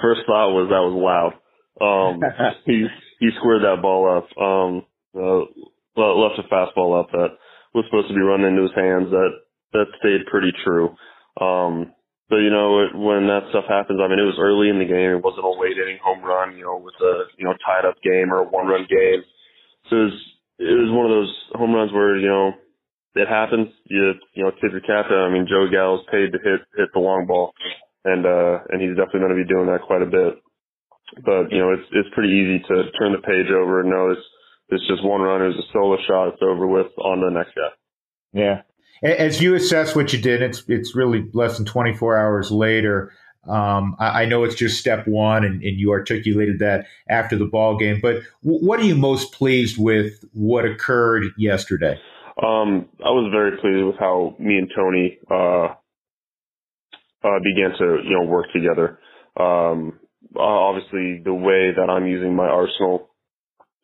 first 0.00 0.22
thought 0.26 0.52
was 0.52 0.68
that 0.70 0.82
was 0.82 0.94
loud. 0.94 1.34
Um, 1.80 2.20
he 2.66 2.86
he 3.20 3.30
squared 3.38 3.62
that 3.62 3.82
ball 3.82 4.06
up. 4.08 4.28
Um, 4.38 4.86
uh, 5.14 5.46
left 5.96 6.38
a 6.38 6.46
fastball 6.50 6.98
up 6.98 7.10
that 7.12 7.38
was 7.74 7.84
supposed 7.86 8.08
to 8.08 8.14
be 8.14 8.20
running 8.20 8.46
into 8.46 8.62
his 8.62 8.74
hands. 8.74 9.10
That 9.10 9.30
that 9.72 9.86
stayed 9.98 10.26
pretty 10.30 10.52
true. 10.64 10.94
Um, 11.40 11.92
but 12.30 12.40
you 12.42 12.50
know, 12.50 12.82
it, 12.82 12.96
when 12.96 13.26
that 13.28 13.50
stuff 13.50 13.64
happens, 13.68 14.00
I 14.00 14.08
mean, 14.08 14.18
it 14.18 14.26
was 14.26 14.40
early 14.40 14.70
in 14.70 14.78
the 14.78 14.88
game. 14.88 15.18
It 15.18 15.24
wasn't 15.24 15.46
a 15.46 15.54
late 15.54 15.76
inning 15.76 16.00
home 16.02 16.24
run, 16.24 16.56
you 16.56 16.64
know, 16.64 16.78
with 16.78 16.94
a 17.02 17.30
you 17.36 17.44
know 17.44 17.54
tied 17.64 17.84
up 17.84 18.00
game 18.02 18.32
or 18.32 18.42
a 18.42 18.48
one 18.48 18.66
run 18.66 18.86
game. 18.88 19.22
So 19.90 19.96
it 19.96 20.04
was 20.10 20.18
it 20.58 20.78
was 20.78 20.90
one 20.90 21.06
of 21.06 21.14
those 21.14 21.34
home 21.54 21.74
runs 21.74 21.92
where 21.92 22.16
you 22.16 22.28
know 22.28 22.52
it 23.14 23.28
happens. 23.28 23.68
You 23.86 24.14
you 24.34 24.44
know 24.44 24.50
tip 24.50 24.72
your 24.72 24.82
cap. 24.82 25.10
I 25.10 25.30
mean, 25.30 25.46
Joey 25.46 25.70
Gallo's 25.70 26.06
paid 26.10 26.32
to 26.32 26.38
hit 26.42 26.62
hit 26.76 26.88
the 26.94 27.00
long 27.00 27.26
ball, 27.26 27.52
and 28.04 28.24
uh 28.24 28.64
and 28.70 28.80
he's 28.80 28.96
definitely 28.96 29.20
going 29.20 29.36
to 29.36 29.42
be 29.44 29.50
doing 29.52 29.66
that 29.66 29.86
quite 29.86 30.02
a 30.02 30.10
bit. 30.10 30.40
But 31.24 31.52
you 31.52 31.58
know, 31.58 31.72
it's 31.72 31.86
it's 31.92 32.08
pretty 32.14 32.32
easy 32.32 32.58
to 32.68 32.90
turn 32.98 33.12
the 33.12 33.18
page 33.18 33.50
over 33.50 33.80
and 33.80 33.90
know 33.90 34.10
it's 34.10 34.26
it's 34.70 34.86
just 34.88 35.04
one 35.04 35.20
run. 35.20 35.42
It 35.42 35.48
was 35.48 35.56
a 35.56 35.72
solo 35.72 35.96
shot. 36.06 36.34
It's 36.34 36.42
over 36.42 36.66
with. 36.66 36.86
On 36.98 37.18
to 37.18 37.26
the 37.26 37.30
next 37.30 37.54
guy. 37.54 37.70
Yeah. 38.32 38.62
As 39.02 39.40
you 39.40 39.54
assess 39.54 39.94
what 39.94 40.12
you 40.12 40.20
did, 40.20 40.42
it's 40.42 40.64
it's 40.68 40.96
really 40.96 41.28
less 41.32 41.56
than 41.56 41.66
24 41.66 42.16
hours 42.16 42.50
later. 42.50 43.12
Um, 43.46 43.96
I, 43.98 44.22
I, 44.22 44.24
know 44.24 44.44
it's 44.44 44.54
just 44.54 44.80
step 44.80 45.06
one, 45.06 45.44
and, 45.44 45.62
and, 45.62 45.78
you 45.78 45.90
articulated 45.90 46.60
that 46.60 46.86
after 47.10 47.36
the 47.36 47.44
ball 47.44 47.76
game. 47.76 47.98
But 48.00 48.22
w- 48.42 48.64
what 48.66 48.80
are 48.80 48.84
you 48.84 48.94
most 48.94 49.32
pleased 49.32 49.76
with? 49.76 50.24
What 50.32 50.64
occurred 50.64 51.24
yesterday? 51.36 52.00
Um, 52.42 52.88
I 53.04 53.10
was 53.10 53.30
very 53.30 53.58
pleased 53.58 53.84
with 53.84 53.96
how 53.98 54.34
me 54.38 54.56
and 54.56 54.70
Tony 54.74 55.18
uh, 55.30 55.74
uh, 57.22 57.38
began 57.44 57.76
to 57.78 57.98
you 58.02 58.16
know 58.18 58.24
work 58.24 58.46
together. 58.50 58.98
Um, 59.38 60.00
obviously, 60.40 61.22
the 61.24 61.34
way 61.34 61.72
that 61.76 61.90
I'm 61.90 62.06
using 62.06 62.34
my 62.34 62.46
arsenal 62.46 63.10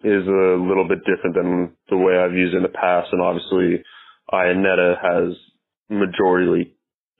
is 0.03 0.27
a 0.27 0.57
little 0.57 0.87
bit 0.89 1.01
different 1.05 1.37
than 1.37 1.77
the 1.89 1.97
way 1.97 2.17
I've 2.17 2.33
used 2.33 2.55
in 2.55 2.63
the 2.63 2.69
past, 2.69 3.09
and 3.13 3.21
obviously 3.21 3.83
Iannetta 4.33 4.97
has 4.97 5.37
majorly 5.91 6.73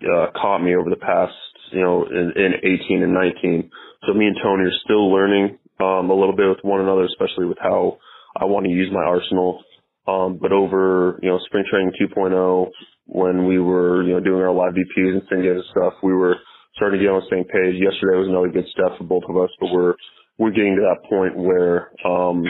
uh, 0.03 0.31
caught 0.35 0.63
me 0.63 0.75
over 0.75 0.89
the 0.89 0.97
past, 0.97 1.35
you 1.73 1.83
know, 1.83 2.07
in, 2.07 2.33
in 2.37 2.53
18 2.63 3.03
and 3.03 3.13
19. 3.13 3.71
So 4.07 4.15
me 4.15 4.27
and 4.27 4.37
Tony 4.43 4.65
are 4.65 4.81
still 4.85 5.13
learning 5.13 5.59
um, 5.79 6.11
a 6.11 6.15
little 6.15 6.35
bit 6.35 6.49
with 6.49 6.63
one 6.63 6.81
another, 6.81 7.05
especially 7.05 7.47
with 7.47 7.59
how 7.61 7.99
I 8.37 8.47
want 8.47 8.65
to 8.67 8.73
use 8.73 8.91
my 8.93 9.05
arsenal. 9.05 9.63
Um, 10.07 10.39
but 10.41 10.53
over, 10.53 11.19
you 11.23 11.29
know, 11.29 11.39
spring 11.47 11.65
training 11.71 11.93
2.0, 12.01 12.71
when 13.07 13.47
we 13.47 13.59
were, 13.59 14.03
you 14.03 14.13
know, 14.13 14.21
doing 14.21 14.41
our 14.41 14.53
live 14.53 14.73
BPs 14.73 15.21
and 15.31 15.45
and 15.45 15.65
stuff, 15.71 15.95
we 16.03 16.15
were 16.15 16.37
starting 16.77 16.99
to 16.99 17.05
get 17.05 17.13
on 17.13 17.23
the 17.23 17.31
same 17.31 17.45
page. 17.45 17.81
Yesterday 17.81 18.19
was 18.19 18.29
another 18.29 18.49
good 18.49 18.67
step 18.73 18.99
for 18.99 19.05
both 19.05 19.25
of 19.29 19.37
us, 19.37 19.51
but 19.61 19.71
we're 19.73 19.95
we're 20.39 20.51
getting 20.51 20.77
to 20.77 20.83
that 20.83 21.09
point 21.09 21.37
where 21.37 21.91
um, 22.05 22.45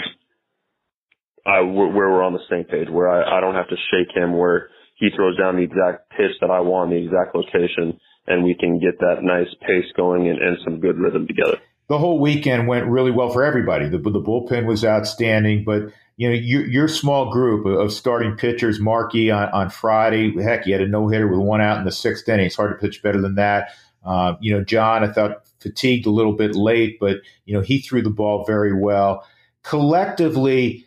I, 1.46 1.60
where 1.60 1.88
we're 1.88 2.22
on 2.22 2.32
the 2.32 2.46
same 2.48 2.64
page, 2.64 2.88
where 2.88 3.08
I, 3.08 3.38
I 3.38 3.40
don't 3.40 3.54
have 3.54 3.68
to 3.68 3.76
shake 3.90 4.14
him, 4.14 4.36
where 4.36 4.68
he 4.96 5.08
throws 5.14 5.36
down 5.36 5.56
the 5.56 5.62
exact 5.62 6.10
pitch 6.10 6.36
that 6.40 6.50
I 6.50 6.60
want, 6.60 6.90
the 6.90 6.96
exact 6.96 7.34
location, 7.34 7.98
and 8.26 8.44
we 8.44 8.54
can 8.54 8.78
get 8.78 8.98
that 9.00 9.22
nice 9.22 9.48
pace 9.66 9.90
going 9.96 10.28
and, 10.28 10.38
and 10.38 10.58
some 10.64 10.80
good 10.80 10.98
rhythm 10.98 11.26
together. 11.26 11.58
The 11.88 11.98
whole 11.98 12.20
weekend 12.20 12.68
went 12.68 12.86
really 12.86 13.10
well 13.10 13.30
for 13.30 13.42
everybody. 13.42 13.88
The, 13.88 13.98
the 13.98 14.20
bullpen 14.20 14.66
was 14.66 14.84
outstanding, 14.84 15.64
but 15.64 15.90
you 16.16 16.28
know 16.28 16.34
your, 16.34 16.66
your 16.66 16.88
small 16.88 17.32
group 17.32 17.66
of 17.66 17.92
starting 17.92 18.36
pitchers, 18.36 18.78
Marquez 18.78 19.32
on, 19.32 19.48
on 19.48 19.70
Friday, 19.70 20.32
heck, 20.40 20.64
he 20.64 20.70
had 20.70 20.82
a 20.82 20.86
no 20.86 21.08
hitter 21.08 21.26
with 21.26 21.40
one 21.40 21.60
out 21.60 21.78
in 21.78 21.84
the 21.84 21.90
sixth 21.90 22.28
inning. 22.28 22.46
It's 22.46 22.54
hard 22.54 22.70
to 22.70 22.86
pitch 22.86 23.02
better 23.02 23.20
than 23.20 23.34
that. 23.36 23.70
Uh, 24.04 24.34
you 24.40 24.52
know, 24.52 24.64
Jon, 24.64 25.04
I 25.04 25.12
thought 25.12 25.46
fatigued 25.60 26.06
a 26.06 26.10
little 26.10 26.32
bit 26.32 26.54
late, 26.54 26.98
but 26.98 27.18
you 27.44 27.54
know 27.54 27.60
he 27.60 27.78
threw 27.80 28.02
the 28.02 28.10
ball 28.10 28.44
very 28.44 28.72
well. 28.72 29.26
Collectively, 29.62 30.86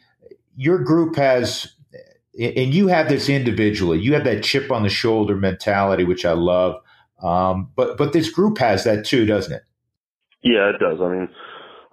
your 0.55 0.79
group 0.79 1.15
has 1.15 1.73
and 2.39 2.73
you 2.73 2.87
have 2.87 3.09
this 3.09 3.29
individually. 3.29 3.99
You 3.99 4.13
have 4.15 4.23
that 4.23 4.43
chip 4.43 4.71
on 4.71 4.83
the 4.83 4.89
shoulder 4.89 5.35
mentality 5.35 6.03
which 6.03 6.25
i 6.25 6.33
love. 6.33 6.81
Um, 7.21 7.69
but 7.75 7.97
but 7.97 8.13
this 8.13 8.29
group 8.29 8.57
has 8.57 8.83
that 8.83 9.05
too 9.05 9.25
doesn't 9.25 9.53
it? 9.53 9.63
Yeah 10.41 10.69
it 10.69 10.79
does. 10.79 10.99
I 11.01 11.09
mean 11.09 11.29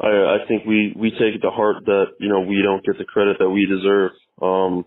i 0.01 0.07
i 0.07 0.39
think 0.49 0.65
we 0.65 0.95
we 0.97 1.11
take 1.11 1.35
it 1.35 1.43
to 1.43 1.51
heart 1.51 1.85
that 1.85 2.07
you 2.19 2.29
know 2.29 2.41
we 2.41 2.63
don't 2.63 2.85
get 2.85 2.97
the 2.99 3.05
credit 3.05 3.37
that 3.39 3.51
we 3.51 3.67
deserve. 3.67 4.13
Um 4.41 4.87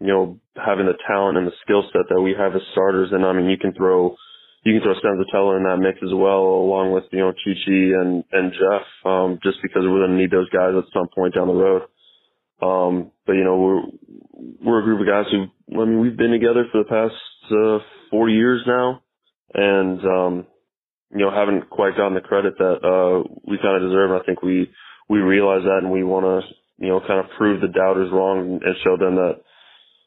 you 0.00 0.08
know 0.08 0.40
having 0.56 0.86
the 0.86 0.98
talent 1.06 1.36
and 1.36 1.46
the 1.46 1.52
skill 1.62 1.82
set 1.92 2.08
that 2.08 2.20
we 2.20 2.34
have 2.36 2.54
as 2.54 2.62
starters 2.72 3.10
and 3.12 3.24
i 3.24 3.32
mean 3.32 3.48
you 3.48 3.56
can 3.56 3.72
throw 3.72 4.16
you 4.64 4.72
can 4.72 4.82
throw 4.82 4.94
Senzatela 4.94 5.58
in 5.58 5.64
that 5.64 5.76
mix 5.76 5.98
as 6.02 6.12
well, 6.12 6.40
along 6.40 6.92
with 6.92 7.04
you 7.12 7.20
know 7.20 7.32
Chichi 7.32 7.92
and 7.92 8.24
and 8.32 8.52
Jeff, 8.52 8.86
um, 9.04 9.38
just 9.42 9.58
because 9.62 9.82
we're 9.84 10.06
going 10.06 10.16
to 10.16 10.16
need 10.16 10.30
those 10.30 10.48
guys 10.50 10.72
at 10.76 10.84
some 10.92 11.08
point 11.14 11.34
down 11.34 11.48
the 11.48 11.54
road. 11.54 11.82
Um, 12.62 13.12
but 13.26 13.32
you 13.34 13.44
know, 13.44 13.58
we're 13.58 13.82
we're 14.64 14.80
a 14.80 14.84
group 14.84 15.00
of 15.00 15.06
guys 15.06 15.26
who, 15.30 15.46
I 15.80 15.84
mean, 15.84 16.00
we've 16.00 16.16
been 16.16 16.30
together 16.30 16.64
for 16.72 16.82
the 16.82 16.88
past 16.88 17.52
uh, 17.52 17.78
four 18.10 18.28
years 18.28 18.62
now, 18.66 19.02
and 19.52 20.00
um, 20.00 20.46
you 21.10 21.20
know, 21.20 21.30
haven't 21.30 21.68
quite 21.70 21.96
gotten 21.96 22.14
the 22.14 22.20
credit 22.20 22.54
that 22.58 22.78
uh, 22.82 23.28
we 23.46 23.58
kind 23.58 23.82
of 23.82 23.88
deserve. 23.88 24.12
I 24.12 24.24
think 24.24 24.42
we 24.42 24.70
we 25.08 25.18
realize 25.18 25.62
that, 25.64 25.80
and 25.82 25.92
we 25.92 26.02
want 26.02 26.24
to, 26.24 26.54
you 26.78 26.88
know, 26.88 27.00
kind 27.00 27.20
of 27.20 27.26
prove 27.36 27.60
the 27.60 27.68
doubters 27.68 28.10
wrong 28.12 28.60
and 28.64 28.76
show 28.82 28.96
them 28.96 29.16
that, 29.16 29.40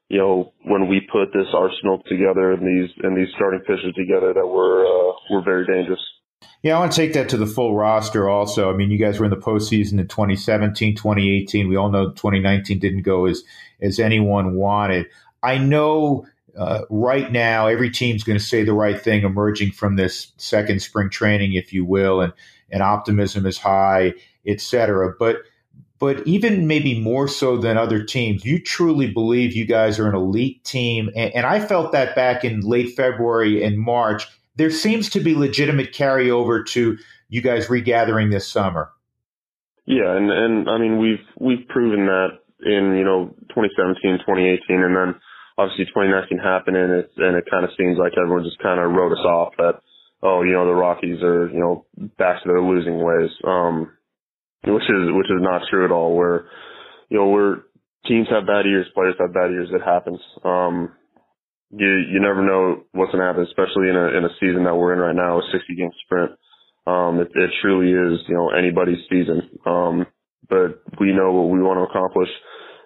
you 0.09 0.17
know, 0.17 0.53
when 0.63 0.87
we 0.87 1.01
put 1.01 1.33
this 1.33 1.47
arsenal 1.53 2.01
together 2.07 2.53
and 2.53 2.65
these 2.65 2.89
and 3.03 3.17
these 3.17 3.27
starting 3.35 3.59
pitchers 3.61 3.93
together, 3.95 4.33
that 4.33 4.47
we're 4.47 4.85
uh, 4.85 5.13
we're 5.29 5.43
very 5.43 5.65
dangerous. 5.65 5.99
Yeah, 6.63 6.77
I 6.77 6.79
want 6.79 6.91
to 6.91 6.95
take 6.95 7.13
that 7.13 7.29
to 7.29 7.37
the 7.37 7.45
full 7.45 7.75
roster 7.75 8.29
also. 8.29 8.71
I 8.71 8.75
mean, 8.75 8.89
you 8.89 8.97
guys 8.97 9.19
were 9.19 9.25
in 9.25 9.31
the 9.31 9.37
postseason 9.37 9.99
in 9.99 10.07
2017, 10.07 10.95
2018. 10.95 11.67
We 11.67 11.75
all 11.75 11.91
know 11.91 12.09
2019 12.09 12.79
didn't 12.79 13.03
go 13.03 13.25
as, 13.25 13.43
as 13.81 13.99
anyone 13.99 14.55
wanted. 14.55 15.07
I 15.43 15.57
know 15.59 16.25
uh, 16.57 16.81
right 16.89 17.31
now 17.31 17.67
every 17.67 17.91
team's 17.91 18.23
going 18.23 18.37
to 18.37 18.43
say 18.43 18.63
the 18.63 18.73
right 18.73 18.99
thing 18.99 19.23
emerging 19.23 19.71
from 19.71 19.95
this 19.95 20.31
second 20.37 20.81
spring 20.81 21.09
training, 21.09 21.53
if 21.53 21.73
you 21.73 21.85
will, 21.85 22.21
and, 22.21 22.33
and 22.71 22.81
optimism 22.81 23.45
is 23.45 23.57
high, 23.57 24.13
et 24.45 24.59
cetera. 24.59 25.13
But 25.17 25.37
but 25.99 26.25
even 26.27 26.67
maybe 26.67 26.99
more 26.99 27.27
so 27.27 27.57
than 27.57 27.77
other 27.77 28.03
teams, 28.03 28.45
you 28.45 28.61
truly 28.61 29.11
believe 29.11 29.55
you 29.55 29.65
guys 29.65 29.99
are 29.99 30.07
an 30.07 30.15
elite 30.15 30.63
team. 30.63 31.09
And, 31.15 31.33
and 31.33 31.45
I 31.45 31.59
felt 31.59 31.91
that 31.91 32.15
back 32.15 32.45
in 32.45 32.61
late 32.61 32.95
February 32.95 33.63
and 33.63 33.79
March 33.79 34.27
there 34.57 34.71
seems 34.71 35.09
to 35.11 35.19
be 35.19 35.35
legitimate 35.35 35.93
carryover 35.93 36.65
to 36.65 36.97
you 37.29 37.41
guys 37.41 37.69
regathering 37.69 38.31
this 38.31 38.47
summer. 38.47 38.91
Yeah, 39.85 40.17
and 40.17 40.29
and 40.29 40.69
I 40.69 40.77
mean 40.77 40.97
we've 40.97 41.23
we've 41.39 41.65
proven 41.69 42.07
that 42.07 42.39
in 42.59 42.97
you 42.97 43.05
know 43.05 43.33
2017, 43.55 44.19
2018, 44.25 44.83
and 44.83 44.95
then 44.95 45.15
obviously 45.57 45.85
2019 45.85 46.39
happened, 46.39 46.75
and 46.75 46.91
it 46.91 47.11
and 47.17 47.37
it 47.37 47.45
kind 47.49 47.63
of 47.63 47.71
seems 47.77 47.97
like 47.97 48.13
everyone 48.17 48.43
just 48.43 48.59
kind 48.59 48.81
of 48.81 48.91
wrote 48.91 49.13
us 49.13 49.23
off 49.23 49.53
that 49.57 49.79
oh 50.23 50.41
you 50.41 50.51
know 50.51 50.65
the 50.65 50.73
Rockies 50.73 51.23
are 51.23 51.47
you 51.49 51.59
know 51.59 51.85
back 52.17 52.43
to 52.43 52.49
their 52.49 52.61
losing 52.61 52.99
ways, 52.99 53.29
um, 53.45 53.93
which 54.63 54.83
is 54.83 55.03
which 55.13 55.27
is 55.27 55.41
not 55.41 55.61
true 55.69 55.85
at 55.85 55.91
all. 55.91 56.15
Where 56.15 56.45
you 57.09 57.17
know 57.17 57.27
we're 57.27 57.57
teams 58.07 58.27
have 58.29 58.47
bad 58.47 58.65
years, 58.65 58.87
players 58.93 59.15
have 59.19 59.33
bad 59.33 59.51
years. 59.51 59.69
It 59.71 59.81
happens. 59.83 60.19
Um, 60.43 60.93
you 61.71 61.87
you 62.11 62.19
never 62.19 62.45
know 62.45 62.83
what's 62.93 63.11
to 63.11 63.17
happen, 63.19 63.43
especially 63.43 63.89
in 63.89 63.95
a 63.95 64.17
in 64.17 64.23
a 64.25 64.33
season 64.39 64.63
that 64.63 64.75
we're 64.75 64.93
in 64.93 64.99
right 64.99 65.15
now, 65.15 65.39
a 65.39 65.43
60 65.51 65.75
game 65.75 65.91
sprint. 66.05 66.31
Um, 66.87 67.19
it, 67.19 67.27
it 67.35 67.51
truly 67.61 67.91
is, 67.91 68.21
you 68.29 68.35
know, 68.35 68.49
anybody's 68.51 69.03
season. 69.09 69.49
Um, 69.65 70.05
but 70.49 70.81
we 71.01 71.11
know 71.11 71.33
what 71.33 71.49
we 71.51 71.59
want 71.59 71.77
to 71.79 71.91
accomplish, 71.91 72.29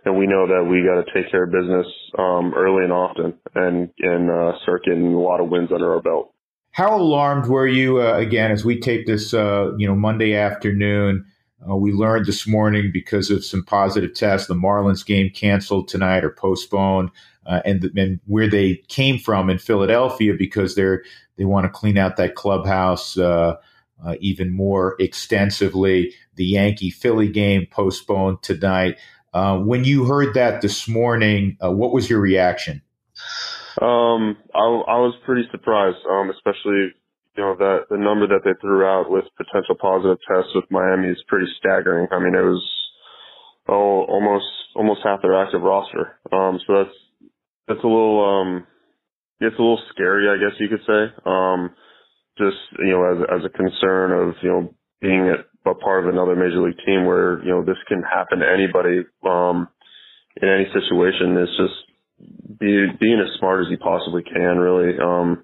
and 0.05 0.17
we 0.17 0.25
know 0.25 0.47
that 0.47 0.65
we 0.65 0.81
got 0.81 1.05
to 1.05 1.13
take 1.13 1.29
care 1.29 1.43
of 1.43 1.51
business 1.51 1.85
um, 2.17 2.53
early 2.55 2.83
and 2.83 2.91
often, 2.91 3.37
and 3.53 3.89
and 3.99 4.31
uh, 4.31 4.57
start 4.63 4.83
getting 4.85 5.13
a 5.13 5.19
lot 5.19 5.39
of 5.39 5.49
wins 5.49 5.69
under 5.71 5.93
our 5.93 6.01
belt. 6.01 6.33
How 6.71 6.95
alarmed 6.95 7.47
were 7.47 7.67
you 7.67 8.01
uh, 8.01 8.17
again 8.17 8.49
as 8.51 8.65
we 8.65 8.79
tape 8.79 9.05
this, 9.05 9.33
uh, 9.33 9.73
you 9.77 9.87
know, 9.87 9.95
Monday 9.95 10.35
afternoon? 10.35 11.25
Uh, 11.69 11.75
we 11.75 11.91
learned 11.91 12.25
this 12.25 12.47
morning 12.47 12.89
because 12.91 13.29
of 13.29 13.45
some 13.45 13.63
positive 13.63 14.13
tests, 14.13 14.47
the 14.47 14.55
Marlins 14.55 15.05
game 15.05 15.29
canceled 15.29 15.87
tonight 15.87 16.23
or 16.23 16.31
postponed 16.31 17.11
uh, 17.45 17.61
and 17.65 17.83
and 17.95 18.19
where 18.25 18.49
they 18.49 18.75
came 18.87 19.17
from 19.17 19.49
in 19.49 19.57
Philadelphia 19.57 20.33
because 20.37 20.75
they're 20.75 21.03
they 21.37 21.45
want 21.45 21.65
to 21.65 21.69
clean 21.69 21.97
out 21.97 22.17
that 22.17 22.35
clubhouse 22.35 23.17
uh, 23.17 23.55
uh, 24.03 24.15
even 24.19 24.51
more 24.51 24.95
extensively. 24.99 26.13
The 26.35 26.45
Yankee 26.45 26.89
Philly 26.89 27.29
game 27.29 27.67
postponed 27.69 28.41
tonight. 28.41 28.97
Uh, 29.33 29.59
when 29.59 29.83
you 29.83 30.05
heard 30.05 30.33
that 30.33 30.61
this 30.61 30.87
morning, 30.87 31.57
uh, 31.63 31.71
what 31.71 31.93
was 31.93 32.09
your 32.09 32.19
reaction? 32.19 32.81
Um, 33.81 34.37
I, 34.53 34.59
I 34.59 34.99
was 34.99 35.15
pretty 35.23 35.47
surprised, 35.51 35.97
um, 36.09 36.29
especially 36.29 36.93
you 37.37 37.43
know 37.43 37.55
that 37.57 37.85
the 37.89 37.97
number 37.97 38.27
that 38.27 38.41
they 38.43 38.53
threw 38.61 38.85
out 38.85 39.09
with 39.09 39.25
potential 39.37 39.75
positive 39.79 40.17
tests 40.27 40.51
with 40.55 40.65
Miami 40.69 41.09
is 41.09 41.23
pretty 41.27 41.47
staggering. 41.57 42.07
I 42.11 42.19
mean, 42.19 42.35
it 42.35 42.43
was 42.43 42.63
oh 43.69 44.03
almost 44.09 44.45
almost 44.75 45.01
half 45.03 45.21
their 45.21 45.41
active 45.41 45.61
roster. 45.61 46.19
Um, 46.31 46.59
so 46.67 46.83
that's 46.83 46.97
that's 47.67 47.83
a 47.83 47.87
little 47.87 48.19
um 48.23 48.67
it's 49.39 49.57
a 49.57 49.61
little 49.61 49.81
scary, 49.93 50.29
I 50.29 50.37
guess 50.37 50.59
you 50.59 50.69
could 50.69 50.85
say. 50.85 51.13
Um, 51.25 51.71
just 52.37 52.57
you 52.79 52.91
know, 52.91 53.03
as 53.11 53.41
as 53.41 53.45
a 53.45 53.57
concern 53.57 54.11
of 54.11 54.35
you 54.41 54.49
know 54.49 54.73
being 55.01 55.29
a, 55.29 55.69
a 55.69 55.75
part 55.75 56.03
of 56.03 56.13
another 56.13 56.35
major 56.35 56.61
league 56.61 56.79
team 56.85 57.05
where 57.05 57.43
you 57.43 57.49
know 57.49 57.63
this 57.63 57.81
can 57.87 58.03
happen 58.03 58.39
to 58.39 58.49
anybody 58.49 59.03
um, 59.27 59.67
in 60.41 60.49
any 60.49 60.65
situation. 60.73 61.37
It's 61.37 61.57
just 61.57 62.59
be, 62.59 62.87
being 62.99 63.19
as 63.19 63.37
smart 63.39 63.65
as 63.65 63.71
you 63.71 63.77
possibly 63.77 64.23
can, 64.23 64.57
really. 64.57 64.97
Um, 64.99 65.43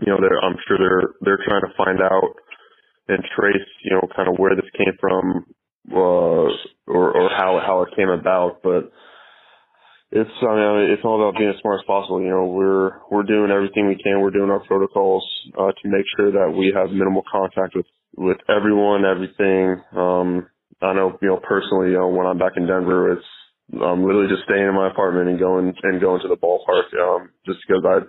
you 0.00 0.12
know, 0.12 0.18
I'm 0.42 0.56
sure 0.66 0.78
they're 0.78 1.10
they're 1.22 1.44
trying 1.46 1.62
to 1.62 1.76
find 1.76 2.00
out 2.00 2.34
and 3.08 3.24
trace, 3.36 3.68
you 3.84 3.92
know, 3.92 4.08
kind 4.14 4.28
of 4.28 4.38
where 4.38 4.54
this 4.54 4.68
came 4.76 4.94
from, 5.00 5.46
uh, 5.92 6.50
or 6.86 7.12
or 7.16 7.30
how 7.30 7.60
how 7.64 7.82
it 7.82 7.96
came 7.96 8.08
about. 8.08 8.60
But 8.62 8.92
it's 10.10 10.30
I 10.42 10.54
mean, 10.54 10.90
it's 10.92 11.04
all 11.04 11.20
about 11.20 11.38
being 11.38 11.50
as 11.50 11.60
smart 11.60 11.80
as 11.80 11.86
possible. 11.86 12.22
You 12.22 12.30
know, 12.30 12.46
we're 12.46 13.00
we're 13.10 13.24
doing 13.24 13.50
everything 13.50 13.88
we 13.88 14.00
can. 14.02 14.20
We're 14.20 14.30
doing 14.30 14.50
our 14.50 14.64
protocols 14.64 15.24
uh, 15.58 15.72
to 15.72 15.84
make 15.88 16.04
sure 16.16 16.32
that 16.32 16.54
we 16.56 16.72
have 16.74 16.90
minimal 16.90 17.24
contact 17.30 17.74
with 17.74 17.86
with 18.16 18.38
everyone, 18.48 19.04
everything. 19.04 19.82
Um, 19.96 20.48
I 20.80 20.92
know, 20.94 21.18
you 21.20 21.28
know, 21.28 21.40
personally, 21.42 21.90
you 21.90 21.98
know, 21.98 22.08
when 22.08 22.26
I'm 22.26 22.38
back 22.38 22.52
in 22.56 22.66
Denver, 22.66 23.12
it's 23.12 23.26
I'm 23.74 24.04
literally 24.04 24.28
just 24.28 24.44
staying 24.44 24.64
in 24.64 24.74
my 24.74 24.88
apartment 24.88 25.28
and 25.28 25.38
going 25.38 25.74
and 25.82 26.00
going 26.00 26.22
to 26.22 26.28
the 26.28 26.36
ballpark, 26.36 26.88
um, 26.96 27.30
just 27.44 27.58
because 27.66 27.84
I 27.84 28.00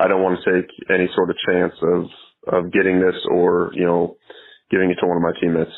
I 0.00 0.08
don't 0.08 0.22
want 0.22 0.38
to 0.42 0.62
take 0.62 0.70
any 0.88 1.08
sort 1.14 1.30
of 1.30 1.36
chance 1.46 1.74
of 1.82 2.04
of 2.48 2.72
getting 2.72 3.00
this 3.00 3.16
or 3.30 3.70
you 3.74 3.84
know 3.84 4.16
giving 4.70 4.90
it 4.90 4.96
to 5.00 5.06
one 5.06 5.16
of 5.16 5.22
my 5.22 5.32
teammates. 5.40 5.72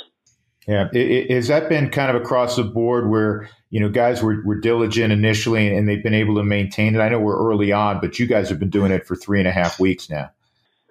Yeah, 0.66 0.89
it, 0.93 1.11
it, 1.11 1.31
has 1.33 1.49
that 1.49 1.68
been 1.68 1.91
kind 1.91 2.14
of 2.14 2.23
across 2.23 2.55
the 2.55 2.62
board 2.62 3.11
where 3.11 3.49
you 3.70 3.81
know 3.81 3.89
guys 3.89 4.23
were, 4.23 4.43
were 4.45 4.61
diligent 4.61 5.12
initially 5.12 5.75
and 5.75 5.89
they've 5.89 6.03
been 6.03 6.14
able 6.14 6.37
to 6.37 6.45
maintain 6.45 6.95
it? 6.95 7.01
I 7.01 7.09
know 7.09 7.18
we're 7.18 7.39
early 7.51 7.73
on, 7.73 8.01
but 8.01 8.18
you 8.18 8.27
guys 8.27 8.49
have 8.49 8.61
been 8.61 8.70
doing 8.70 8.93
it 8.93 9.07
for 9.07 9.16
three 9.16 9.41
and 9.41 9.49
a 9.49 9.53
half 9.53 9.81
weeks 9.81 10.09
now. 10.09 10.31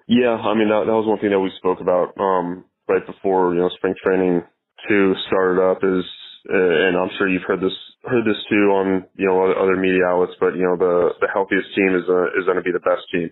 Yeah, 0.07 0.35
I 0.35 0.53
mean 0.55 0.67
that, 0.67 0.83
that 0.87 0.93
was 0.93 1.07
one 1.07 1.19
thing 1.19 1.29
that 1.29 1.39
we 1.39 1.51
spoke 1.57 1.79
about 1.79 2.19
um, 2.19 2.65
right 2.89 3.05
before 3.05 3.53
you 3.53 3.61
know 3.61 3.69
spring 3.69 3.95
training 4.03 4.43
two 4.89 5.13
started 5.27 5.61
up 5.61 5.83
is, 5.83 6.03
and 6.45 6.97
I'm 6.97 7.11
sure 7.17 7.29
you've 7.29 7.47
heard 7.47 7.61
this 7.61 7.75
heard 8.03 8.25
this 8.25 8.41
too 8.49 8.73
on 8.73 9.05
you 9.15 9.27
know 9.27 9.51
other 9.53 9.77
media 9.77 10.05
outlets, 10.07 10.33
but 10.39 10.55
you 10.55 10.63
know 10.63 10.77
the 10.77 11.13
the 11.21 11.29
healthiest 11.31 11.69
team 11.75 11.93
is 11.95 12.05
uh, 12.09 12.33
is 12.39 12.45
going 12.45 12.57
to 12.57 12.65
be 12.65 12.73
the 12.73 12.81
best 12.81 13.05
team 13.11 13.29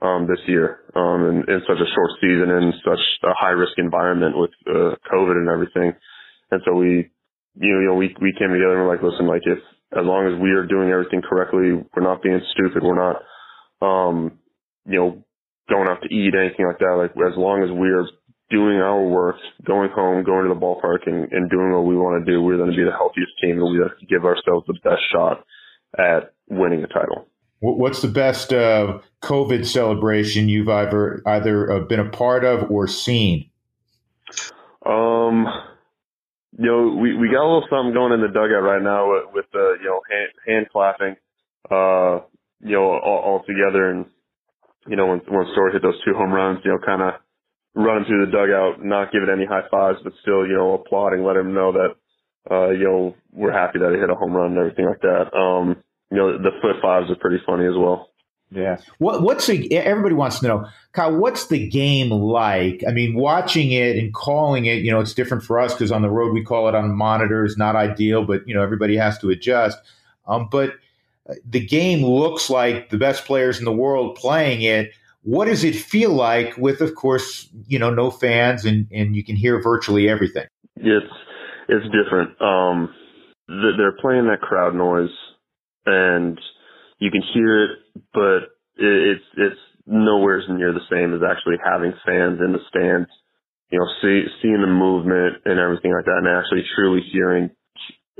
um, 0.00 0.26
this 0.26 0.40
year 0.46 0.84
um, 0.94 1.24
in, 1.28 1.36
in 1.52 1.60
such 1.68 1.80
a 1.80 1.92
short 1.94 2.10
season 2.20 2.48
and 2.50 2.74
such 2.84 3.02
a 3.24 3.32
high 3.36 3.56
risk 3.56 3.72
environment 3.78 4.36
with 4.36 4.50
uh, 4.68 4.96
COVID 5.12 5.36
and 5.36 5.48
everything. 5.48 5.92
And 6.50 6.60
so 6.64 6.74
we, 6.74 7.10
you 7.60 7.72
know, 7.72 7.80
you 7.80 7.88
know, 7.88 7.94
we 7.94 8.14
we 8.20 8.32
came 8.38 8.52
together 8.52 8.76
and 8.76 8.86
we're 8.86 8.92
like, 8.92 9.02
listen, 9.02 9.26
like 9.26 9.44
if 9.44 9.58
as 9.92 10.04
long 10.04 10.26
as 10.26 10.40
we 10.40 10.50
are 10.50 10.66
doing 10.66 10.90
everything 10.90 11.22
correctly, 11.22 11.76
we're 11.94 12.04
not 12.04 12.22
being 12.22 12.40
stupid, 12.52 12.82
we're 12.82 12.98
not, 12.98 13.22
um, 13.80 14.38
you 14.84 14.98
know, 14.98 15.24
going 15.68 15.88
out 15.88 16.02
to 16.02 16.14
eat 16.14 16.34
anything 16.34 16.66
like 16.66 16.78
that. 16.78 16.96
Like 16.96 17.12
as 17.16 17.36
long 17.36 17.62
as 17.62 17.70
we 17.70 17.88
are 17.88 18.06
doing 18.50 18.76
our 18.76 19.02
work, 19.02 19.36
going 19.64 19.90
home, 19.90 20.22
going 20.22 20.48
to 20.48 20.54
the 20.54 20.60
ballpark, 20.60 21.06
and, 21.06 21.30
and 21.32 21.50
doing 21.50 21.72
what 21.72 21.84
we 21.84 21.96
want 21.96 22.24
to 22.24 22.30
do, 22.30 22.40
we're 22.42 22.56
going 22.56 22.70
to 22.70 22.76
be 22.76 22.84
the 22.84 22.92
healthiest 22.92 23.32
team, 23.42 23.58
and 23.58 23.72
we 23.72 23.78
have 23.82 23.98
to 23.98 24.06
give 24.06 24.24
ourselves 24.24 24.66
the 24.66 24.74
best 24.84 25.02
shot 25.12 25.44
at 25.98 26.32
winning 26.48 26.82
the 26.82 26.88
title. 26.88 27.26
What's 27.60 28.02
the 28.02 28.08
best 28.08 28.52
uh, 28.52 28.98
COVID 29.22 29.66
celebration 29.66 30.48
you've 30.48 30.68
either 30.68 31.22
either 31.26 31.72
uh, 31.72 31.80
been 31.80 32.00
a 32.00 32.10
part 32.10 32.44
of 32.44 32.70
or 32.70 32.86
seen? 32.86 33.50
Um, 34.84 35.46
you 36.58 36.66
know, 36.66 36.96
we, 37.00 37.16
we 37.16 37.28
got 37.28 37.42
a 37.42 37.48
little 37.48 37.66
something 37.70 37.94
going 37.94 38.12
in 38.12 38.20
the 38.20 38.28
dugout 38.28 38.62
right 38.62 38.82
now 38.82 39.10
with, 39.10 39.24
with 39.32 39.44
the 39.52 39.76
you 39.80 39.88
know 39.88 40.00
hand, 40.10 40.30
hand 40.46 40.66
clapping, 40.70 41.16
uh, 41.70 42.26
you 42.60 42.76
know, 42.76 42.84
all, 42.84 43.22
all 43.24 43.42
together, 43.46 43.90
and 43.90 44.04
you 44.86 44.96
know 44.96 45.06
when 45.06 45.20
when 45.26 45.46
Story 45.52 45.72
hit 45.72 45.82
those 45.82 46.00
two 46.04 46.12
home 46.14 46.32
runs, 46.32 46.60
you 46.62 46.70
know, 46.70 46.78
kind 46.84 47.02
of 47.02 47.14
running 47.76 48.06
through 48.06 48.24
the 48.24 48.32
dugout, 48.32 48.82
not 48.82 49.12
giving 49.12 49.28
any 49.30 49.44
high 49.44 49.68
fives, 49.70 49.98
but 50.02 50.14
still, 50.22 50.46
you 50.46 50.54
know, 50.54 50.72
applauding, 50.72 51.22
let 51.22 51.36
him 51.36 51.52
know 51.52 51.72
that, 51.72 51.94
uh, 52.50 52.70
you 52.70 52.84
know, 52.84 53.14
we're 53.32 53.52
happy 53.52 53.78
that 53.78 53.92
he 53.92 54.00
hit 54.00 54.08
a 54.08 54.14
home 54.14 54.32
run 54.32 54.52
and 54.52 54.58
everything 54.58 54.86
like 54.86 55.02
that. 55.02 55.36
Um, 55.36 55.76
you 56.10 56.16
know, 56.16 56.38
the 56.38 56.52
foot 56.62 56.80
fives 56.80 57.10
are 57.10 57.16
pretty 57.16 57.36
funny 57.44 57.66
as 57.66 57.74
well. 57.76 58.08
Yeah. 58.50 58.78
What, 58.98 59.22
what's 59.22 59.46
the, 59.46 59.76
everybody 59.76 60.14
wants 60.14 60.38
to 60.38 60.48
know, 60.48 60.66
Kyle, 60.92 61.14
what's 61.14 61.48
the 61.48 61.68
game 61.68 62.10
like? 62.10 62.82
I 62.88 62.92
mean, 62.92 63.14
watching 63.14 63.72
it 63.72 63.96
and 63.96 64.14
calling 64.14 64.66
it, 64.66 64.82
you 64.82 64.90
know, 64.90 65.00
it's 65.00 65.14
different 65.14 65.42
for 65.42 65.58
us 65.58 65.74
because 65.74 65.92
on 65.92 66.00
the 66.00 66.08
road 66.08 66.32
we 66.32 66.44
call 66.44 66.68
it 66.68 66.74
on 66.74 66.94
monitors, 66.94 67.58
not 67.58 67.76
ideal, 67.76 68.24
but, 68.24 68.48
you 68.48 68.54
know, 68.54 68.62
everybody 68.62 68.96
has 68.96 69.18
to 69.18 69.30
adjust. 69.30 69.76
Um, 70.26 70.48
but 70.50 70.70
uh, 71.28 71.34
the 71.44 71.60
game 71.60 72.04
looks 72.04 72.48
like 72.48 72.88
the 72.88 72.98
best 72.98 73.26
players 73.26 73.58
in 73.58 73.64
the 73.64 73.72
world 73.72 74.16
playing 74.16 74.62
it 74.62 74.92
what 75.26 75.46
does 75.46 75.64
it 75.64 75.74
feel 75.74 76.12
like 76.12 76.56
with, 76.56 76.80
of 76.80 76.94
course, 76.94 77.48
you 77.66 77.80
know, 77.80 77.90
no 77.90 78.12
fans 78.12 78.64
and, 78.64 78.86
and 78.92 79.16
you 79.16 79.24
can 79.24 79.34
hear 79.34 79.60
virtually 79.60 80.08
everything? 80.08 80.46
It's, 80.76 81.12
it's 81.68 81.86
different. 81.86 82.40
Um, 82.40 82.94
they're 83.48 83.98
playing 84.00 84.28
that 84.28 84.40
crowd 84.40 84.76
noise 84.76 85.10
and 85.84 86.40
you 87.00 87.10
can 87.10 87.22
hear 87.34 87.64
it, 87.64 87.70
but 88.14 88.54
it's, 88.76 89.24
it's 89.36 89.60
nowhere 89.84 90.42
near 90.48 90.72
the 90.72 90.86
same 90.88 91.12
as 91.12 91.22
actually 91.28 91.56
having 91.58 91.92
fans 92.06 92.38
in 92.38 92.52
the 92.52 92.60
stands, 92.70 93.08
you 93.70 93.80
know, 93.80 93.86
see, 94.00 94.30
seeing 94.40 94.60
the 94.60 94.68
movement 94.68 95.42
and 95.44 95.58
everything 95.58 95.92
like 95.92 96.04
that 96.04 96.22
and 96.22 96.28
actually 96.28 96.62
truly 96.76 97.00
hearing, 97.10 97.50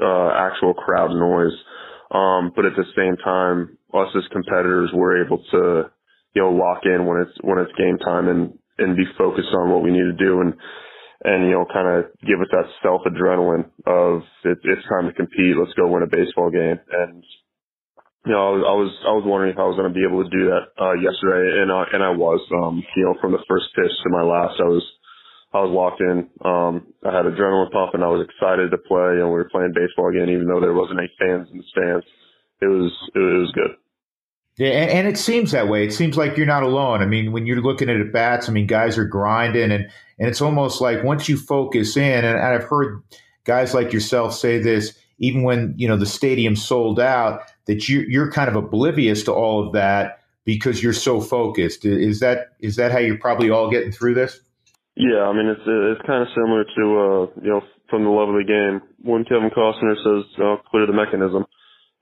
uh, 0.02 0.30
actual 0.34 0.74
crowd 0.74 1.12
noise. 1.12 1.54
Um, 2.10 2.50
but 2.54 2.66
at 2.66 2.74
the 2.74 2.84
same 2.96 3.16
time, 3.22 3.78
us 3.94 4.08
as 4.16 4.24
competitors 4.32 4.90
were 4.92 5.24
able 5.24 5.38
to, 5.52 5.90
you 6.36 6.42
know, 6.44 6.52
lock 6.52 6.84
in 6.84 7.08
when 7.08 7.24
it's 7.24 7.32
when 7.40 7.56
it's 7.58 7.72
game 7.80 7.96
time 8.04 8.28
and 8.28 8.52
and 8.76 8.96
be 8.96 9.08
focused 9.16 9.48
on 9.56 9.72
what 9.72 9.82
we 9.82 9.90
need 9.90 10.04
to 10.04 10.20
do 10.20 10.44
and 10.44 10.52
and 11.24 11.48
you 11.48 11.56
know 11.56 11.64
kind 11.72 11.88
of 11.88 12.12
give 12.20 12.44
us 12.44 12.52
that 12.52 12.68
self 12.84 13.00
adrenaline 13.08 13.64
of 13.88 14.20
it, 14.44 14.60
it's 14.62 14.88
time 14.92 15.08
to 15.08 15.16
compete. 15.16 15.56
Let's 15.56 15.72
go 15.80 15.88
win 15.88 16.04
a 16.04 16.12
baseball 16.12 16.52
game. 16.52 16.76
And 16.76 17.24
you 18.28 18.32
know, 18.36 18.44
I 18.44 18.50
was 18.52 18.62
I 18.68 18.74
was, 18.76 18.92
I 19.08 19.12
was 19.16 19.24
wondering 19.24 19.52
if 19.56 19.58
I 19.58 19.64
was 19.64 19.80
going 19.80 19.88
to 19.88 19.96
be 19.96 20.04
able 20.04 20.20
to 20.20 20.28
do 20.28 20.52
that 20.52 20.76
uh, 20.76 20.96
yesterday, 21.00 21.62
and 21.64 21.72
uh, 21.72 21.88
and 21.96 22.04
I 22.04 22.12
was. 22.12 22.44
Um, 22.52 22.84
you 22.96 23.04
know, 23.08 23.16
from 23.20 23.32
the 23.32 23.44
first 23.48 23.72
pitch 23.72 23.94
to 24.04 24.10
my 24.12 24.22
last, 24.22 24.60
I 24.60 24.68
was 24.68 24.84
I 25.56 25.64
was 25.64 25.72
locked 25.72 26.04
in. 26.04 26.28
Um, 26.44 26.92
I 27.00 27.16
had 27.16 27.24
adrenaline 27.24 27.72
pumping. 27.72 28.04
I 28.04 28.12
was 28.12 28.28
excited 28.28 28.70
to 28.76 28.80
play, 28.84 29.24
and 29.24 29.32
we 29.32 29.40
were 29.40 29.48
playing 29.48 29.72
baseball 29.72 30.12
again, 30.12 30.28
even 30.28 30.44
though 30.44 30.60
there 30.60 30.76
wasn't 30.76 31.00
any 31.00 31.08
fans 31.16 31.48
in 31.48 31.64
the 31.64 31.68
stands. 31.72 32.04
It 32.60 32.68
was 32.68 32.92
it 33.16 33.24
was 33.24 33.52
good. 33.56 33.72
Yeah, 34.58 34.68
and, 34.68 34.90
and, 34.90 35.08
it 35.08 35.18
seems 35.18 35.52
that 35.52 35.68
way. 35.68 35.84
It 35.84 35.92
seems 35.92 36.16
like 36.16 36.36
you're 36.38 36.46
not 36.46 36.62
alone. 36.62 37.02
I 37.02 37.06
mean, 37.06 37.30
when 37.30 37.46
you're 37.46 37.60
looking 37.60 37.90
at 37.90 38.00
at 38.00 38.10
bats, 38.10 38.48
I 38.48 38.52
mean, 38.52 38.66
guys 38.66 38.96
are 38.96 39.04
grinding, 39.04 39.70
and 39.70 39.90
and 40.18 40.28
it's 40.28 40.40
almost 40.40 40.80
like 40.80 41.04
once 41.04 41.28
you 41.28 41.36
focus 41.36 41.96
in, 41.96 42.24
and, 42.24 42.38
I've 42.38 42.64
heard 42.64 43.02
guys 43.44 43.74
like 43.74 43.92
yourself 43.92 44.34
say 44.34 44.58
this, 44.58 44.96
even 45.18 45.42
when 45.42 45.74
you 45.76 45.86
know 45.86 45.98
the 45.98 46.06
stadium 46.06 46.56
sold 46.56 46.98
out, 46.98 47.42
that 47.66 47.86
you 47.88 48.00
you're 48.08 48.32
kind 48.32 48.48
of 48.48 48.56
oblivious 48.56 49.24
to 49.24 49.32
all 49.32 49.66
of 49.66 49.74
that 49.74 50.20
because 50.46 50.82
you're 50.82 50.94
so 50.94 51.20
focused. 51.20 51.84
Is 51.84 52.20
that 52.20 52.52
is 52.58 52.76
that 52.76 52.92
how 52.92 52.98
you're 52.98 53.18
probably 53.18 53.50
all 53.50 53.70
getting 53.70 53.92
through 53.92 54.14
this? 54.14 54.40
Yeah, 54.94 55.24
I 55.24 55.34
mean, 55.34 55.48
it's 55.48 55.60
it's 55.66 56.06
kind 56.06 56.22
of 56.22 56.28
similar 56.34 56.64
to 56.64 56.80
uh, 56.80 57.42
you 57.42 57.50
know 57.50 57.60
from 57.90 58.04
the 58.04 58.10
love 58.10 58.30
of 58.30 58.36
the 58.36 58.44
game 58.44 58.80
when 59.02 59.24
Kevin 59.24 59.50
Costner 59.50 59.96
says 59.96 60.24
uh, 60.40 60.56
clear 60.70 60.86
the 60.86 60.94
mechanism 60.94 61.44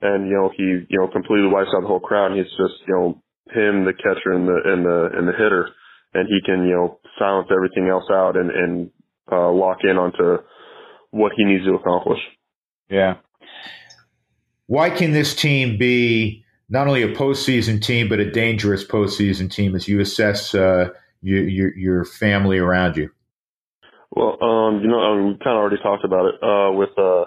and 0.05 0.27
you 0.27 0.35
know 0.35 0.49
he 0.55 0.85
you 0.87 0.99
know 0.99 1.07
completely 1.07 1.49
wipes 1.49 1.69
out 1.75 1.81
the 1.81 1.87
whole 1.87 1.99
crowd. 1.99 2.31
And 2.31 2.37
he's 2.37 2.51
just 2.57 2.77
you 2.87 2.93
know 2.93 3.21
him, 3.49 3.85
the 3.85 3.93
catcher, 3.93 4.31
and 4.31 4.47
the 4.47 4.57
and 4.65 4.85
the 4.85 5.09
and 5.17 5.27
the 5.27 5.33
hitter, 5.33 5.69
and 6.13 6.27
he 6.27 6.39
can 6.45 6.65
you 6.65 6.73
know 6.73 6.99
silence 7.17 7.49
everything 7.51 7.87
else 7.89 8.05
out 8.11 8.37
and 8.37 8.51
and 8.51 8.91
uh, 9.31 9.51
lock 9.51 9.79
in 9.83 9.97
onto 9.97 10.43
what 11.11 11.31
he 11.35 11.43
needs 11.43 11.65
to 11.65 11.75
accomplish. 11.75 12.19
Yeah. 12.89 13.17
Why 14.67 14.89
can 14.89 15.11
this 15.11 15.35
team 15.35 15.77
be 15.77 16.43
not 16.69 16.87
only 16.87 17.03
a 17.03 17.13
postseason 17.15 17.81
team 17.81 18.09
but 18.09 18.19
a 18.19 18.31
dangerous 18.31 18.83
postseason 18.83 19.49
team 19.51 19.75
as 19.75 19.87
you 19.87 19.99
assess 19.99 20.55
uh, 20.55 20.89
your, 21.21 21.47
your, 21.47 21.77
your 21.77 22.05
family 22.05 22.57
around 22.57 22.97
you? 22.97 23.09
Well, 24.11 24.37
um, 24.41 24.81
you 24.81 24.87
know, 24.87 24.99
I 24.99 25.15
mean, 25.17 25.27
we 25.27 25.33
kind 25.33 25.57
of 25.57 25.61
already 25.61 25.81
talked 25.81 26.05
about 26.05 26.25
it 26.25 26.35
uh, 26.41 26.71
with 26.71 26.89
uh, 26.97 27.25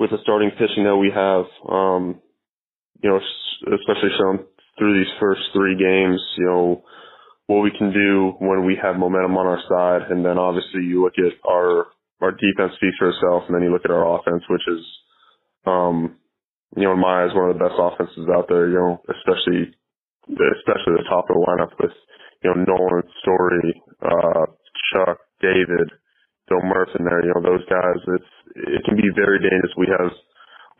with 0.00 0.08
the 0.08 0.18
starting 0.24 0.48
pitching 0.56 0.88
that 0.88 0.96
we 0.96 1.12
have, 1.12 1.44
um, 1.68 2.24
you 3.04 3.10
know, 3.12 3.20
especially 3.68 4.08
shown 4.16 4.48
through 4.80 4.96
these 4.96 5.12
first 5.20 5.44
three 5.52 5.76
games, 5.76 6.16
you 6.40 6.48
know, 6.48 6.82
what 7.52 7.60
we 7.60 7.70
can 7.76 7.92
do 7.92 8.32
when 8.40 8.64
we 8.64 8.80
have 8.80 8.96
momentum 8.96 9.36
on 9.36 9.44
our 9.44 9.60
side. 9.68 10.08
And 10.08 10.24
then 10.24 10.40
obviously 10.40 10.88
you 10.88 11.04
look 11.04 11.20
at 11.20 11.36
our, 11.44 11.92
our 12.24 12.32
defense 12.32 12.72
speaks 12.80 12.96
for 12.96 13.12
itself 13.12 13.44
and 13.46 13.52
then 13.52 13.60
you 13.60 13.68
look 13.68 13.84
at 13.84 13.92
our 13.92 14.08
offense, 14.16 14.40
which 14.48 14.64
is, 14.72 14.82
um, 15.68 16.16
you 16.80 16.88
know, 16.88 16.96
in 16.96 17.04
my 17.04 17.28
eyes, 17.28 17.36
one 17.36 17.52
of 17.52 17.60
the 17.60 17.60
best 17.60 17.76
offenses 17.76 18.24
out 18.32 18.48
there, 18.48 18.72
you 18.72 18.80
know, 18.80 19.04
especially, 19.04 19.68
especially 20.32 20.96
the 20.96 21.12
top 21.12 21.28
of 21.28 21.36
the 21.36 21.44
lineup 21.44 21.76
with, 21.76 21.92
you 22.40 22.48
know, 22.48 22.64
Nolan, 22.64 23.04
Story, 23.20 23.68
uh, 24.00 24.48
Chuck, 24.88 25.20
David, 25.44 25.92
Bill 26.48 26.64
Murph 26.64 26.96
in 26.96 27.04
there, 27.04 27.20
you 27.20 27.36
know, 27.36 27.44
those 27.44 27.68
guys, 27.68 28.00
it's, 28.16 28.39
it 28.56 28.82
can 28.84 28.96
be 28.96 29.08
very 29.14 29.38
dangerous. 29.38 29.72
We 29.76 29.88
have 29.90 30.10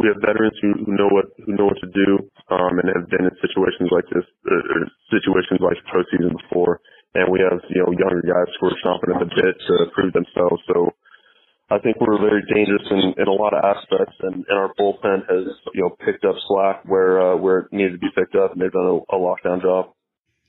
we 0.00 0.08
have 0.08 0.16
veterans 0.24 0.56
who, 0.64 0.72
who 0.86 0.96
know 0.96 1.12
what 1.12 1.28
who 1.44 1.52
know 1.54 1.68
what 1.68 1.80
to 1.84 1.90
do 1.92 2.24
um, 2.48 2.80
and 2.80 2.88
have 2.96 3.08
been 3.12 3.28
in 3.28 3.36
situations 3.44 3.92
like 3.92 4.08
this, 4.08 4.24
uh, 4.48 4.88
situations 5.12 5.60
like 5.60 5.76
postseason 5.92 6.32
before. 6.40 6.80
And 7.14 7.28
we 7.28 7.40
have 7.44 7.60
you 7.68 7.84
know 7.84 7.92
younger 7.92 8.24
guys 8.24 8.48
who 8.58 8.72
are 8.72 8.78
chomping 8.80 9.12
at 9.12 9.20
the 9.20 9.28
bit 9.28 9.54
to 9.68 9.74
prove 9.92 10.12
themselves. 10.16 10.62
So 10.72 10.94
I 11.70 11.78
think 11.78 12.00
we're 12.00 12.18
very 12.18 12.42
dangerous 12.48 12.82
in, 12.90 13.14
in 13.18 13.28
a 13.28 13.32
lot 13.32 13.54
of 13.54 13.62
aspects, 13.62 14.16
and, 14.20 14.44
and 14.48 14.56
our 14.58 14.72
bullpen 14.74 15.28
has 15.28 15.54
you 15.74 15.82
know 15.82 15.90
picked 16.04 16.24
up 16.24 16.36
slack 16.48 16.82
where 16.86 17.20
uh, 17.20 17.36
where 17.36 17.58
it 17.60 17.72
needed 17.72 17.92
to 17.92 17.98
be 17.98 18.10
picked 18.14 18.34
up, 18.34 18.52
and 18.52 18.60
they've 18.60 18.72
done 18.72 19.04
a, 19.10 19.16
a 19.16 19.18
lockdown 19.18 19.60
job. 19.60 19.92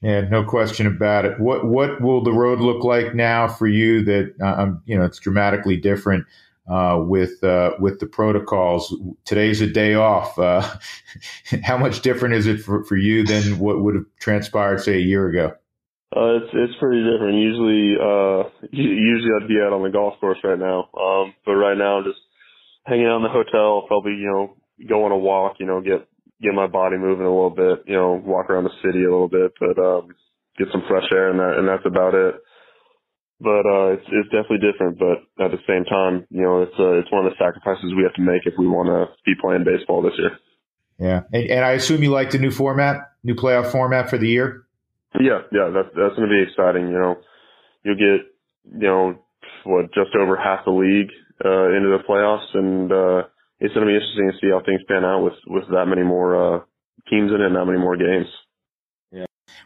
Yeah, 0.01 0.21
no 0.21 0.43
question 0.43 0.87
about 0.87 1.25
it. 1.25 1.39
What 1.39 1.65
what 1.65 2.01
will 2.01 2.23
the 2.23 2.31
road 2.31 2.59
look 2.59 2.83
like 2.83 3.13
now 3.13 3.47
for 3.47 3.67
you? 3.67 4.03
That 4.03 4.33
uh, 4.41 4.63
um, 4.63 4.81
you 4.85 4.97
know, 4.97 5.05
it's 5.05 5.19
dramatically 5.19 5.77
different 5.77 6.25
uh, 6.69 6.97
with 6.99 7.43
uh, 7.43 7.71
with 7.79 7.99
the 7.99 8.05
protocols. 8.05 8.95
Today's 9.25 9.61
a 9.61 9.67
day 9.67 9.93
off. 9.93 10.37
Uh, 10.37 10.67
how 11.63 11.77
much 11.77 12.01
different 12.01 12.35
is 12.35 12.47
it 12.47 12.61
for, 12.61 12.83
for 12.85 12.95
you 12.95 13.25
than 13.25 13.59
what 13.59 13.81
would 13.81 13.95
have 13.95 14.05
transpired, 14.19 14.81
say, 14.81 14.95
a 14.95 15.01
year 15.01 15.27
ago? 15.27 15.53
Uh, 16.15 16.43
it's 16.43 16.51
it's 16.53 16.79
pretty 16.79 17.03
different. 17.03 17.39
Usually, 17.39 17.95
uh, 17.95 18.43
usually 18.71 19.31
I'd 19.31 19.47
be 19.47 19.61
out 19.63 19.73
on 19.73 19.83
the 19.83 19.89
golf 19.89 20.19
course 20.19 20.39
right 20.43 20.59
now. 20.59 20.89
Um, 20.93 21.33
but 21.45 21.53
right 21.53 21.77
now 21.77 21.99
I'm 21.99 22.03
just 22.03 22.19
hanging 22.85 23.05
out 23.05 23.17
in 23.17 23.23
the 23.23 23.29
hotel. 23.29 23.85
Probably 23.87 24.13
you 24.13 24.27
know 24.27 24.55
go 24.87 25.05
on 25.05 25.11
a 25.11 25.17
walk. 25.17 25.55
You 25.59 25.65
know 25.65 25.79
get 25.79 26.07
get 26.41 26.53
my 26.53 26.67
body 26.67 26.97
moving 26.97 27.25
a 27.25 27.33
little 27.33 27.49
bit. 27.49 27.85
You 27.87 27.95
know 27.95 28.21
walk 28.23 28.49
around 28.49 28.65
the 28.65 28.81
city 28.83 29.03
a 29.05 29.11
little 29.11 29.29
bit, 29.29 29.53
but 29.57 29.79
um, 29.79 30.09
get 30.57 30.67
some 30.71 30.83
fresh 30.87 31.07
air 31.13 31.29
and 31.29 31.39
that 31.39 31.57
and 31.57 31.67
that's 31.67 31.85
about 31.85 32.13
it. 32.13 32.35
But 33.41 33.65
uh, 33.65 33.97
it's 33.97 34.05
it's 34.05 34.29
definitely 34.29 34.61
different. 34.61 34.99
But 35.01 35.25
at 35.43 35.49
the 35.49 35.57
same 35.65 35.83
time, 35.85 36.27
you 36.29 36.43
know 36.45 36.61
it's 36.61 36.77
uh, 36.77 37.01
it's 37.01 37.11
one 37.11 37.25
of 37.25 37.33
the 37.33 37.37
sacrifices 37.41 37.93
we 37.97 38.03
have 38.03 38.13
to 38.13 38.21
make 38.21 38.45
if 38.45 38.53
we 38.57 38.67
want 38.67 38.87
to 38.87 39.09
be 39.25 39.33
playing 39.41 39.65
baseball 39.65 40.01
this 40.01 40.13
year. 40.17 40.37
Yeah, 40.99 41.21
and, 41.33 41.49
and 41.49 41.65
I 41.65 41.71
assume 41.71 42.03
you 42.03 42.11
like 42.11 42.29
the 42.29 42.37
new 42.37 42.51
format, 42.51 42.97
new 43.23 43.33
playoff 43.33 43.71
format 43.71 44.09
for 44.11 44.19
the 44.19 44.29
year. 44.29 44.67
Yeah, 45.19 45.41
yeah, 45.51 45.73
that's 45.73 45.89
that's 45.97 46.15
going 46.15 46.29
to 46.29 46.35
be 46.37 46.45
exciting. 46.45 46.87
You 46.87 46.99
know, 46.99 47.15
you'll 47.83 47.97
get 47.97 48.29
you 48.77 48.87
know 48.87 49.19
what 49.63 49.91
just 49.93 50.15
over 50.15 50.37
half 50.37 50.65
the 50.65 50.71
league 50.71 51.09
uh, 51.43 51.73
into 51.73 51.97
the 51.97 52.03
playoffs, 52.07 52.53
and 52.53 52.91
uh, 52.91 53.27
it's 53.59 53.73
going 53.73 53.87
to 53.87 53.91
be 53.91 53.97
interesting 53.97 54.29
to 54.31 54.37
see 54.37 54.51
how 54.53 54.61
things 54.63 54.81
pan 54.87 55.03
out 55.03 55.23
with 55.23 55.37
with 55.47 55.65
that 55.73 55.87
many 55.87 56.03
more 56.03 56.37
uh, 56.37 56.59
teams 57.09 57.31
in 57.33 57.41
it 57.41 57.47
and 57.47 57.55
that 57.55 57.65
many 57.65 57.79
more 57.79 57.97
games. 57.97 58.27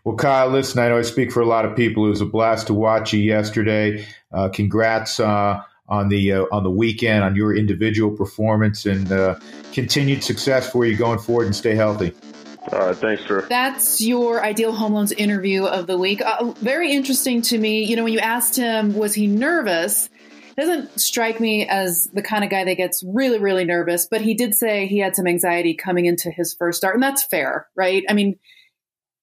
Yeah. 0.06 0.12
Well, 0.12 0.18
Kyle, 0.18 0.50
listen, 0.50 0.80
I 0.80 0.90
know 0.90 0.98
I 0.98 1.02
speak 1.02 1.32
for 1.32 1.42
a 1.42 1.48
lot 1.48 1.66
of 1.66 1.76
people. 1.76 2.06
It 2.06 2.10
was 2.10 2.22
a 2.22 2.26
blast 2.26 2.68
to 2.68 2.74
watch 2.74 3.14
you 3.14 3.20
yesterday. 3.20 4.06
Uh, 4.32 4.50
congrats 4.50 5.20
uh, 5.20 5.62
on 5.88 6.10
the 6.10 6.34
uh, 6.34 6.46
on 6.52 6.64
the 6.64 6.72
weekend 6.72 7.24
on 7.24 7.36
your 7.36 7.56
individual 7.56 8.16
performance 8.16 8.86
and 8.86 9.12
uh, 9.12 9.40
continued 9.74 10.24
success 10.24 10.70
for 10.70 10.86
you 10.86 10.96
going 10.96 11.20
forward 11.20 11.46
and 11.46 11.56
stay 11.56 11.76
healthy. 11.76 12.14
All 12.72 12.80
right, 12.80 12.96
thanks, 12.96 13.24
Drew. 13.26 13.42
That's 13.42 14.02
your 14.02 14.44
ideal 14.44 14.72
home 14.72 14.94
loans 14.94 15.12
interview 15.12 15.66
of 15.66 15.86
the 15.86 15.98
week. 15.98 16.22
Uh, 16.22 16.52
very 16.54 16.92
interesting 16.92 17.44
to 17.44 17.58
me. 17.58 17.84
You 17.84 17.96
know, 17.96 18.04
when 18.04 18.14
you 18.14 18.20
asked 18.20 18.56
him, 18.56 18.96
was 18.96 19.14
he 19.14 19.28
nervous? 19.28 20.10
Doesn't 20.58 21.00
strike 21.00 21.40
me 21.40 21.68
as 21.68 22.10
the 22.14 22.24
kind 22.24 22.44
of 22.44 22.50
guy 22.50 22.64
that 22.64 22.76
gets 22.76 23.04
really, 23.06 23.38
really 23.38 23.66
nervous. 23.66 24.08
But 24.10 24.22
he 24.22 24.34
did 24.34 24.56
say 24.56 24.88
he 24.88 25.00
had 25.00 25.16
some 25.16 25.28
anxiety 25.28 25.76
coming 25.76 26.06
into 26.06 26.32
his 26.32 26.54
first 26.54 26.78
start, 26.78 26.96
and 26.96 27.04
that's 27.04 27.24
fair, 27.24 27.68
right? 27.76 28.04
I 28.10 28.14
mean, 28.14 28.40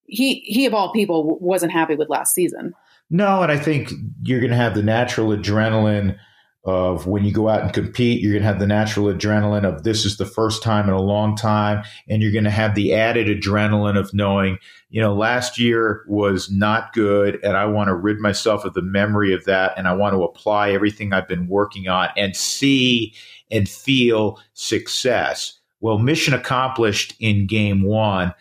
he 0.07 0.41
he 0.41 0.67
of 0.67 0.75
all 0.75 0.93
people 0.93 1.39
wasn't 1.41 1.73
happy 1.73 1.95
with 1.95 2.09
last 2.09 2.35
season. 2.35 2.75
No, 3.11 3.43
and 3.43 3.53
I 3.53 3.59
think 3.59 3.93
you're 4.23 4.41
going 4.41 4.51
to 4.51 4.57
have 4.57 4.75
the 4.75 4.83
natural 4.83 5.29
adrenaline 5.29 6.19
of 6.65 7.09
when 7.09 7.25
you 7.25 7.33
go 7.33 7.49
out 7.49 7.63
and 7.63 7.73
compete, 7.73 8.21
you're 8.21 8.33
going 8.33 8.43
to 8.43 8.49
have 8.49 8.61
the 8.61 8.67
natural 8.67 9.07
adrenaline 9.07 9.65
of 9.65 9.83
this 9.83 10.05
is 10.05 10.17
the 10.17 10.27
first 10.27 10.63
time 10.63 10.89
in 10.89 10.95
a 10.95 11.03
long 11.03 11.35
time. 11.35 11.83
And 12.09 12.23
you're 12.23 12.33
going 12.33 12.45
to 12.45 12.51
have 12.51 12.75
the 12.75 12.95
added 12.95 13.27
adrenaline 13.27 13.99
of 13.99 14.15
knowing, 14.15 14.59
you 14.89 15.01
know, 15.01 15.13
last 15.13 15.59
year 15.59 16.05
was 16.07 16.51
not 16.51 16.93
good. 16.93 17.41
And 17.43 17.57
I 17.57 17.67
want 17.67 17.89
to 17.89 17.95
rid 17.95 18.21
myself 18.21 18.65
of 18.65 18.75
the 18.75 18.83
memory 18.83 19.35
of 19.35 19.45
that. 19.45 19.73
And 19.77 19.89
I 19.89 19.93
want 19.95 20.15
to 20.15 20.23
apply 20.23 20.71
everything 20.71 21.13
I've 21.13 21.27
been 21.27 21.49
working 21.49 21.89
on 21.89 22.11
and 22.17 22.37
see 22.37 23.13
and 23.51 23.69
feel 23.69 24.41
success. 24.55 25.59
Well, 25.81 25.99
mission 25.99 26.33
accomplished 26.33 27.15
in 27.19 27.49
game 27.49 27.83
one. 27.83 28.33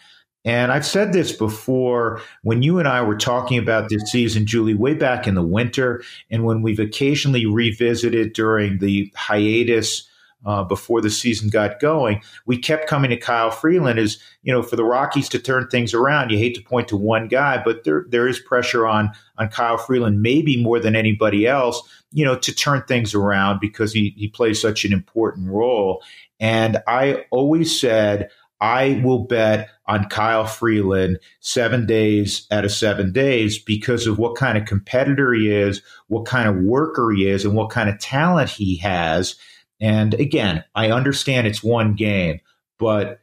And 0.44 0.72
I've 0.72 0.86
said 0.86 1.14
this 1.14 1.32
before 1.32 2.20
when 2.42 2.64
you 2.64 2.80
and 2.80 2.88
I 2.88 3.02
were 3.04 3.18
talking 3.18 3.60
about 3.60 3.90
this 3.90 4.12
season, 4.12 4.46
Julie, 4.48 4.74
way 4.74 4.96
back 4.96 5.28
in 5.28 5.36
the 5.36 5.44
winter, 5.44 6.04
and 6.32 6.46
when 6.46 6.64
we've 6.64 6.80
occasionally 6.80 7.46
revisited 7.46 8.34
during 8.34 8.80
the 8.80 9.12
hiatus 9.16 10.08
uh, 10.44 10.64
before 10.64 11.02
the 11.02 11.12
season 11.12 11.50
got 11.50 11.80
going, 11.80 12.20
we 12.48 12.58
kept 12.58 12.88
coming 12.88 13.12
to 13.12 13.18
Kyle 13.18 13.52
Freeland 13.52 14.00
as, 14.00 14.18
you 14.42 14.52
know, 14.52 14.64
for 14.64 14.76
the 14.76 14.84
Rockies 14.84 15.30
to 15.30 15.38
turn 15.40 15.68
things 15.68 15.94
around. 15.94 16.32
You 16.32 16.40
hate 16.40 16.56
to 16.56 16.64
point 16.64 16.88
to 16.88 16.98
one 16.98 17.28
guy, 17.28 17.62
but 17.64 17.84
there 17.84 18.06
there 18.10 18.28
is 18.28 18.40
pressure 18.40 18.88
on 18.88 19.12
on 19.38 19.50
Kyle 19.50 19.78
Freeland, 19.78 20.24
maybe 20.24 20.62
more 20.62 20.80
than 20.80 20.96
anybody 20.96 21.46
else, 21.46 21.88
you 22.12 22.26
know, 22.26 22.36
to 22.40 22.52
turn 22.56 22.82
things 22.88 23.14
around 23.14 23.60
because 23.60 23.94
he, 23.94 24.16
he 24.18 24.28
plays 24.28 24.60
such 24.60 24.86
an 24.86 24.94
important 24.94 25.50
role. 25.50 26.02
And 26.40 26.82
I 26.88 27.26
always 27.30 27.80
said, 27.80 28.32
I 28.62 29.02
will 29.04 29.26
bet 29.26 29.70
on 29.88 30.08
Kyle 30.08 30.46
Freeland 30.46 31.18
seven 31.40 31.88
days 31.88 32.48
out 32.52 32.64
of 32.64 32.72
seven 32.72 33.12
days 33.12 33.58
because 33.58 34.06
of 34.06 34.20
what 34.20 34.36
kind 34.36 34.58
of 34.58 34.66
competitor 34.66 35.34
he 35.34 35.52
is, 35.52 35.82
what 36.08 36.26
kind 36.26 36.48
of 36.48 36.64
worker 36.64 37.12
he 37.12 37.28
is, 37.28 37.44
and 37.44 37.56
what 37.56 37.72
kind 37.72 37.90
of 37.90 38.00
talent 38.00 38.50
he 38.50 38.78
has. 38.78 39.36
And 39.80 40.14
again, 40.14 40.64
I 40.76 40.92
understand 40.92 41.48
it's 41.48 41.64
one 41.64 41.96
game, 41.96 42.40
but 42.78 43.22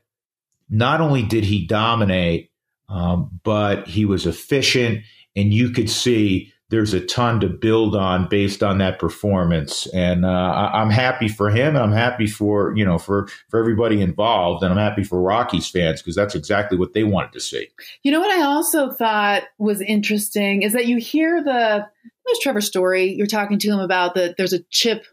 not 0.69 1.01
only 1.01 1.23
did 1.23 1.45
he 1.45 1.65
dominate, 1.65 2.51
um, 2.89 3.41
but 3.45 3.87
he 3.87 4.05
was 4.05 4.27
efficient, 4.27 5.05
and 5.37 5.55
you 5.55 5.71
could 5.71 5.89
see 5.89 6.53
there's 6.71 6.93
a 6.93 7.01
ton 7.01 7.41
to 7.41 7.49
build 7.49 7.97
on 7.97 8.29
based 8.29 8.63
on 8.63 8.79
that 8.79 8.99
performance. 8.99 9.87
And 9.89 10.25
uh, 10.25 10.29
I, 10.29 10.83
am 10.83 10.91
happy 10.91 11.29
for 11.29 11.49
him, 11.49 11.69
and 11.69 11.79
I'm 11.79 11.93
happy 11.93 12.27
for 12.27 12.77
you 12.77 12.85
know 12.85 12.99
for 12.99 13.29
for 13.49 13.59
everybody 13.59 14.01
involved, 14.01 14.63
and 14.63 14.73
I'm 14.73 14.79
happy 14.79 15.03
for 15.03 15.21
Rockies 15.21 15.69
fans 15.69 16.03
because 16.03 16.15
that's 16.15 16.35
exactly 16.35 16.77
what 16.77 16.93
they 16.93 17.05
wanted 17.05 17.33
to 17.33 17.41
see. 17.41 17.69
You 18.03 18.13
know 18.13 18.21
what 18.21 18.31
I 18.31 18.43
also 18.45 18.91
thought 18.91 19.45
was 19.59 19.81
interesting 19.81 20.63
is 20.63 20.73
that 20.75 20.87
you 20.87 20.99
hear 20.99 21.43
the 21.43 21.87
there's 22.27 22.39
Trevor 22.41 22.61
Story. 22.61 23.15
You're 23.15 23.27
talking 23.27 23.59
to 23.59 23.71
him 23.71 23.81
about 23.81 24.15
that. 24.15 24.37
There's 24.37 24.53
a 24.53 24.63
chip 24.71 25.07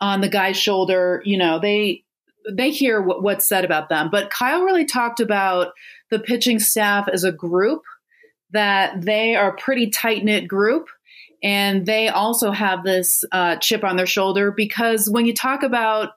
on 0.00 0.20
the 0.20 0.28
guy's 0.28 0.56
shoulder. 0.56 1.22
You 1.24 1.38
know 1.38 1.60
they 1.60 2.04
they 2.50 2.70
hear 2.70 3.00
what, 3.00 3.22
what's 3.22 3.48
said 3.48 3.64
about 3.64 3.88
them, 3.88 4.10
but 4.10 4.30
Kyle 4.30 4.62
really 4.62 4.84
talked 4.84 5.20
about 5.20 5.68
the 6.10 6.18
pitching 6.18 6.58
staff 6.58 7.06
as 7.10 7.22
a 7.22 7.30
group 7.30 7.82
that 8.52 9.00
they 9.00 9.34
are 9.34 9.50
a 9.50 9.56
pretty 9.56 9.90
tight 9.90 10.24
knit 10.24 10.48
group 10.48 10.88
and 11.42 11.84
they 11.86 12.08
also 12.08 12.52
have 12.52 12.84
this 12.84 13.24
uh, 13.32 13.56
chip 13.56 13.84
on 13.84 13.96
their 13.96 14.06
shoulder 14.06 14.52
because 14.52 15.10
when 15.10 15.26
you 15.26 15.34
talk 15.34 15.62
about 15.62 16.10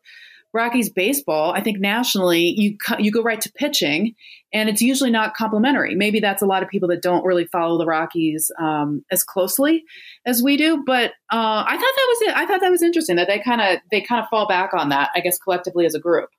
Rockies 0.53 0.89
baseball, 0.89 1.51
I 1.51 1.59
think 1.59 1.79
nationally 1.79 2.53
you 2.57 2.77
you 2.97 3.11
go 3.11 3.21
right 3.21 3.41
to 3.41 3.51
pitching, 3.51 4.15
and 4.53 4.69
it's 4.69 4.81
usually 4.81 5.11
not 5.11 5.35
complimentary. 5.35 5.95
Maybe 5.95 6.21
that's 6.21 6.41
a 6.41 6.45
lot 6.45 6.63
of 6.63 6.69
people 6.69 6.87
that 6.89 7.01
don't 7.01 7.25
really 7.25 7.45
follow 7.45 7.77
the 7.77 7.85
Rockies 7.85 8.51
um, 8.57 9.03
as 9.11 9.21
closely 9.21 9.83
as 10.25 10.41
we 10.41 10.55
do. 10.55 10.81
But 10.85 11.11
uh, 11.29 11.65
I 11.67 11.71
thought 11.71 11.79
that 11.79 12.07
was 12.07 12.21
it. 12.21 12.37
I 12.37 12.45
thought 12.45 12.61
that 12.61 12.71
was 12.71 12.81
interesting 12.81 13.17
that 13.17 13.27
they 13.27 13.39
kind 13.39 13.59
of 13.59 13.79
they 13.91 13.99
kind 13.99 14.23
of 14.23 14.29
fall 14.29 14.47
back 14.47 14.73
on 14.73 14.89
that. 14.89 15.09
I 15.13 15.19
guess 15.19 15.37
collectively 15.37 15.85
as 15.85 15.93
a 15.93 15.99
group. 15.99 16.29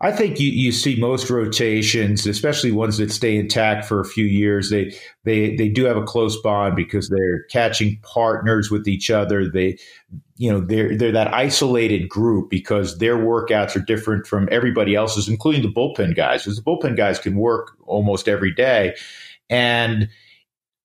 I 0.00 0.12
think 0.12 0.38
you, 0.38 0.50
you 0.50 0.72
see 0.72 0.96
most 0.96 1.30
rotations, 1.30 2.26
especially 2.26 2.70
ones 2.70 2.98
that 2.98 3.10
stay 3.10 3.36
intact 3.36 3.86
for 3.86 3.98
a 3.98 4.04
few 4.04 4.26
years. 4.26 4.68
They 4.68 4.94
they 5.24 5.56
they 5.56 5.70
do 5.70 5.84
have 5.84 5.96
a 5.96 6.02
close 6.02 6.38
bond 6.42 6.76
because 6.76 7.08
they're 7.08 7.44
catching 7.44 7.98
partners 8.02 8.70
with 8.70 8.86
each 8.86 9.10
other. 9.10 9.48
They 9.48 9.78
you 10.36 10.52
know 10.52 10.60
they're 10.60 10.94
they're 10.96 11.12
that 11.12 11.32
isolated 11.32 12.10
group 12.10 12.50
because 12.50 12.98
their 12.98 13.16
workouts 13.16 13.74
are 13.74 13.80
different 13.80 14.26
from 14.26 14.50
everybody 14.52 14.94
else's, 14.94 15.30
including 15.30 15.62
the 15.62 15.72
bullpen 15.72 16.14
guys. 16.14 16.44
Because 16.44 16.56
the 16.56 16.62
bullpen 16.62 16.94
guys 16.94 17.18
can 17.18 17.36
work 17.36 17.72
almost 17.86 18.28
every 18.28 18.52
day, 18.52 18.94
and 19.48 20.10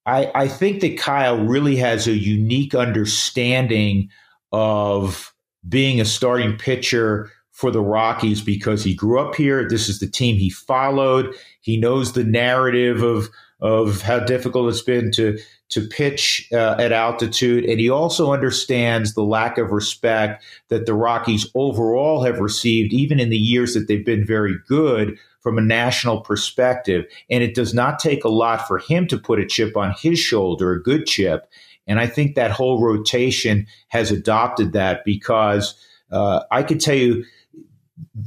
I 0.06 0.32
I 0.34 0.48
think 0.48 0.80
that 0.82 0.98
Kyle 0.98 1.38
really 1.38 1.76
has 1.76 2.08
a 2.08 2.16
unique 2.16 2.74
understanding 2.74 4.10
of 4.54 5.34
being 5.68 6.00
a 6.00 6.06
starting 6.06 6.58
pitcher 6.58 7.30
for 7.62 7.70
the 7.70 7.80
Rockies 7.80 8.42
because 8.42 8.84
he 8.84 8.96
grew 8.96 9.20
up 9.20 9.36
here. 9.36 9.70
This 9.70 9.88
is 9.88 10.00
the 10.00 10.10
team 10.10 10.36
he 10.36 10.50
followed. 10.50 11.36
He 11.62 11.78
knows 11.78 12.14
the 12.14 12.24
narrative 12.24 13.04
of 13.04 13.30
of 13.62 14.02
how 14.02 14.20
difficult 14.20 14.68
it's 14.68 14.82
been 14.82 15.12
to 15.12 15.38
to 15.70 15.88
pitch 15.88 16.50
uh, 16.52 16.76
at 16.80 16.92
altitude, 16.92 17.64
and 17.64 17.80
he 17.80 17.90
also 17.90 18.34
understands 18.34 19.14
the 19.14 19.24
lack 19.24 19.60
of 19.60 19.72
respect 19.72 20.44
that 20.70 20.88
the 20.88 20.96
Rockies 20.96 21.46
overall 21.54 22.24
have 22.24 22.40
received, 22.40 22.92
even 22.92 23.20
in 23.20 23.30
the 23.30 23.38
years 23.38 23.76
that 23.76 23.88
they've 23.88 24.06
been 24.06 24.26
very 24.26 24.56
good 24.68 25.18
from 25.40 25.60
a 25.60 25.62
national 25.62 26.22
perspective. 26.22 27.06
And 27.30 27.44
it 27.44 27.56
does 27.56 27.74
not 27.74 28.00
take 28.00 28.24
a 28.24 28.30
lot 28.30 28.68
for 28.68 28.80
him 28.80 29.08
to 29.08 29.18
put 29.18 29.40
a 29.40 29.46
chip 29.46 29.78
on 29.78 29.96
his 29.98 30.20
shoulder, 30.20 30.74
a 30.74 30.84
good 30.84 31.06
chip. 31.06 31.48
And 31.88 32.00
I 32.00 32.08
think 32.08 32.36
that 32.36 32.52
whole 32.52 32.82
rotation 32.82 33.68
has 33.90 34.12
adopted 34.12 34.74
that 34.74 35.06
because 35.06 35.76
uh, 36.12 36.42
I 36.52 36.64
could 36.64 36.82
tell 36.82 36.96
you 36.96 37.24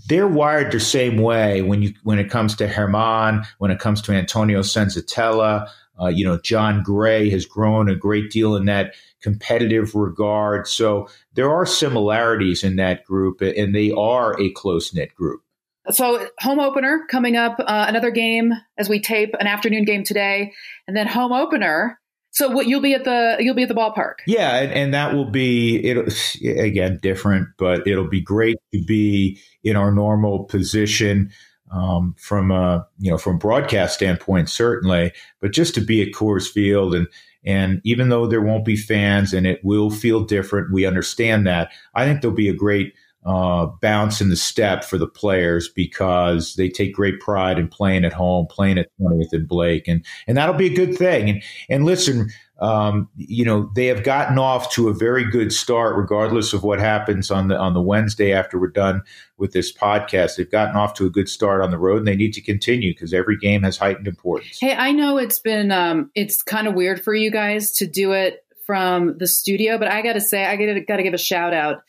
they're 0.09 0.29
wired 0.29 0.73
the 0.73 0.81
same 0.81 1.19
way 1.19 1.63
when 1.63 1.83
you 1.83 1.95
when 2.03 2.19
it 2.19 2.31
comes 2.31 2.57
to 2.57 2.69
Herman, 2.69 3.45
when 3.59 3.71
it 3.71 3.79
comes 3.79 4.03
to 4.03 4.13
Antonio 4.13 4.61
Senzatela. 4.61 5.69
Uh, 6.01 6.09
you 6.09 6.25
know, 6.25 6.41
Jon 6.41 6.83
Gray 6.83 7.31
has 7.31 7.47
grown 7.47 7.89
a 7.89 7.95
great 7.95 8.31
deal 8.31 8.57
in 8.57 8.65
that 8.65 8.95
competitive 9.23 9.95
regard. 9.95 10.67
So 10.67 11.09
there 11.35 11.51
are 11.53 11.65
similarities 11.65 12.65
in 12.65 12.77
that 12.77 13.05
group, 13.05 13.41
and 13.41 13.75
they 13.75 13.93
are 13.93 14.39
a 14.41 14.51
close 14.51 14.93
knit 14.93 15.15
group. 15.15 15.43
So 15.91 16.27
home 16.41 16.61
opener 16.61 17.05
coming 17.11 17.37
up, 17.37 17.61
uh, 17.61 17.85
another 17.89 18.11
game 18.11 18.53
as 18.79 18.89
we 18.89 19.01
tape 19.01 19.35
an 19.39 19.47
afternoon 19.47 19.85
game 19.85 20.03
today, 20.03 20.53
and 20.89 20.97
then 20.97 21.07
home 21.07 21.33
opener. 21.33 22.01
So 22.35 22.51
what, 22.51 22.67
you'll 22.67 22.81
be 22.81 22.95
at 22.95 23.05
the 23.05 23.37
you'll 23.39 23.55
be 23.55 23.63
at 23.63 23.69
the 23.69 23.77
ballpark. 23.77 24.17
Yeah, 24.27 24.57
and, 24.57 24.73
and 24.73 24.95
that 24.95 25.15
will 25.15 25.31
be 25.31 25.77
it 25.77 25.97
again 26.45 26.99
different, 27.01 27.49
but 27.59 27.87
it'll 27.87 28.09
be 28.09 28.21
great 28.21 28.59
to 28.73 28.83
be 28.83 29.41
in 29.63 29.77
our 29.77 29.93
normal 29.93 30.43
position 30.45 31.31
um, 31.71 32.17
from 32.19 32.51
a 32.51 32.87
you 32.99 33.11
know 33.11 33.19
from 33.19 33.39
broadcast 33.39 33.95
standpoint 33.95 34.51
certainly, 34.51 35.13
but 35.41 35.53
just 35.53 35.77
to 35.77 35.81
be 35.81 36.03
at 36.03 36.13
Coors 36.13 36.51
Field 36.51 36.95
and 36.95 37.07
and 37.45 37.81
even 37.85 38.09
though 38.09 38.27
there 38.27 38.43
won't 38.43 38.65
be 38.65 38.77
fans 38.77 39.33
and 39.33 39.47
it 39.47 39.61
will 39.63 39.91
feel 39.91 40.25
different, 40.25 40.73
we 40.73 40.87
understand 40.87 41.47
that. 41.47 41.71
I 41.95 42.05
think 42.05 42.21
there'll 42.21 42.37
be 42.37 42.49
a 42.49 42.55
great 42.55 42.95
uh, 43.25 43.67
bounce 43.81 44.21
in 44.21 44.29
the 44.29 44.37
step 44.37 44.85
for 44.85 44.99
the 44.99 45.07
players 45.07 45.69
because 45.69 46.57
they 46.57 46.69
take 46.69 46.93
great 46.93 47.21
pride 47.21 47.59
in 47.59 47.69
playing 47.69 48.05
at 48.05 48.13
home, 48.13 48.47
playing 48.47 48.79
at 48.79 48.89
20th 49.01 49.33
and 49.33 49.49
Blake, 49.49 49.89
and 49.89 50.05
and 50.27 50.37
that'll 50.37 50.55
be 50.55 50.67
a 50.67 50.77
good 50.77 50.97
thing. 50.97 51.31
And 51.31 51.43
and 51.71 51.85
listen, 51.87 52.31
um, 52.61 53.09
you 53.17 53.45
know 53.45 53.71
they 53.75 53.87
have 53.87 54.05
gotten 54.05 54.39
off 54.39 54.71
to 54.73 54.89
a 54.89 54.95
very 54.95 55.25
good 55.25 55.53
start, 55.53 55.97
regardless 55.97 56.53
of 56.53 56.65
what 56.65 56.79
happens 56.81 57.31
on 57.31 57.49
the 57.49 57.57
on 57.57 57.73
the 57.73 57.81
Wednesday 57.81 58.33
after 58.33 58.61
we're 58.61 58.69
done 58.69 59.03
with 59.39 59.53
this 59.53 59.73
podcast. 59.73 60.37
They've 60.37 60.51
gotten 60.51 60.77
off 60.77 60.93
to 60.95 61.07
a 61.07 61.11
good 61.11 61.29
start 61.31 61.63
on 61.63 61.71
the 61.71 61.79
road, 61.79 61.99
and 61.99 62.07
they 62.07 62.17
need 62.17 62.35
to 62.35 62.43
continue 62.43 62.93
because 62.93 63.15
every 63.15 63.39
game 63.39 63.63
has 63.63 63.79
heightened 63.79 64.07
importance. 64.07 64.59
Hey, 64.61 64.75
I 64.75 64.93
know 64.93 65.17
it's 65.17 65.39
been 65.39 65.73
um, 65.73 66.11
it's 66.15 66.43
kind 66.43 66.69
of 66.69 66.75
weird 66.75 67.03
for 67.03 67.15
you 67.15 67.31
guys 67.31 67.73
to 67.73 67.87
do 67.87 68.13
it 68.13 68.45
from 68.67 69.17
the 69.19 69.27
studio, 69.27 69.79
but 69.79 69.89
I 69.89 70.03
got 70.03 70.15
to 70.15 70.21
say, 70.21 70.45
I 70.45 70.57
got 70.57 70.97
to 70.97 71.03
give 71.03 71.15
a 71.15 71.19
shout 71.19 71.55
out 71.55 71.83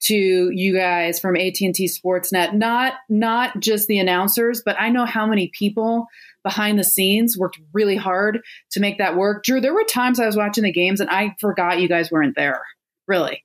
to 0.00 0.50
you 0.50 0.74
guys 0.74 1.20
from 1.20 1.36
AT&T 1.36 1.72
Sportsnet. 1.72 2.54
Not 2.54 2.94
not 3.08 3.60
just 3.60 3.86
the 3.86 3.98
announcers 3.98 4.62
but 4.64 4.76
I 4.78 4.88
know 4.88 5.04
how 5.04 5.26
many 5.26 5.50
people 5.56 6.06
behind 6.42 6.78
the 6.78 6.84
scenes 6.84 7.36
worked 7.36 7.58
really 7.72 7.96
hard 7.96 8.40
to 8.72 8.80
make 8.80 8.98
that 8.98 9.16
work. 9.16 9.44
Drew 9.44 9.60
there 9.60 9.74
were 9.74 9.84
times 9.84 10.18
I 10.18 10.26
was 10.26 10.36
watching 10.36 10.64
the 10.64 10.72
games 10.72 11.00
and 11.00 11.10
I 11.10 11.34
forgot 11.38 11.80
you 11.80 11.88
guys 11.88 12.10
weren't 12.10 12.36
there. 12.36 12.62
Really. 13.06 13.44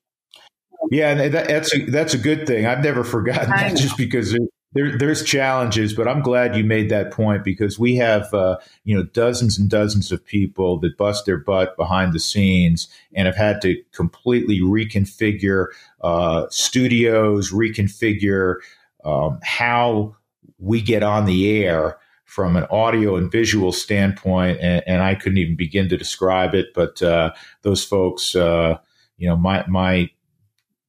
Yeah 0.91 1.13
that, 1.15 1.47
that's 1.47 1.73
a, 1.73 1.85
that's 1.85 2.13
a 2.13 2.17
good 2.17 2.45
thing. 2.47 2.65
I've 2.65 2.83
never 2.83 3.03
forgotten 3.03 3.49
that 3.49 3.75
just 3.75 3.97
because 3.97 4.37
there, 4.75 4.97
there's 4.97 5.23
challenges, 5.23 5.93
but 5.93 6.05
I'm 6.05 6.21
glad 6.21 6.55
you 6.55 6.63
made 6.65 6.89
that 6.89 7.09
point 7.09 7.45
because 7.45 7.79
we 7.79 7.95
have 7.95 8.31
uh, 8.33 8.57
you 8.83 8.95
know 8.95 9.03
dozens 9.03 9.57
and 9.57 9.69
dozens 9.69 10.11
of 10.11 10.23
people 10.23 10.77
that 10.81 10.97
bust 10.97 11.25
their 11.25 11.37
butt 11.37 11.77
behind 11.77 12.11
the 12.11 12.19
scenes 12.19 12.89
and 13.13 13.25
have 13.25 13.37
had 13.37 13.61
to 13.61 13.81
completely 13.93 14.59
reconfigure 14.59 15.67
uh, 16.01 16.45
studios, 16.49 17.51
reconfigure 17.51 18.57
um, 19.05 19.39
how 19.43 20.13
we 20.59 20.81
get 20.81 21.03
on 21.03 21.25
the 21.25 21.63
air 21.63 21.97
from 22.25 22.57
an 22.57 22.65
audio 22.69 23.15
and 23.15 23.31
visual 23.31 23.71
standpoint, 23.71 24.59
and, 24.59 24.83
and 24.85 25.01
I 25.01 25.15
couldn't 25.15 25.37
even 25.37 25.55
begin 25.55 25.87
to 25.87 25.95
describe 25.95 26.53
it. 26.53 26.73
But 26.75 27.01
uh, 27.01 27.31
those 27.61 27.85
folks, 27.85 28.35
uh, 28.35 28.77
you 29.17 29.29
know, 29.29 29.37
my 29.37 29.63
my 29.69 30.09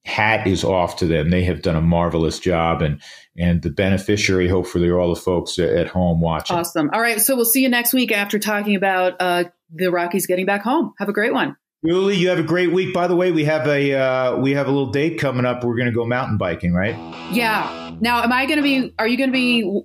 hat 0.06 0.46
is 0.46 0.64
off 0.64 0.96
to 0.96 1.06
them. 1.06 1.30
They 1.30 1.44
have 1.44 1.62
done 1.62 1.76
a 1.76 1.80
marvelous 1.80 2.38
job, 2.38 2.80
and 2.80 3.00
and 3.36 3.60
the 3.62 3.70
beneficiary, 3.70 4.48
hopefully, 4.48 4.88
are 4.88 4.98
all 4.98 5.14
the 5.14 5.20
folks 5.20 5.58
at 5.58 5.88
home 5.88 6.20
watching. 6.20 6.56
Awesome. 6.56 6.90
All 6.92 7.00
right, 7.00 7.20
so 7.20 7.36
we'll 7.36 7.44
see 7.44 7.62
you 7.62 7.68
next 7.68 7.92
week 7.92 8.12
after 8.12 8.38
talking 8.38 8.76
about 8.76 9.14
uh, 9.20 9.44
the 9.74 9.90
Rockies 9.90 10.26
getting 10.26 10.46
back 10.46 10.62
home. 10.62 10.94
Have 10.98 11.08
a 11.08 11.12
great 11.12 11.34
one. 11.34 11.56
Julie, 11.84 12.16
you 12.16 12.28
have 12.30 12.38
a 12.38 12.44
great 12.44 12.72
week. 12.72 12.94
By 12.94 13.06
the 13.06 13.16
way, 13.16 13.32
we 13.32 13.44
have 13.44 13.66
a 13.66 13.92
uh, 13.94 14.36
we 14.36 14.52
have 14.52 14.66
a 14.66 14.70
little 14.70 14.90
date 14.90 15.18
coming 15.18 15.44
up. 15.44 15.62
We're 15.62 15.76
going 15.76 15.86
to 15.86 15.92
go 15.92 16.06
mountain 16.06 16.38
biking, 16.38 16.72
right? 16.72 16.96
Yeah. 17.32 17.94
Now, 18.00 18.22
am 18.22 18.32
I 18.32 18.46
going 18.46 18.58
to 18.58 18.62
be? 18.62 18.94
Are 18.98 19.06
you 19.06 19.16
going 19.16 19.30
to 19.30 19.32
be 19.32 19.82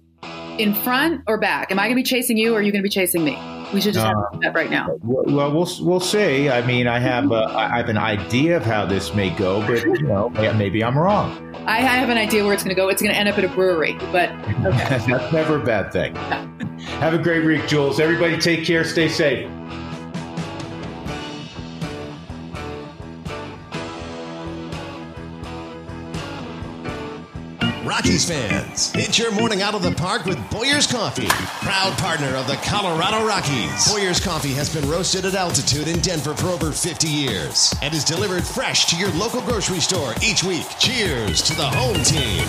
in 0.61 0.73
front 0.73 1.23
or 1.27 1.39
back? 1.39 1.71
Am 1.71 1.79
I 1.79 1.83
going 1.83 1.95
to 1.95 1.99
be 1.99 2.03
chasing 2.03 2.37
you, 2.37 2.53
or 2.53 2.59
are 2.59 2.61
you 2.61 2.71
going 2.71 2.83
to 2.83 2.87
be 2.87 2.89
chasing 2.89 3.23
me? 3.23 3.37
We 3.73 3.81
should 3.81 3.93
just 3.93 4.05
have 4.05 4.15
that 4.41 4.53
right 4.53 4.69
now. 4.69 4.87
Well, 5.01 5.51
we'll 5.51 5.69
we'll 5.81 5.99
see. 5.99 6.49
I 6.49 6.65
mean, 6.65 6.87
I 6.87 6.99
have 6.99 7.31
a, 7.31 7.45
I 7.45 7.77
have 7.77 7.89
an 7.89 7.97
idea 7.97 8.57
of 8.57 8.63
how 8.63 8.85
this 8.85 9.13
may 9.13 9.29
go, 9.29 9.65
but 9.65 9.83
you 9.83 10.01
know, 10.03 10.29
maybe 10.29 10.83
I'm 10.83 10.97
wrong. 10.97 11.55
I 11.65 11.77
have 11.77 12.09
an 12.09 12.17
idea 12.17 12.43
where 12.43 12.53
it's 12.53 12.63
going 12.63 12.75
to 12.75 12.79
go. 12.79 12.89
It's 12.89 13.01
going 13.01 13.13
to 13.13 13.17
end 13.17 13.29
up 13.29 13.37
at 13.37 13.43
a 13.43 13.49
brewery, 13.49 13.93
but 14.11 14.31
okay. 14.31 14.63
that's 14.89 15.07
never 15.31 15.61
a 15.61 15.63
bad 15.63 15.91
thing. 15.93 16.15
have 16.15 17.13
a 17.13 17.19
great 17.19 17.45
week, 17.45 17.67
Jules. 17.67 17.99
Everybody, 17.99 18.37
take 18.37 18.65
care. 18.65 18.83
Stay 18.83 19.07
safe. 19.07 19.49
Rockies 27.91 28.25
fans. 28.25 28.93
It's 28.95 29.19
your 29.19 29.33
morning 29.33 29.61
out 29.61 29.75
of 29.75 29.83
the 29.83 29.91
park 29.91 30.23
with 30.23 30.39
Boyer's 30.49 30.87
Coffee, 30.87 31.27
proud 31.27 31.91
partner 31.97 32.37
of 32.37 32.47
the 32.47 32.55
Colorado 32.63 33.27
Rockies. 33.27 33.91
Boyer's 33.91 34.17
Coffee 34.17 34.53
has 34.53 34.73
been 34.73 34.89
roasted 34.89 35.25
at 35.25 35.35
altitude 35.35 35.89
in 35.89 35.99
Denver 35.99 36.33
for 36.33 36.47
over 36.47 36.71
50 36.71 37.09
years 37.09 37.75
and 37.81 37.93
is 37.93 38.05
delivered 38.05 38.47
fresh 38.47 38.85
to 38.85 38.95
your 38.95 39.11
local 39.15 39.41
grocery 39.41 39.81
store 39.81 40.13
each 40.23 40.41
week. 40.41 40.65
Cheers 40.79 41.41
to 41.41 41.53
the 41.53 41.65
home 41.65 42.01
team. 42.05 42.47